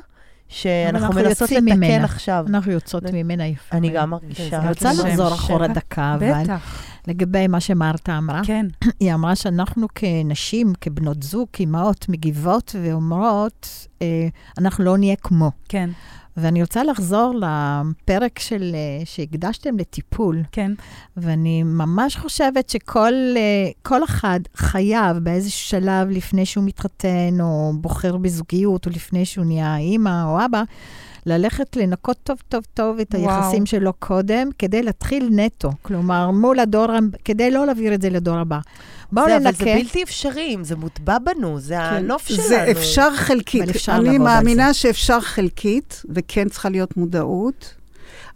שאנחנו 0.54 1.08
אנחנו 1.08 1.22
מנסות 1.22 1.52
לתקן 1.52 1.66
ממנה. 1.66 2.04
עכשיו. 2.04 2.46
אנחנו 2.50 2.72
יוצאות 2.72 3.04
ממנה 3.14 3.48
יפה. 3.48 3.78
אני. 3.78 3.90
גם 3.90 4.10
מרגישה. 4.10 4.58
אני 4.60 4.70
רוצה 4.70 4.94
שם 4.94 5.08
לחזור. 5.08 5.28
אחורה 5.34 5.68
דקה, 5.68 6.16
אבל 6.16 6.44
בטח. 6.44 6.93
לגבי 7.08 7.48
מה 7.48 7.60
שמרתה 7.60 8.18
אמרה. 8.18 8.42
כן. 8.46 8.66
היא 9.00 9.14
אמרה 9.14 9.36
שאנחנו 9.36 9.88
כנשים, 9.96 10.74
כבנות 10.82 11.24
זוג, 11.24 11.48
כאימהות, 11.54 12.10
מגיבות 12.10 12.76
ואומרות, 12.84 13.88
אה, 14.02 14.28
אנחנו 14.58 14.84
לא 14.84 14.98
נהיה 14.98 15.16
כמו. 15.16 15.52
כן, 15.70 15.90
ואני 16.38 16.62
רוצה 16.62 16.84
לחזור 16.84 17.34
לפרק 17.36 18.40
של, 18.40 18.72
אה, 18.74 19.06
שהקדשתם 19.06 19.78
לטיפול, 19.78 20.44
כן. 20.52 20.72
ואני 21.18 21.64
ממש 21.64 22.18
חושבת 22.18 22.70
שכל 22.70 23.14
אה, 23.38 23.70
כל 23.82 24.04
אחד 24.04 24.40
חייב 24.56 25.18
באיזשהו 25.18 25.70
שלב, 25.70 26.10
לפני 26.10 26.46
שהוא 26.46 26.64
מתחתן, 26.64 27.38
או 27.42 27.74
בוחר 27.76 28.18
בזוגיות, 28.18 28.86
או 28.86 28.92
לפני 28.92 29.26
שהוא 29.26 29.46
נהיה 29.46 29.78
אימא 29.78 30.24
או 30.24 30.46
אבא, 30.46 30.64
ללכת 31.26 31.76
לנקות 31.76 32.18
טוב 32.24 32.38
טוב 32.50 32.64
טוב 32.74 33.00
את 33.00 33.16
וואו. 33.16 33.36
היחסים 33.36 33.66
שלו 33.66 33.94
קודם, 33.94 34.50
כדי 34.60 34.84
להתחיל 34.84 35.30
נטו. 35.32 35.72
כלומר, 35.82 36.32
מול 36.32 36.60
הדור, 36.60 36.88
כדי 37.26 37.52
לא 37.52 37.66
להעביר 37.66 37.94
את 37.94 38.02
זה 38.02 38.10
לדור 38.10 38.38
הבא. 38.38 38.60
בואו 39.12 39.26
זה, 39.26 39.34
ננקה. 39.40 39.50
אבל 39.50 39.58
זה 39.58 39.66
בלתי 39.66 40.04
אפשרי, 40.04 40.58
זה 40.62 40.76
מוטבע 40.76 41.18
בנו, 41.20 41.60
זה 41.60 41.80
הנוף 41.80 42.28
שלנו. 42.28 42.42
כן. 42.42 42.48
זה 42.48 42.72
אפשר 42.72 43.16
חלקית. 43.16 43.70
אפשר 43.70 43.96
אני 43.96 44.18
מאמינה 44.18 44.74
שאפשר 44.74 45.20
חלקית, 45.20 46.04
וכן 46.10 46.50
צריכה 46.50 46.70
להיות 46.70 46.98
מודעות. 46.98 47.74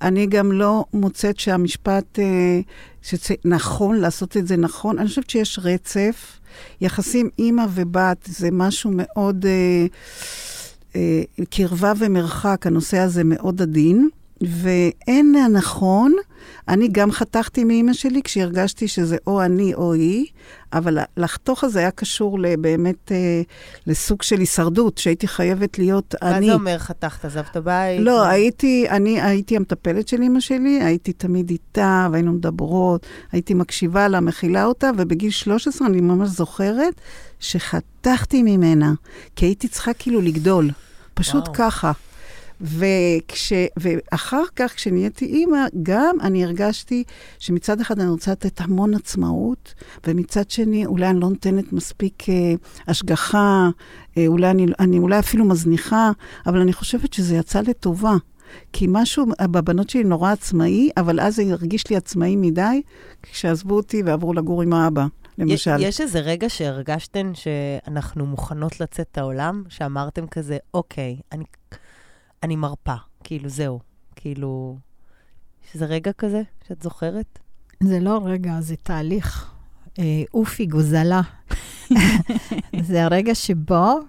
אני 0.02 0.26
גם 0.26 0.52
לא 0.52 0.86
מוצאת 0.94 1.40
שהמשפט, 1.40 2.20
אה, 2.20 2.60
שנכון 3.02 3.96
לעשות 3.96 4.38
את 4.38 4.48
זה 4.48 4.58
נכון. 4.58 5.00
אני 5.00 5.08
חושבת 5.08 5.30
שיש 5.30 5.60
רצף. 5.64 6.40
יחסים 6.82 7.30
אימא 7.40 7.66
ובת 7.70 8.18
זה 8.26 8.50
משהו 8.52 8.92
מאוד, 8.94 9.46
אה, 9.46 9.86
קרבה 11.50 11.94
ומרחק, 11.98 12.68
הנושא 12.68 12.98
הזה 12.98 13.24
מאוד 13.24 13.62
עדין. 13.62 14.10
ואין 14.42 15.36
נכון, 15.52 16.16
אני 16.68 16.88
גם 16.88 17.12
חתכתי 17.12 17.64
מאימא 17.64 17.94
שלי 17.94 18.22
כשהרגשתי 18.24 18.88
שזה 18.88 19.18
או 19.28 19.42
אני 19.42 19.74
או 19.74 19.94
היא, 19.94 20.26
אבל 20.74 20.98
לחתוך 21.18 21.64
הזה 21.64 21.80
היה 21.80 21.92
קשור 21.92 22.40
באמת 22.60 23.12
אה, 23.12 23.42
לסוג 23.88 24.22
של 24.22 24.40
הישרדות, 24.40 24.98
שהייתי 24.98 25.28
חייבת 25.28 25.80
להיות 25.80 26.16
מה 26.22 26.38
אני. 26.38 26.46
זה 26.46 26.54
אומר 26.54 26.78
חתכת, 26.78 27.26
עזבת 27.26 27.58
בית? 27.58 28.02
לא, 28.02 28.26
הייתי, 28.26 28.90
אני 28.90 29.22
הייתי 29.22 29.56
המטפלת 29.56 30.08
של 30.08 30.22
אימא 30.22 30.40
שלי, 30.40 30.84
הייתי 30.84 31.14
תמיד 31.14 31.50
איתה, 31.50 32.08
והיינו 32.12 32.34
מדברות, 32.34 33.06
הייתי 33.32 33.54
מקשיבה 33.54 34.08
לה, 34.08 34.20
מכילה 34.20 34.66
אותה, 34.66 34.92
ובגיל 34.98 35.32
13 35.32 35.88
אני 35.88 36.02
ממש 36.02 36.30
זוכרת 36.30 37.02
שחתכתי 37.40 38.44
ממנה, 38.44 38.94
כי 39.36 39.46
הייתי 39.46 39.68
צריכה 39.68 39.94
כאילו 39.94 40.22
לגדול. 40.22 40.70
פשוט 41.14 41.44
וואו. 41.44 41.54
ככה. 41.54 41.92
וכש, 42.62 43.54
ואחר 43.78 44.44
כך, 44.56 44.76
כשנהייתי 44.76 45.26
אימא, 45.26 45.66
גם 45.84 46.16
אני 46.22 46.44
הרגשתי 46.44 47.04
שמצד 47.40 47.82
אחד 47.82 48.00
אני 48.00 48.10
רוצה 48.10 48.32
לתת 48.32 48.62
המון 48.62 48.94
עצמאות, 48.94 49.74
ומצד 50.08 50.50
שני, 50.50 50.86
אולי 50.86 51.10
אני 51.10 51.20
לא 51.20 51.30
נותנת 51.30 51.74
מספיק 51.74 52.30
אה, 52.30 52.54
השגחה, 52.88 53.70
אה, 54.18 54.28
אולי 54.28 54.50
אני, 54.50 54.66
אני 54.80 54.98
אולי 54.98 55.20
אפילו 55.20 55.46
מזניחה, 55.46 56.12
אבל 56.46 56.62
אני 56.62 56.74
חושבת 56.74 57.14
שזה 57.14 57.36
יצא 57.36 57.62
לטובה. 57.62 58.16
כי 58.74 58.86
משהו 58.90 59.26
בבנות 59.42 59.90
שלי 59.90 60.04
נורא 60.04 60.32
עצמאי, 60.32 60.90
אבל 60.98 61.20
אז 61.20 61.36
זה 61.36 61.44
הרגיש 61.52 61.90
לי 61.90 61.96
עצמאי 61.96 62.36
מדי, 62.36 62.82
כשעזבו 63.24 63.76
אותי 63.76 64.04
ועברו 64.06 64.34
לגור 64.34 64.62
עם 64.62 64.74
האבא, 64.74 65.06
למשל. 65.38 65.76
יש 65.80 66.02
איזה 66.02 66.20
רגע 66.20 66.50
שהרגשתן 66.50 67.32
שאנחנו 67.34 68.26
מוכנות 68.26 68.82
לצאת 68.82 69.08
את 69.12 69.18
העולם? 69.18 69.64
שאמרתם 69.70 70.28
כזה, 70.28 70.58
אוקיי, 70.74 71.18
אני, 71.32 71.44
אני 72.44 72.56
מרפה, 72.56 72.96
כאילו, 73.24 73.50
זהו. 73.50 73.80
כאילו, 74.16 74.78
יש 75.66 75.74
איזה 75.74 75.86
רגע 75.86 76.12
כזה 76.14 76.42
שאת 76.68 76.82
זוכרת? 76.82 77.40
זה 77.84 78.00
לא 78.00 78.22
רגע, 78.26 78.62
זה 78.62 78.76
תהליך. 78.76 79.52
אה, 80.00 80.24
אופי, 80.34 80.66
גוזלה. 80.66 81.22
זה 82.88 83.04
הרגע 83.04 83.36
שבו 83.36 84.00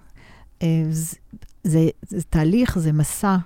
אה, 0.61 0.83
זה, 0.89 1.17
זה, 1.63 1.87
זה 2.07 2.23
תהליך, 2.29 2.79
זה 2.79 2.91
מסע. 2.91 3.37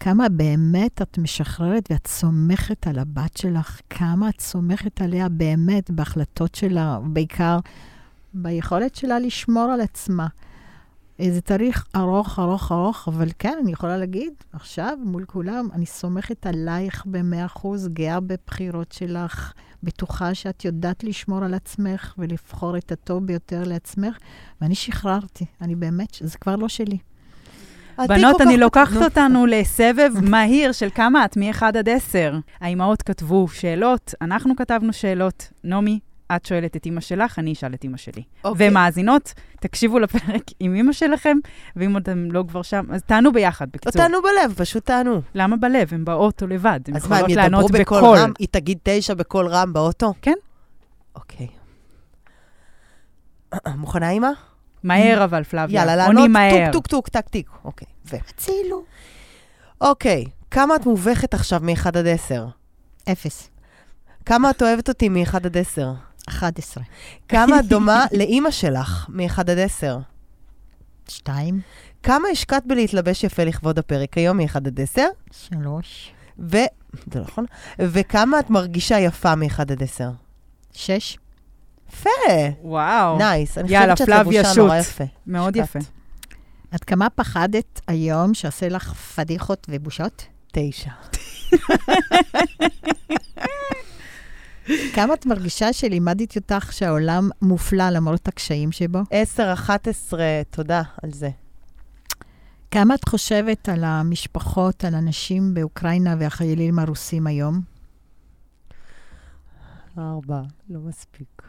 כמה 0.00 0.28
באמת 0.28 1.02
את 1.02 1.18
משחררת 1.18 1.88
ואת 1.90 2.06
סומכת 2.06 2.86
על 2.86 2.98
הבת 2.98 3.36
שלך, 3.36 3.80
כמה 3.90 4.28
את 4.28 4.40
סומכת 4.40 5.00
עליה 5.00 5.28
באמת 5.28 5.90
בהחלטות 5.90 6.54
שלה, 6.54 6.98
בעיקר 7.04 7.58
ביכולת 8.34 8.94
שלה 8.94 9.18
לשמור 9.18 9.70
על 9.72 9.80
עצמה. 9.80 10.26
אה, 11.20 11.30
זה 11.30 11.40
תאריך 11.40 11.86
ארוך, 11.96 12.38
ארוך, 12.38 12.72
ארוך, 12.72 13.08
אבל 13.08 13.28
כן, 13.38 13.58
אני 13.62 13.72
יכולה 13.72 13.96
להגיד, 13.96 14.32
עכשיו, 14.52 14.98
מול 15.04 15.24
כולם, 15.24 15.68
אני 15.72 15.86
סומכת 15.86 16.46
עלייך 16.46 17.06
ב-100%, 17.06 17.68
גאה 17.88 18.20
בבחירות 18.20 18.92
שלך, 18.92 19.52
בטוחה 19.82 20.34
שאת 20.34 20.64
יודעת 20.64 21.04
לשמור 21.04 21.44
על 21.44 21.54
עצמך 21.54 22.14
ולבחור 22.18 22.76
את 22.76 22.92
הטוב 22.92 23.26
ביותר 23.26 23.62
לעצמך, 23.64 24.16
ואני 24.60 24.74
שחררתי, 24.74 25.44
אני 25.60 25.74
באמת, 25.74 26.08
זה 26.20 26.38
כבר 26.38 26.56
לא 26.56 26.68
שלי. 26.68 26.98
בנות, 28.08 28.40
אני 28.40 28.56
לוקחת 28.56 29.02
אותנו 29.02 29.46
לסבב 29.46 30.10
מהיר 30.22 30.72
של 30.72 30.88
כמה 30.94 31.24
את, 31.24 31.36
מ-1 31.36 31.62
עד 31.64 31.88
10. 31.88 32.38
האימהות 32.60 33.02
כתבו 33.02 33.48
שאלות, 33.48 34.14
אנחנו 34.20 34.56
כתבנו 34.56 34.92
שאלות. 34.92 35.52
נעמי, 35.64 35.98
את 36.36 36.46
שואלת 36.46 36.76
את 36.76 36.86
אימא 36.86 37.00
שלך, 37.00 37.38
אני 37.38 37.52
אשאל 37.52 37.74
את 37.74 37.84
אימא 37.84 37.96
שלי. 37.96 38.22
אוקיי. 38.44 38.68
ומאזינות, 38.68 39.32
תקשיבו 39.60 39.98
לפרק 39.98 40.42
עם 40.60 40.74
אימא 40.74 40.92
שלכם, 40.92 41.36
ואם 41.76 41.96
אתם 41.96 42.28
לא 42.32 42.44
כבר 42.48 42.62
שם, 42.62 42.84
אז 42.92 43.02
תענו 43.02 43.32
ביחד, 43.32 43.66
לא 43.66 43.70
בקיצור. 43.74 44.02
תענו 44.02 44.18
בלב, 44.22 44.54
פשוט 44.56 44.86
תענו. 44.86 45.20
למה 45.34 45.56
בלב? 45.56 45.94
הן 45.94 46.04
באוטו 46.04 46.46
לבד, 46.46 46.80
אז 46.94 47.08
מה, 47.08 47.18
הם 47.18 47.30
ידברו 47.30 47.68
בקול 47.68 47.98
בקול. 47.98 48.18
רם? 48.18 48.32
היא 48.38 48.48
תגיד 48.50 48.78
תשע 48.82 49.14
בקול 49.14 49.48
רם 49.48 49.72
באוטו? 49.72 50.14
כן. 50.22 50.34
אוקיי. 51.14 51.46
מוכנה, 53.76 54.10
אימא? 54.10 54.30
מהר 54.82 55.24
אבל, 55.24 55.44
פלביה. 55.44 55.80
יאללה, 55.80 56.06
עונים 56.06 56.32
לענות 56.32 56.52
מהר. 56.52 56.72
טוק, 56.72 56.86
טוק, 56.86 56.86
טוק, 56.86 57.08
טק, 57.08 57.28
טיק. 57.28 57.50
אוקיי. 57.64 57.88
ו... 58.06 58.16
הצילו. 58.28 58.84
אוקיי, 59.80 60.24
כמה 60.50 60.76
את 60.76 60.86
מובכת 60.86 61.34
עכשיו 61.34 61.60
מ-1 61.62 61.88
עד 61.88 62.06
10? 62.06 62.46
אפס. 63.12 63.50
כמה 64.26 64.50
את 64.50 64.62
אוהבת 64.62 64.88
אותי 64.88 65.08
מ-1 65.08 65.36
עד 65.36 65.56
10? 65.56 65.92
11. 66.28 66.84
כמה 67.28 67.60
את 67.60 67.66
דומה 67.66 68.04
לאימא 68.18 68.50
שלך 68.50 69.06
מ-1 69.08 69.40
עד 69.40 69.50
10? 69.58 69.98
2. 71.08 71.60
כמה 72.02 72.28
השקעת 72.32 72.66
בלהתלבש 72.66 73.24
יפה 73.24 73.44
לכבוד 73.44 73.78
הפרק 73.78 74.18
היום 74.18 74.36
מ-1 74.36 74.56
עד 74.56 74.80
10? 74.80 75.02
3. 75.30 76.12
ו... 76.38 76.56
זה 77.12 77.18
לא 77.18 77.24
נכון. 77.24 77.44
וכמה 77.78 78.40
את 78.40 78.50
מרגישה 78.50 78.98
יפה 78.98 79.34
מ-1 79.34 79.60
עד 79.60 79.82
10? 79.82 80.10
6. 80.72 81.18
יפה. 81.92 82.08
וואו. 82.62 83.18
נייס. 83.18 83.58
אני 83.58 83.68
יאללה, 83.72 83.92
חושבת 83.92 84.08
שאת 84.08 84.18
לבושה 84.20 84.44
שוט. 84.44 84.58
נורא 84.58 84.76
יפה. 84.76 85.04
מאוד. 85.26 85.56
יפה. 85.56 85.78
עד 86.70 86.84
כמה 86.84 87.10
פחדת 87.10 87.80
היום 87.86 88.34
שעושה 88.34 88.68
לך 88.68 88.94
פדיחות 88.94 89.66
ובושות? 89.70 90.26
תשע. 90.52 90.90
כמה 94.94 95.14
את 95.14 95.26
מרגישה 95.26 95.72
שלימדתי 95.72 96.38
אותך 96.38 96.72
שהעולם 96.72 97.30
מופלא 97.42 97.90
למרות 97.90 98.28
הקשיים 98.28 98.72
שבו? 98.72 98.98
10, 99.10 99.52
11, 99.52 100.20
תודה 100.50 100.82
על 101.02 101.12
זה. 101.12 101.30
כמה 102.70 102.94
את 102.94 103.08
חושבת 103.08 103.68
על 103.68 103.84
המשפחות, 103.84 104.84
על 104.84 104.94
הנשים 104.94 105.54
באוקראינה 105.54 106.14
והחיילים 106.20 106.78
הרוסים 106.78 107.26
היום? 107.26 107.60
ארבע, 109.98 110.42
לא 110.68 110.80
מספיק. 110.80 111.42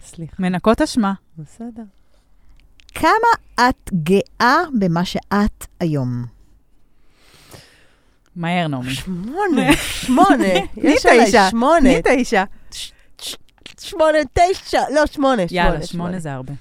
סליחה. 0.00 0.36
מנקות 0.38 0.80
אשמה. 0.80 1.12
בסדר. 1.38 1.82
כמה 2.94 3.68
את 3.68 3.90
גאה 3.92 4.56
במה 4.78 5.04
שאת 5.04 5.66
היום? 5.80 6.37
מהר, 8.38 8.68
נעמי. 8.68 8.94
שמונה, 8.94 9.76
שמונה. 9.76 10.44
יש 10.76 11.06
עליי. 11.06 11.50
שמונה. 11.50 12.02
תני 12.02 12.22
תשע. 12.24 12.44
שמונה, 13.80 14.18
תשע, 14.32 14.80
לא, 14.94 15.06
שמונה. 15.06 15.42
יאללה, 15.50 15.86
שמונה 15.86 16.18
זה 16.18 16.32
הרבה. 16.32 16.52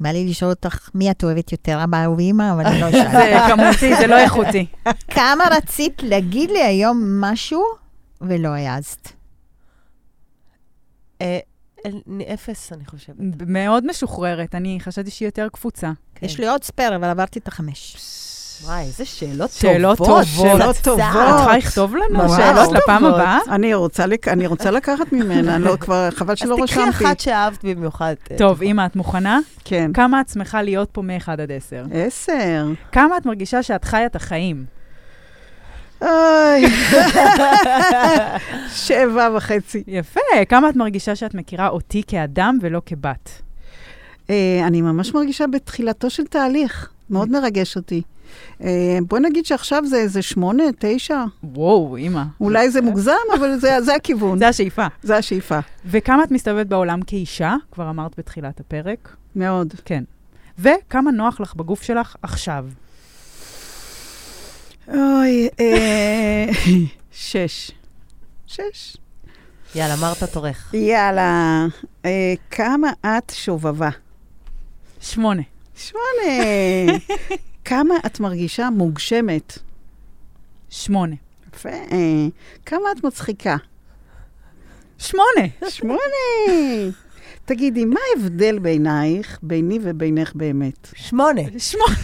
בא 0.00 0.08
לי 0.08 0.26
לשאול 0.28 0.50
אותך 0.50 0.90
מי 0.94 1.10
את 1.10 1.24
אוהבת 1.24 1.52
יותר, 1.52 1.84
אבא 1.84 2.06
או 2.06 2.20
אמא, 2.20 2.52
אבל 2.52 2.66
אני 2.66 2.80
לא 2.80 2.88
אשאל. 2.88 3.10
זה 3.12 3.38
כמותי, 3.48 3.96
זה 3.96 4.06
לא 4.06 4.18
איכותי. 4.18 4.66
כמה 5.16 5.44
רצית 5.50 6.02
להגיד 6.02 6.50
לי 6.50 6.62
היום 6.62 7.20
משהו 7.20 7.64
ולא 8.20 8.48
העזת? 8.48 9.08
אה, 11.20 11.38
אפס, 12.34 12.72
אני 12.72 12.86
חושבת. 12.86 13.16
מאוד 13.46 13.86
משוחררת, 13.86 14.54
אני 14.54 14.78
חשבתי 14.80 15.10
שהיא 15.10 15.28
יותר 15.28 15.48
קפוצה. 15.52 15.92
יש 16.22 16.40
לי 16.40 16.48
עוד 16.48 16.64
ספייר, 16.64 16.96
אבל 16.96 17.08
עברתי 17.08 17.38
את 17.38 17.48
החמש. 17.48 17.96
וואי, 18.64 18.82
איזה 18.84 19.04
שאלות 19.04 19.50
שאלות 19.50 19.98
טובות. 19.98 20.24
שאלות. 20.24 20.76
טובות. 20.82 21.00
את 21.00 21.08
יכולה 21.08 21.56
לכתוב 21.56 21.96
לנו 21.96 22.28
שאלות 22.28 22.72
לפעם. 22.72 23.04
הבאה? 23.04 23.38
אני 23.48 23.74
רוצה, 23.74 24.06
לק... 24.06 24.28
אני 24.28 24.46
רוצה 24.46 24.70
לקחת 24.70 25.12
ממנה, 25.12 25.58
לא, 25.58 25.76
כבר 25.76 26.08
חבל 26.10 26.32
אז 26.32 26.38
שלא 26.38 26.56
תקחי 26.66 26.80
רשמתי. 26.80 27.04
אחת 27.04 27.20
שאהבת 27.20 27.64
במיוחד. 27.64 28.14
טוב, 28.38 28.62
אמא, 28.62 28.86
את 28.86 28.96
מוכנה? 28.96 29.40
כן. 29.64 29.90
כמה 29.94 30.20
את 30.20 30.28
שמחה 30.28 30.62
להיות 30.62 30.88
פה 30.92 31.02
מ-1 31.02 31.28
עד 31.28 31.50
10? 31.50 31.84
עשר. 31.92 32.66
כמה 32.92 33.16
את 33.16 33.26
מרגישה 33.26 33.62
שאת 33.62 33.84
חיה 33.84 34.06
את 34.06 34.16
החיים? 34.16 34.64
אוי. 36.02 36.66
שבע 38.86 39.28
וחצי. 39.36 39.82
יפה. 39.86 40.20
כמה 40.48 40.68
את 40.68 40.76
מרגישה 40.76 41.16
שאת 41.16 41.34
מכירה 41.34 41.68
אותי 41.68 42.02
כאדם 42.06 42.58
ולא 42.62 42.82
כבת? 42.86 43.30
אה, 44.30 44.60
אני 44.66 44.82
ממש 44.82 45.14
מרגישה 45.14 45.46
בתחילתו 45.46 46.10
של 46.10 46.24
תהליך. 46.24 46.90
מאוד 47.10 47.28
מרגש 47.28 47.76
אותי. 47.76 48.02
אה, 48.64 48.98
בוא 49.08 49.18
נגיד 49.18 49.46
שעכשיו 49.46 49.86
זה 49.86 49.96
איזה 49.96 50.22
שמונה, 50.22 50.64
תשע. 50.78 51.24
וואו, 51.44 51.96
אמא. 51.96 52.22
אולי 52.40 52.70
זה 52.70 52.80
מוגזם, 52.80 53.12
אבל 53.38 53.56
זה, 53.58 53.80
זה 53.80 53.94
הכיוון. 53.94 54.38
זה 54.42 54.48
השאיפה. 54.48 54.86
זה 55.02 55.16
השאיפה. 55.16 55.58
וכמה 55.86 56.24
את 56.24 56.30
מסתובבת 56.30 56.66
בעולם 56.66 57.02
כאישה? 57.02 57.56
כבר 57.72 57.90
אמרת 57.90 58.18
בתחילת 58.18 58.60
הפרק. 58.60 59.16
מאוד. 59.36 59.74
כן. 59.84 60.04
וכמה 60.58 61.10
נוח 61.10 61.40
לך 61.40 61.54
בגוף 61.54 61.82
שלך 61.82 62.16
עכשיו? 62.22 62.66
אוי, 64.88 65.48
אה, 65.60 66.46
שש. 67.12 67.70
שש. 68.46 68.96
יאללה, 69.74 69.94
אמרת 69.94 70.22
תורך. 70.22 70.74
יאללה. 70.74 71.66
אה, 72.04 72.34
כמה 72.50 72.90
את 73.06 73.32
שובבה? 73.34 73.88
שמונה. 75.00 75.42
שמונה. 75.76 77.40
כמה 77.70 77.94
את 78.06 78.20
מרגישה 78.20 78.70
מוגשמת? 78.70 79.58
שמונה. 80.70 81.16
יפה. 81.54 81.68
כמה 82.66 82.84
את 82.98 83.04
מצחיקה? 83.04 83.56
שמונה. 84.98 85.46
שמונה. 85.68 86.00
תגידי, 87.44 87.84
מה 87.84 88.00
ההבדל 88.16 88.58
בעינייך, 88.58 89.38
ביני 89.42 89.78
ובינך 89.82 90.32
באמת? 90.34 90.88
שמונה. 90.94 91.40
שמונה. 91.58 91.94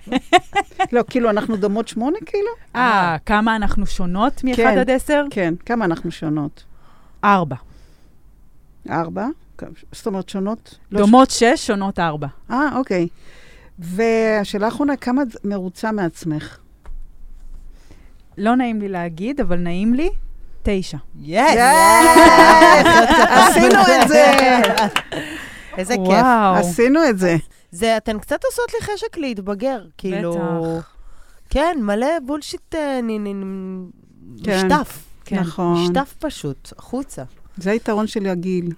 לא, 0.92 1.02
כאילו, 1.10 1.30
אנחנו 1.30 1.56
דומות 1.56 1.88
שמונה, 1.88 2.18
כאילו? 2.26 2.50
אה, 2.76 3.16
כמה 3.26 3.56
אנחנו 3.56 3.86
שונות 3.86 4.44
מ-1 4.44 4.56
כן. 4.56 4.78
עד 4.78 4.90
10? 4.90 5.24
כן, 5.30 5.54
כמה 5.66 5.84
אנחנו 5.84 6.10
שונות? 6.10 6.64
ארבע. 7.24 7.56
ארבע? 8.90 9.26
זאת 9.92 10.06
אומרת, 10.06 10.28
שונות? 10.28 10.78
לא 10.92 11.00
דומות 11.00 11.30
שש, 11.30 11.52
שונות 11.66 11.98
ארבע. 11.98 12.26
ש- 12.26 12.50
אה, 12.50 12.76
אוקיי. 12.78 13.08
והשאלה 13.80 14.66
האחרונה, 14.66 14.96
כמה 14.96 15.22
את 15.22 15.44
מרוצה 15.44 15.92
מעצמך? 15.92 16.58
לא 18.38 18.56
נעים 18.56 18.80
לי 18.80 18.88
להגיד, 18.88 19.40
אבל 19.40 19.56
נעים 19.56 19.94
לי, 19.94 20.10
תשע. 20.62 20.96
יס! 21.20 21.40
עשינו 23.30 23.80
את 23.80 24.08
זה! 24.08 24.32
איזה 25.78 25.94
כיף. 26.06 26.24
עשינו 26.56 27.00
את 27.08 27.18
זה. 27.18 27.36
זה, 27.72 27.96
אתן 27.96 28.18
קצת 28.18 28.44
עושות 28.44 28.72
לי 28.74 28.94
חשק 28.94 29.16
להתבגר, 29.18 29.84
כאילו... 29.98 30.32
בטח. 30.32 30.94
כן, 31.50 31.76
מלא 31.82 32.06
בולשיט 32.26 32.74
אה, 32.74 33.00
נ- 33.02 33.24
נ- 33.24 33.40
נ- 33.44 33.90
כן. 34.44 34.66
נשטף. 34.66 34.98
כן. 35.24 35.38
נכון. 35.38 35.82
נשטף 35.84 36.14
פשוט, 36.18 36.72
החוצה. 36.78 37.22
זה 37.56 37.70
היתרון 37.70 38.06
של 38.06 38.26
הגיל. 38.26 38.72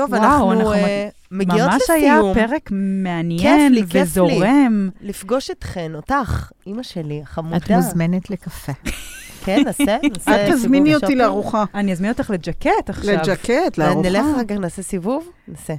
טוב, 0.00 0.12
וואו, 0.12 0.22
אנחנו 0.24 0.52
אנחנו 0.52 0.72
אה, 0.72 1.08
מגיעות 1.30 1.70
ממש 1.72 1.82
היה 1.90 2.14
לסיום. 2.18 2.34
פרק 2.34 2.70
מעניין 2.72 3.72
כיף 3.74 3.74
לי, 3.74 3.82
כיף 3.86 3.94
לי. 3.94 4.02
וזורם. 4.02 4.90
לפגוש 5.00 5.50
אתכן, 5.50 5.92
אותך, 5.94 6.50
אימא 6.66 6.82
שלי, 6.82 7.20
החמודה. 7.22 7.56
את 7.56 7.70
מוזמנת 7.70 8.30
לקפה. 8.30 8.72
כן, 9.44 9.62
נעשה, 9.64 9.84
נעשה 9.84 10.10
את 10.10 10.46
סיבוב 10.46 10.54
תזמיני 10.54 10.94
אותי. 10.94 11.14
לארוחה. 11.14 11.64
אני 11.74 11.92
אזמין 11.92 12.10
אותך 12.10 12.30
לג'קט 12.30 12.68
עכשיו. 12.90 13.14
לג'קט, 13.14 13.78
לארוחה. 13.78 14.08
נלך 14.08 14.24
אחר 14.34 14.44
כך, 14.44 14.54
נעשה 14.56 14.82
סיבוב? 14.82 15.28
נעשה. 15.48 15.74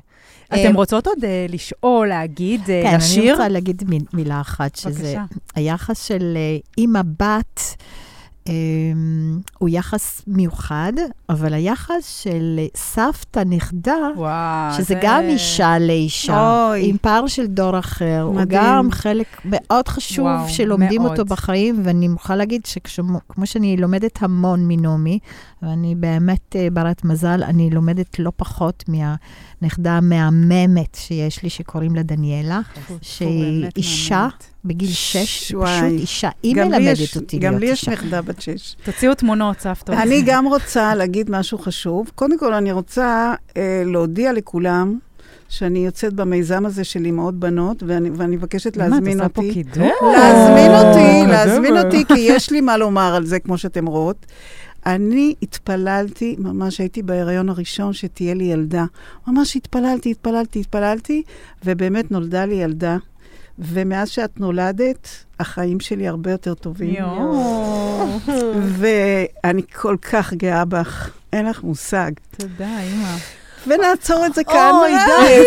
אתם 0.48 0.58
אה, 0.58 0.72
רוצות 0.74 1.08
עוד 1.08 1.24
אה, 1.24 1.46
לשאול, 1.50 2.08
להגיד, 2.08 2.62
אה, 2.70 2.82
כן, 2.84 2.88
אני 2.88 2.98
לשיר? 2.98 3.32
רוצה 3.36 3.48
להגיד 3.48 3.84
מיל- 3.90 4.06
מילה 4.14 4.42
אחת, 4.42 4.76
שזה 4.76 4.90
בבקשה. 5.04 5.24
היחס 5.56 6.04
של 6.04 6.34
אה, 6.36 6.58
אימא-בת 6.78 7.60
אה, 7.60 7.86
הוא 9.58 9.70
יחס 9.70 10.22
מיוחד, 10.28 10.94
אבל 11.30 11.54
היחס 11.54 12.22
של 12.24 12.60
סבתא-נכדה, 12.76 13.96
וואו, 14.16 14.74
שזה 14.78 14.96
גם 15.02 15.24
אישה 15.24 15.80
לאישה, 15.80 16.68
אוי. 16.70 16.90
עם 16.90 16.98
פער 17.02 17.28
של 17.28 17.48
דור 17.48 17.80
אחר, 17.80 18.22
הוא 18.22 18.36
מדהים. 18.36 18.62
גם 18.62 18.92
חלק 18.92 19.28
מאוד 19.46 19.88
חשוב 19.88 20.26
וואו, 20.26 20.50
שלומדים 20.50 21.02
מאוד. 21.02 21.20
אותו 21.20 21.26
בחיים, 21.26 21.82
ואני 21.84 22.08
מוכרחה 22.08 22.36
להגיד 22.36 22.66
שכמו 22.66 23.46
שאני 23.46 23.78
לומדת 23.78 24.24
המון 24.24 24.68
מנעמי, 24.68 25.20
ואני 25.62 25.96
באמת 25.96 26.56
אה, 26.56 26.68
ברת 26.74 27.06
מזל, 27.06 27.44
אני 27.44 27.70
לומדת 27.70 28.20
לא 28.20 28.32
פחות 28.36 28.84
מהנכדה 29.62 29.92
המהממת 29.92 30.96
שיש 31.00 31.44
לי, 31.44 31.50
שקוראים 31.50 31.96
לה 31.96 32.04
דניאלה, 32.04 32.60
שהיא 33.02 33.66
אישה 33.78 34.16
מהממת. 34.18 34.44
בגיל 34.66 34.90
שש, 34.92 35.52
וואי. 35.56 35.68
פשוט 35.82 36.00
אישה, 36.00 36.30
היא 36.44 36.56
גם 36.56 36.72
לי 36.72 36.78
מלמדת 36.80 37.00
יש- 37.00 37.18
אותי 37.18 37.38
גם 37.40 37.52
להיות 37.52 37.62
לי 37.62 37.68
יש 37.68 37.80
אישה. 37.80 37.92
נכדה 37.92 38.22
בת 38.22 38.42
שש. 38.42 38.76
תוציאו 38.84 39.14
תמונות, 39.16 39.60
סבתות. 39.60 39.96
אני 39.96 40.22
גם 40.26 40.46
רוצה 40.48 40.96
להגיד 40.96 41.30
משהו 41.32 41.58
חשוב. 41.58 42.12
קודם 42.16 42.40
כל, 42.40 42.54
אני 42.54 42.72
רוצה 42.72 43.34
אה, 43.58 43.84
להודיע 43.86 44.34
לכולם 44.34 45.00
שאני 45.50 45.86
יוצאת 45.86 46.14
במיזם 46.14 46.66
הזה 46.66 46.84
של 46.84 47.06
אימהות 47.06 47.36
בנות, 47.40 47.84
ואני, 47.88 48.10
ואני 48.16 48.36
מבקשת 48.36 48.78
מה, 48.78 48.86
את 48.86 48.92
להזמין 48.92 49.18
עושה 49.20 49.30
פה 49.30 49.42
אותי. 49.42 49.54
קידום? 49.54 49.90
להזמין 50.18 50.72
אותי. 50.72 51.32
להזמין 51.32 51.78
אותי, 51.78 52.06
כי 52.06 52.20
יש 52.20 52.50
לי 52.52 52.62
מה 52.62 52.78
לומר 52.78 53.16
על 53.16 53.26
זה, 53.26 53.40
כמו 53.40 53.58
שאתם 53.58 53.86
רואות. 53.86 54.26
אני 54.86 55.36
התפללתי, 55.42 56.36
ממש 56.40 56.80
הייתי 56.80 57.04
בהיריון 57.04 57.50
הראשון 57.50 57.94
שתהיה 57.94 58.34
לי 58.34 58.44
ילדה. 58.44 58.86
ממש 59.28 59.56
התפללתי, 59.56 60.12
התפללתי, 60.12 60.60
התפללתי, 60.60 61.24
ובאמת 61.66 62.12
נולדה 62.12 62.46
לי 62.46 62.56
ילדה. 62.56 62.98
ומאז 63.60 64.10
שאת 64.10 64.40
נולדת, 64.40 65.08
החיים 65.40 65.80
שלי 65.80 66.08
הרבה 66.08 66.32
יותר 66.32 66.54
טובים. 66.54 66.96
יואו. 66.96 68.20
ואני 68.78 69.62
כל 69.82 69.96
כך 70.02 70.34
גאה 70.34 70.66
בך, 70.66 71.10
אין 71.34 71.46
לך 71.46 71.64
מושג. 71.64 72.12
תודה, 72.38 72.80
אימא. 72.82 73.41
ונעצור 73.68 74.26
את 74.26 74.34
זה 74.34 74.44
כאן. 74.44 74.72
אוי, 74.74 74.92
די. 74.92 75.44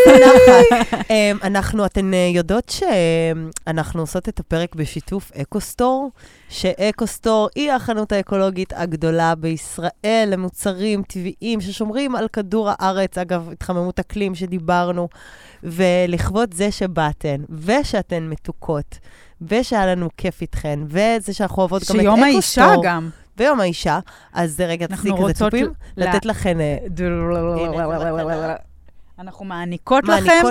אמ, 1.10 1.38
אנחנו, 1.42 1.86
אתן 1.86 2.14
אה, 2.14 2.30
יודעות 2.34 2.68
שאנחנו 2.68 4.00
עושות 4.00 4.28
את 4.28 4.40
הפרק 4.40 4.74
בשיתוף 4.74 5.32
אקוסטור, 5.42 6.10
שאקוסטור 6.48 7.48
היא 7.54 7.72
החנות 7.72 8.12
האקולוגית 8.12 8.72
הגדולה 8.76 9.34
בישראל 9.34 10.24
למוצרים 10.26 11.02
טבעיים 11.02 11.60
ששומרים 11.60 12.16
על 12.16 12.28
כדור 12.28 12.70
הארץ, 12.72 13.18
אגב, 13.18 13.48
התחממות 13.52 13.98
אקלים 13.98 14.34
שדיברנו, 14.34 15.08
ולכבוד 15.62 16.54
זה 16.54 16.70
שבאתן, 16.70 17.36
ושאתן 17.64 18.22
מתוקות, 18.22 18.98
ושהיה 19.42 19.86
לנו 19.86 20.08
כיף 20.16 20.42
איתכן, 20.42 20.78
וזה 20.86 21.32
שאנחנו 21.32 21.60
אוהבות 21.62 21.82
גם 21.82 22.00
את 22.00 22.00
אקוסטור. 22.00 22.14
שיום 22.16 22.22
האישה 22.22 22.74
גם. 22.82 23.10
ויום 23.36 23.60
האישה, 23.60 23.98
אז 24.32 24.60
רגע, 24.60 24.86
תעשי 24.86 25.08
כזה 25.22 25.32
צופים, 25.34 25.66
לתת 25.96 26.24
לכן, 26.26 26.60
אה, 26.60 26.76
אנחנו 29.18 29.44
מעניקות 29.44 30.04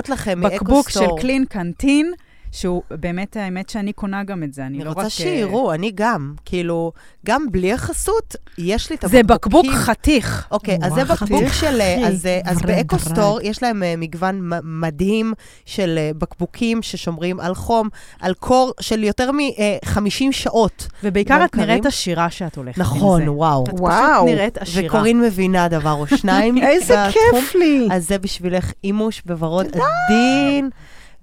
לכם 0.08 0.40
בקבוק 0.40 0.88
של. 0.90 1.00
Klean 1.20 1.44
Kanteen, 1.44 2.12
שהוא 2.54 2.82
באמת, 2.90 3.36
האמת 3.36 3.68
שאני 3.68 3.92
קונה 3.92 4.24
גם 4.24 4.42
את 4.42 4.54
זה, 4.54 4.66
אני 4.66 4.76
אני 4.76 4.84
לא 4.84 4.90
רק... 4.90 4.96
רוצה 4.96 5.06
אה, 5.06 5.10
שיראו, 5.10 5.72
אני 5.74 5.92
גם. 5.94 6.34
כאילו, 6.44 6.92
גם 7.26 7.46
בלי 7.50 7.72
החסות, 7.72 8.36
יש 8.58 8.90
לי 8.90 8.96
את 8.96 9.04
זה 9.10 9.20
הבקבוקים. 9.20 9.70
בקבוק 9.70 9.84
חתיך. 9.84 10.46
אוקיי, 10.50 10.78
אז 10.82 10.92
זה 10.92 11.04
בקבוק. 11.04 11.52
של... 11.52 11.80
אה, 11.80 12.08
אז, 12.08 12.26
אה, 12.26 12.40
אז 12.44 12.62
באקוסטור. 12.62 13.40
יש 13.42 13.62
להם 13.62 13.82
אה, 13.82 13.94
מגוון 13.98 14.40
מ- 14.40 14.80
מדהים 14.80 15.32
של 15.64 15.94
אה, 15.98 16.10
בקבוקים 16.18 16.82
ששומרים 16.82 17.40
על 17.40 17.54
חום, 17.54 17.88
על 18.20 18.34
קור 18.34 18.72
של 18.80 19.04
יותר 19.04 19.32
מ-50 19.32 20.24
שעות. 20.30 20.86
ובעיקר 21.04 21.44
את. 21.44 21.56
נראית 21.56 21.86
עשירה 21.86 22.30
שאת 22.30 22.56
הולכת 22.56 22.78
עם 22.78 22.84
זה. 22.84 22.90
נכון, 22.90 23.28
וואו. 23.28 23.64
את 23.64 23.68
פשוט. 23.74 23.80
נראית 24.26 24.58
עשירה. 24.58 24.86
וקורין 24.86 25.20
מבינה 25.20 25.68
דבר 25.68 25.92
או 25.92 26.06
שניים. 26.06 26.58
איזה. 26.68 26.96
כיף 27.12 27.54
לי. 27.54 27.88
אז 27.92 28.08
זה 28.08 28.18
בשבילך 28.18 28.72
אימוש 28.84 29.22
בוורוד 29.26 29.66
עדין, 29.66 30.70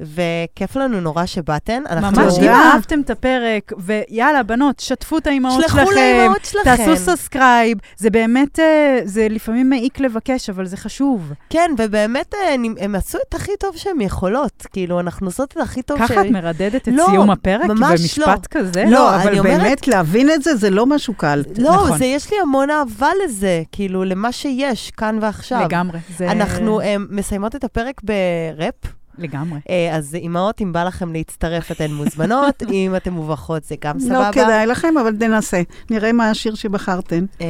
וכיף 0.02 0.76
לנו 0.76 1.02
נורא 1.02 1.26
שבאתן. 1.26 1.84
ממש, 2.02 2.40
אם. 2.40 2.48
אהבתם 2.48 3.02
את 3.02 3.10
הפרק, 3.10 3.72
ויאללה, 3.78 4.44
בנות, 4.44 4.80
שתפו 4.80 5.18
את 5.18 5.28
האימהות 5.28 5.62
שלכם. 5.62 5.78
שלחו 5.80 5.92
לאימהות 5.92 6.46
שלכם. 6.46 6.76
תעשו 6.76 6.98
subscribe. 6.98 7.78
זה 7.98 8.10
באמת, 8.10 8.60
אה, 8.60 9.00
זה 9.04 9.28
לפעמים 9.30 9.70
מעיק 9.70 10.00
לבקש, 10.00 10.50
אבל 10.50 10.66
זה 10.66 10.78
חשוב. 10.78 11.32
כן, 11.50 11.72
ובאמת 11.78 12.34
אה, 12.34 12.54
הם- 12.80 12.96
עשו 12.96 13.18
את 13.30 13.34
הכי 13.34 13.52
טוב 13.60 13.78
שהן 13.78 14.02
יכולות. 14.02 14.68
כאילו, 14.74 15.00
אנחנו 15.00 15.28
עושות 15.28 15.52
את 15.52 15.58
הכי 15.58 15.82
טוב 15.82 16.00
ככה 16.00 16.22
את 16.22 16.26
מרדדת 16.32 16.88
את 16.88 16.94
לא, 16.94 17.06
סיום 17.10 17.32
הפרק? 17.32 17.66
ממש 17.66 17.82
לא. 18.20 18.26
במשפט 18.28 18.48
כזה? 18.48 18.84
לא, 18.84 18.92
לא, 18.92 19.16
אבל 19.16 19.42
באמת 19.42 19.88
להבין 19.88 20.30
את 20.32 20.44
זה, 20.44 20.56
זה 20.56 20.70
לא 20.70 20.86
משהו 20.86 21.14
קל. 21.14 21.44
לא, 21.58 21.74
נכון. 21.74 21.98
זה, 21.98 22.06
יש 22.06 22.32
לי 22.32 22.38
המון 22.42 22.70
אהבה 22.70 23.10
לזה, 23.26 23.62
כאילו, 23.72 24.04
למה 24.04 24.32
שיש 24.32 24.92
כאן 24.92 25.18
ועכשיו. 25.22 25.62
לגמרי. 25.66 26.00
אנחנו 26.22 26.82
אה, 26.82 26.96
מסיימות 27.10 27.56
את 27.56 27.64
הפרק 27.64 28.02
בראפ, 28.04 28.76
לגמרי. 29.22 29.60
אה, 29.70 29.96
אז 29.98 30.16
אימהות, 30.16 30.62
אם 30.62 30.74
בא 30.74 30.84
לכם 30.84 31.14
להצטרף, 31.14 31.72
אתן 31.72 31.92
מוזמנות, 31.92 32.64
אם 32.72 32.94
אתן 32.96 33.14
מובכות, 33.14 33.64
זה 33.64 33.76
גם 33.82 33.96
לא 33.96 34.02
סבבה. 34.02 34.32
כדאי 34.34 34.66
לכם, 34.66 34.98
אבל 35.02 35.14
ננסה. 35.20 35.62
נראה 35.90 36.12
מה 36.12 36.30
השיר 36.30 36.56
שבחרתם. 36.56 37.26
אה, 37.42 37.48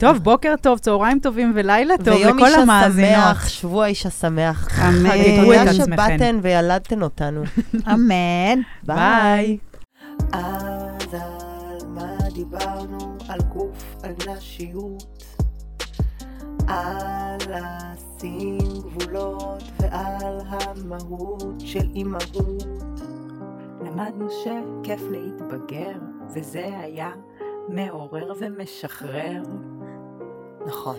טוב, 0.00 0.18
בוקר 0.18 0.54
טוב, 0.60 0.78
צהריים 0.78 1.18
טובים 1.18 1.52
ולילה 1.54 1.98
טוב 1.98 2.14
ויום 2.14 2.36
לכל 2.36 2.46
אישה 2.46 2.60
המאזינות. 2.60 3.10
שמח, 3.12 3.48
שבוע 3.48 3.86
אישה 3.86 4.10
שמח. 4.10 4.80
אמן. 4.88 5.10
תדעו 5.22 5.52
את. 5.52 5.74
שבאתן 5.74 6.38
וילדתן 6.42 7.02
אותנו. 7.02 7.42
אמן. 7.92 8.60
ביי. 8.82 9.58
אז 10.32 11.14
על 11.14 11.88
מה 11.88 12.16
דיברנו? 12.34 13.12
על 13.28 13.40
גוף, 13.40 13.96
על 14.02 14.12
נשיות, 14.28 15.24
על 16.68 17.36
לשים 17.38 18.58
גבולות 18.58 19.62
ועל 19.92 20.40
המהות 20.46 21.54
של 21.58 21.88
אימהות. 21.94 22.64
למדנו 23.84 24.28
שכיף 24.30 25.00
להתבגר, 25.10 25.98
וזה 26.34 26.78
היה 26.78 27.10
מעורר 27.68 28.32
ומשחרר. 28.40 29.42
נכון. 30.66 30.96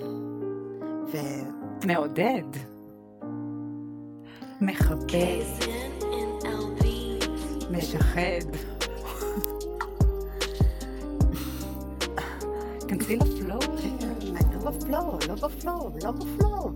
ו... 1.12 1.18
מעודד. 1.86 2.44
מחבק. 4.62 5.14
משחד. 7.72 8.46
כנסי 12.88 13.16
לפלואו. 13.16 13.60
לא 14.64 14.72
בפלואו, 14.72 15.18
לא 15.28 15.36
בפלואו, 15.36 15.90
לא 16.04 16.12
בפלואו. 16.12 16.72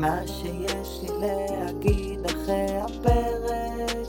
מה 0.00 0.26
שיש 0.26 1.00
לי 1.02 1.08
להגיד 1.20 2.26
אחרי 2.26 2.76
הפרק, 2.76 4.06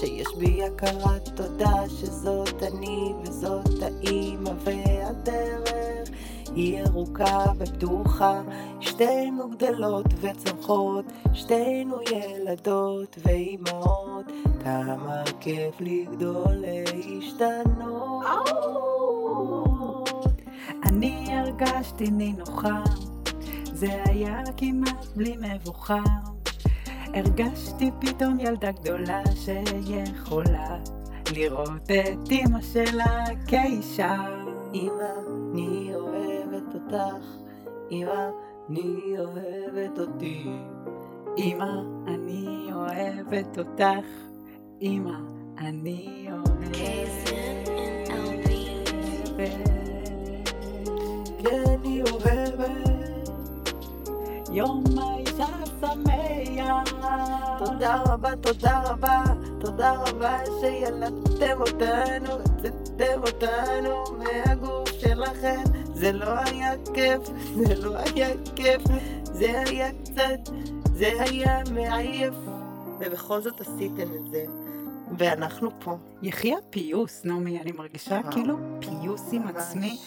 שיש 0.00 0.26
בי 0.38 0.64
הכרת 0.64 1.28
תודה 1.34 1.88
שזאת 1.88 2.62
אני 2.62 3.12
וזאת 3.22 3.82
האימא 3.82 4.50
והדרך. 4.64 6.08
היא 6.54 6.78
ירוקה 6.80 7.44
ופתוחה, 7.58 8.42
שתינו 8.80 9.50
גדלות 9.50 10.06
וצומחות, 10.20 11.04
שתינו 11.32 11.96
ילדות 12.02 13.16
ואימהות, 13.22 14.26
כמה 14.64 15.22
כיף 15.40 15.80
לגדול 15.80 16.54
להשתנות. 16.54 18.26
אני 20.84 21.38
הרגשתי 21.38 22.10
נינוחה, 22.10 22.82
זה 23.78 24.02
היה 24.04 24.42
כמעט 24.56 25.06
בלי 25.16 25.36
מבוכה. 25.36 26.02
הרגשתי 27.14 27.90
פתאום 28.00 28.40
ילדה 28.40 28.70
גדולה 28.70 29.22
שיכולה 29.34 30.78
לראות 31.32 31.90
את 31.90 32.32
אמא 32.32 32.62
שלה 32.62 33.24
כאישה. 33.46 34.16
אמא, 34.74 35.12
אני 35.52 35.90
אוהבת 35.94 36.74
אותך, 36.74 37.26
אמא, 37.90 38.30
אני 38.70 39.16
אוהבת 39.18 39.98
אותי. 39.98 40.46
אמא, 41.38 41.72
אני 42.08 42.68
אוהבת 42.72 43.58
אותך. 43.58 44.06
אמא, 44.82 45.18
אני 45.58 46.28
אוהבת. 46.32 46.76
אני 51.46 52.02
אוהבת. 52.02 52.97
יום 54.52 54.84
האישה 54.98 55.46
שמח. 55.80 56.92
תודה 57.58 58.02
רבה, 58.06 58.36
תודה 58.36 58.82
רבה, 58.84 59.22
תודה 59.60 59.92
רבה 59.92 60.38
שילדתם 60.60 61.60
אותנו, 61.60 62.32
הוצאתם 62.32 63.20
אותנו 63.26 64.04
מהגוף 64.18 64.88
שלכם. 65.00 65.62
זה 65.94 66.12
לא 66.12 66.30
היה 66.30 66.72
כיף, 66.94 67.20
זה 67.54 67.74
לא 67.74 67.96
היה 67.96 68.28
כיף, 68.56 68.82
זה 69.24 69.62
היה 69.66 69.90
קצת, 69.92 70.52
זה 70.94 71.10
היה 71.18 71.60
מעייף. 71.74 72.34
ובכל 73.00 73.40
זאת 73.40 73.60
עשיתם 73.60 74.14
את 74.14 74.30
זה, 74.30 74.44
ואנחנו 75.18 75.70
פה. 75.80 75.96
יחי 76.22 76.54
הפיוס, 76.54 77.24
נעמי, 77.24 77.60
אני 77.60 77.72
מרגישה. 77.72 78.20
כאילו 78.30 78.56
פיוס 78.80 79.32
עם 79.32 79.48
עצמי, 79.48 79.98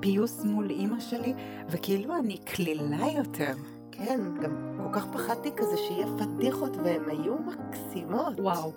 פיוס 0.00 0.44
מול 0.44 0.70
אימא 0.70 1.00
שלי, 1.00 1.34
וכאילו 1.68 2.16
אני 2.16 2.38
קלילה 2.38 3.06
יותר. 3.16 3.52
כן, 3.92 4.20
גם 4.42 4.76
כל 4.76 4.92
כך 4.92 5.06
פחדתי 5.12 5.50
כזה 5.56 5.76
שיהיה 5.76 6.06
פדיחות, 6.18 6.76
והן 6.76 7.08
היו 7.08 7.34
מקסימות. 7.38 8.40
וואו. 8.40 8.72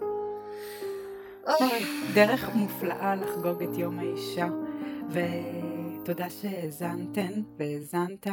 דרך 2.14 2.56
מופלאה 2.56 3.16
לחגוג 3.16 3.64
את 3.64 3.78
יום 3.78 4.00
האישה, 4.00 4.48
ותודה 5.10 6.30
שהאזנתן 6.30 7.42
והאזנת. 7.58 8.28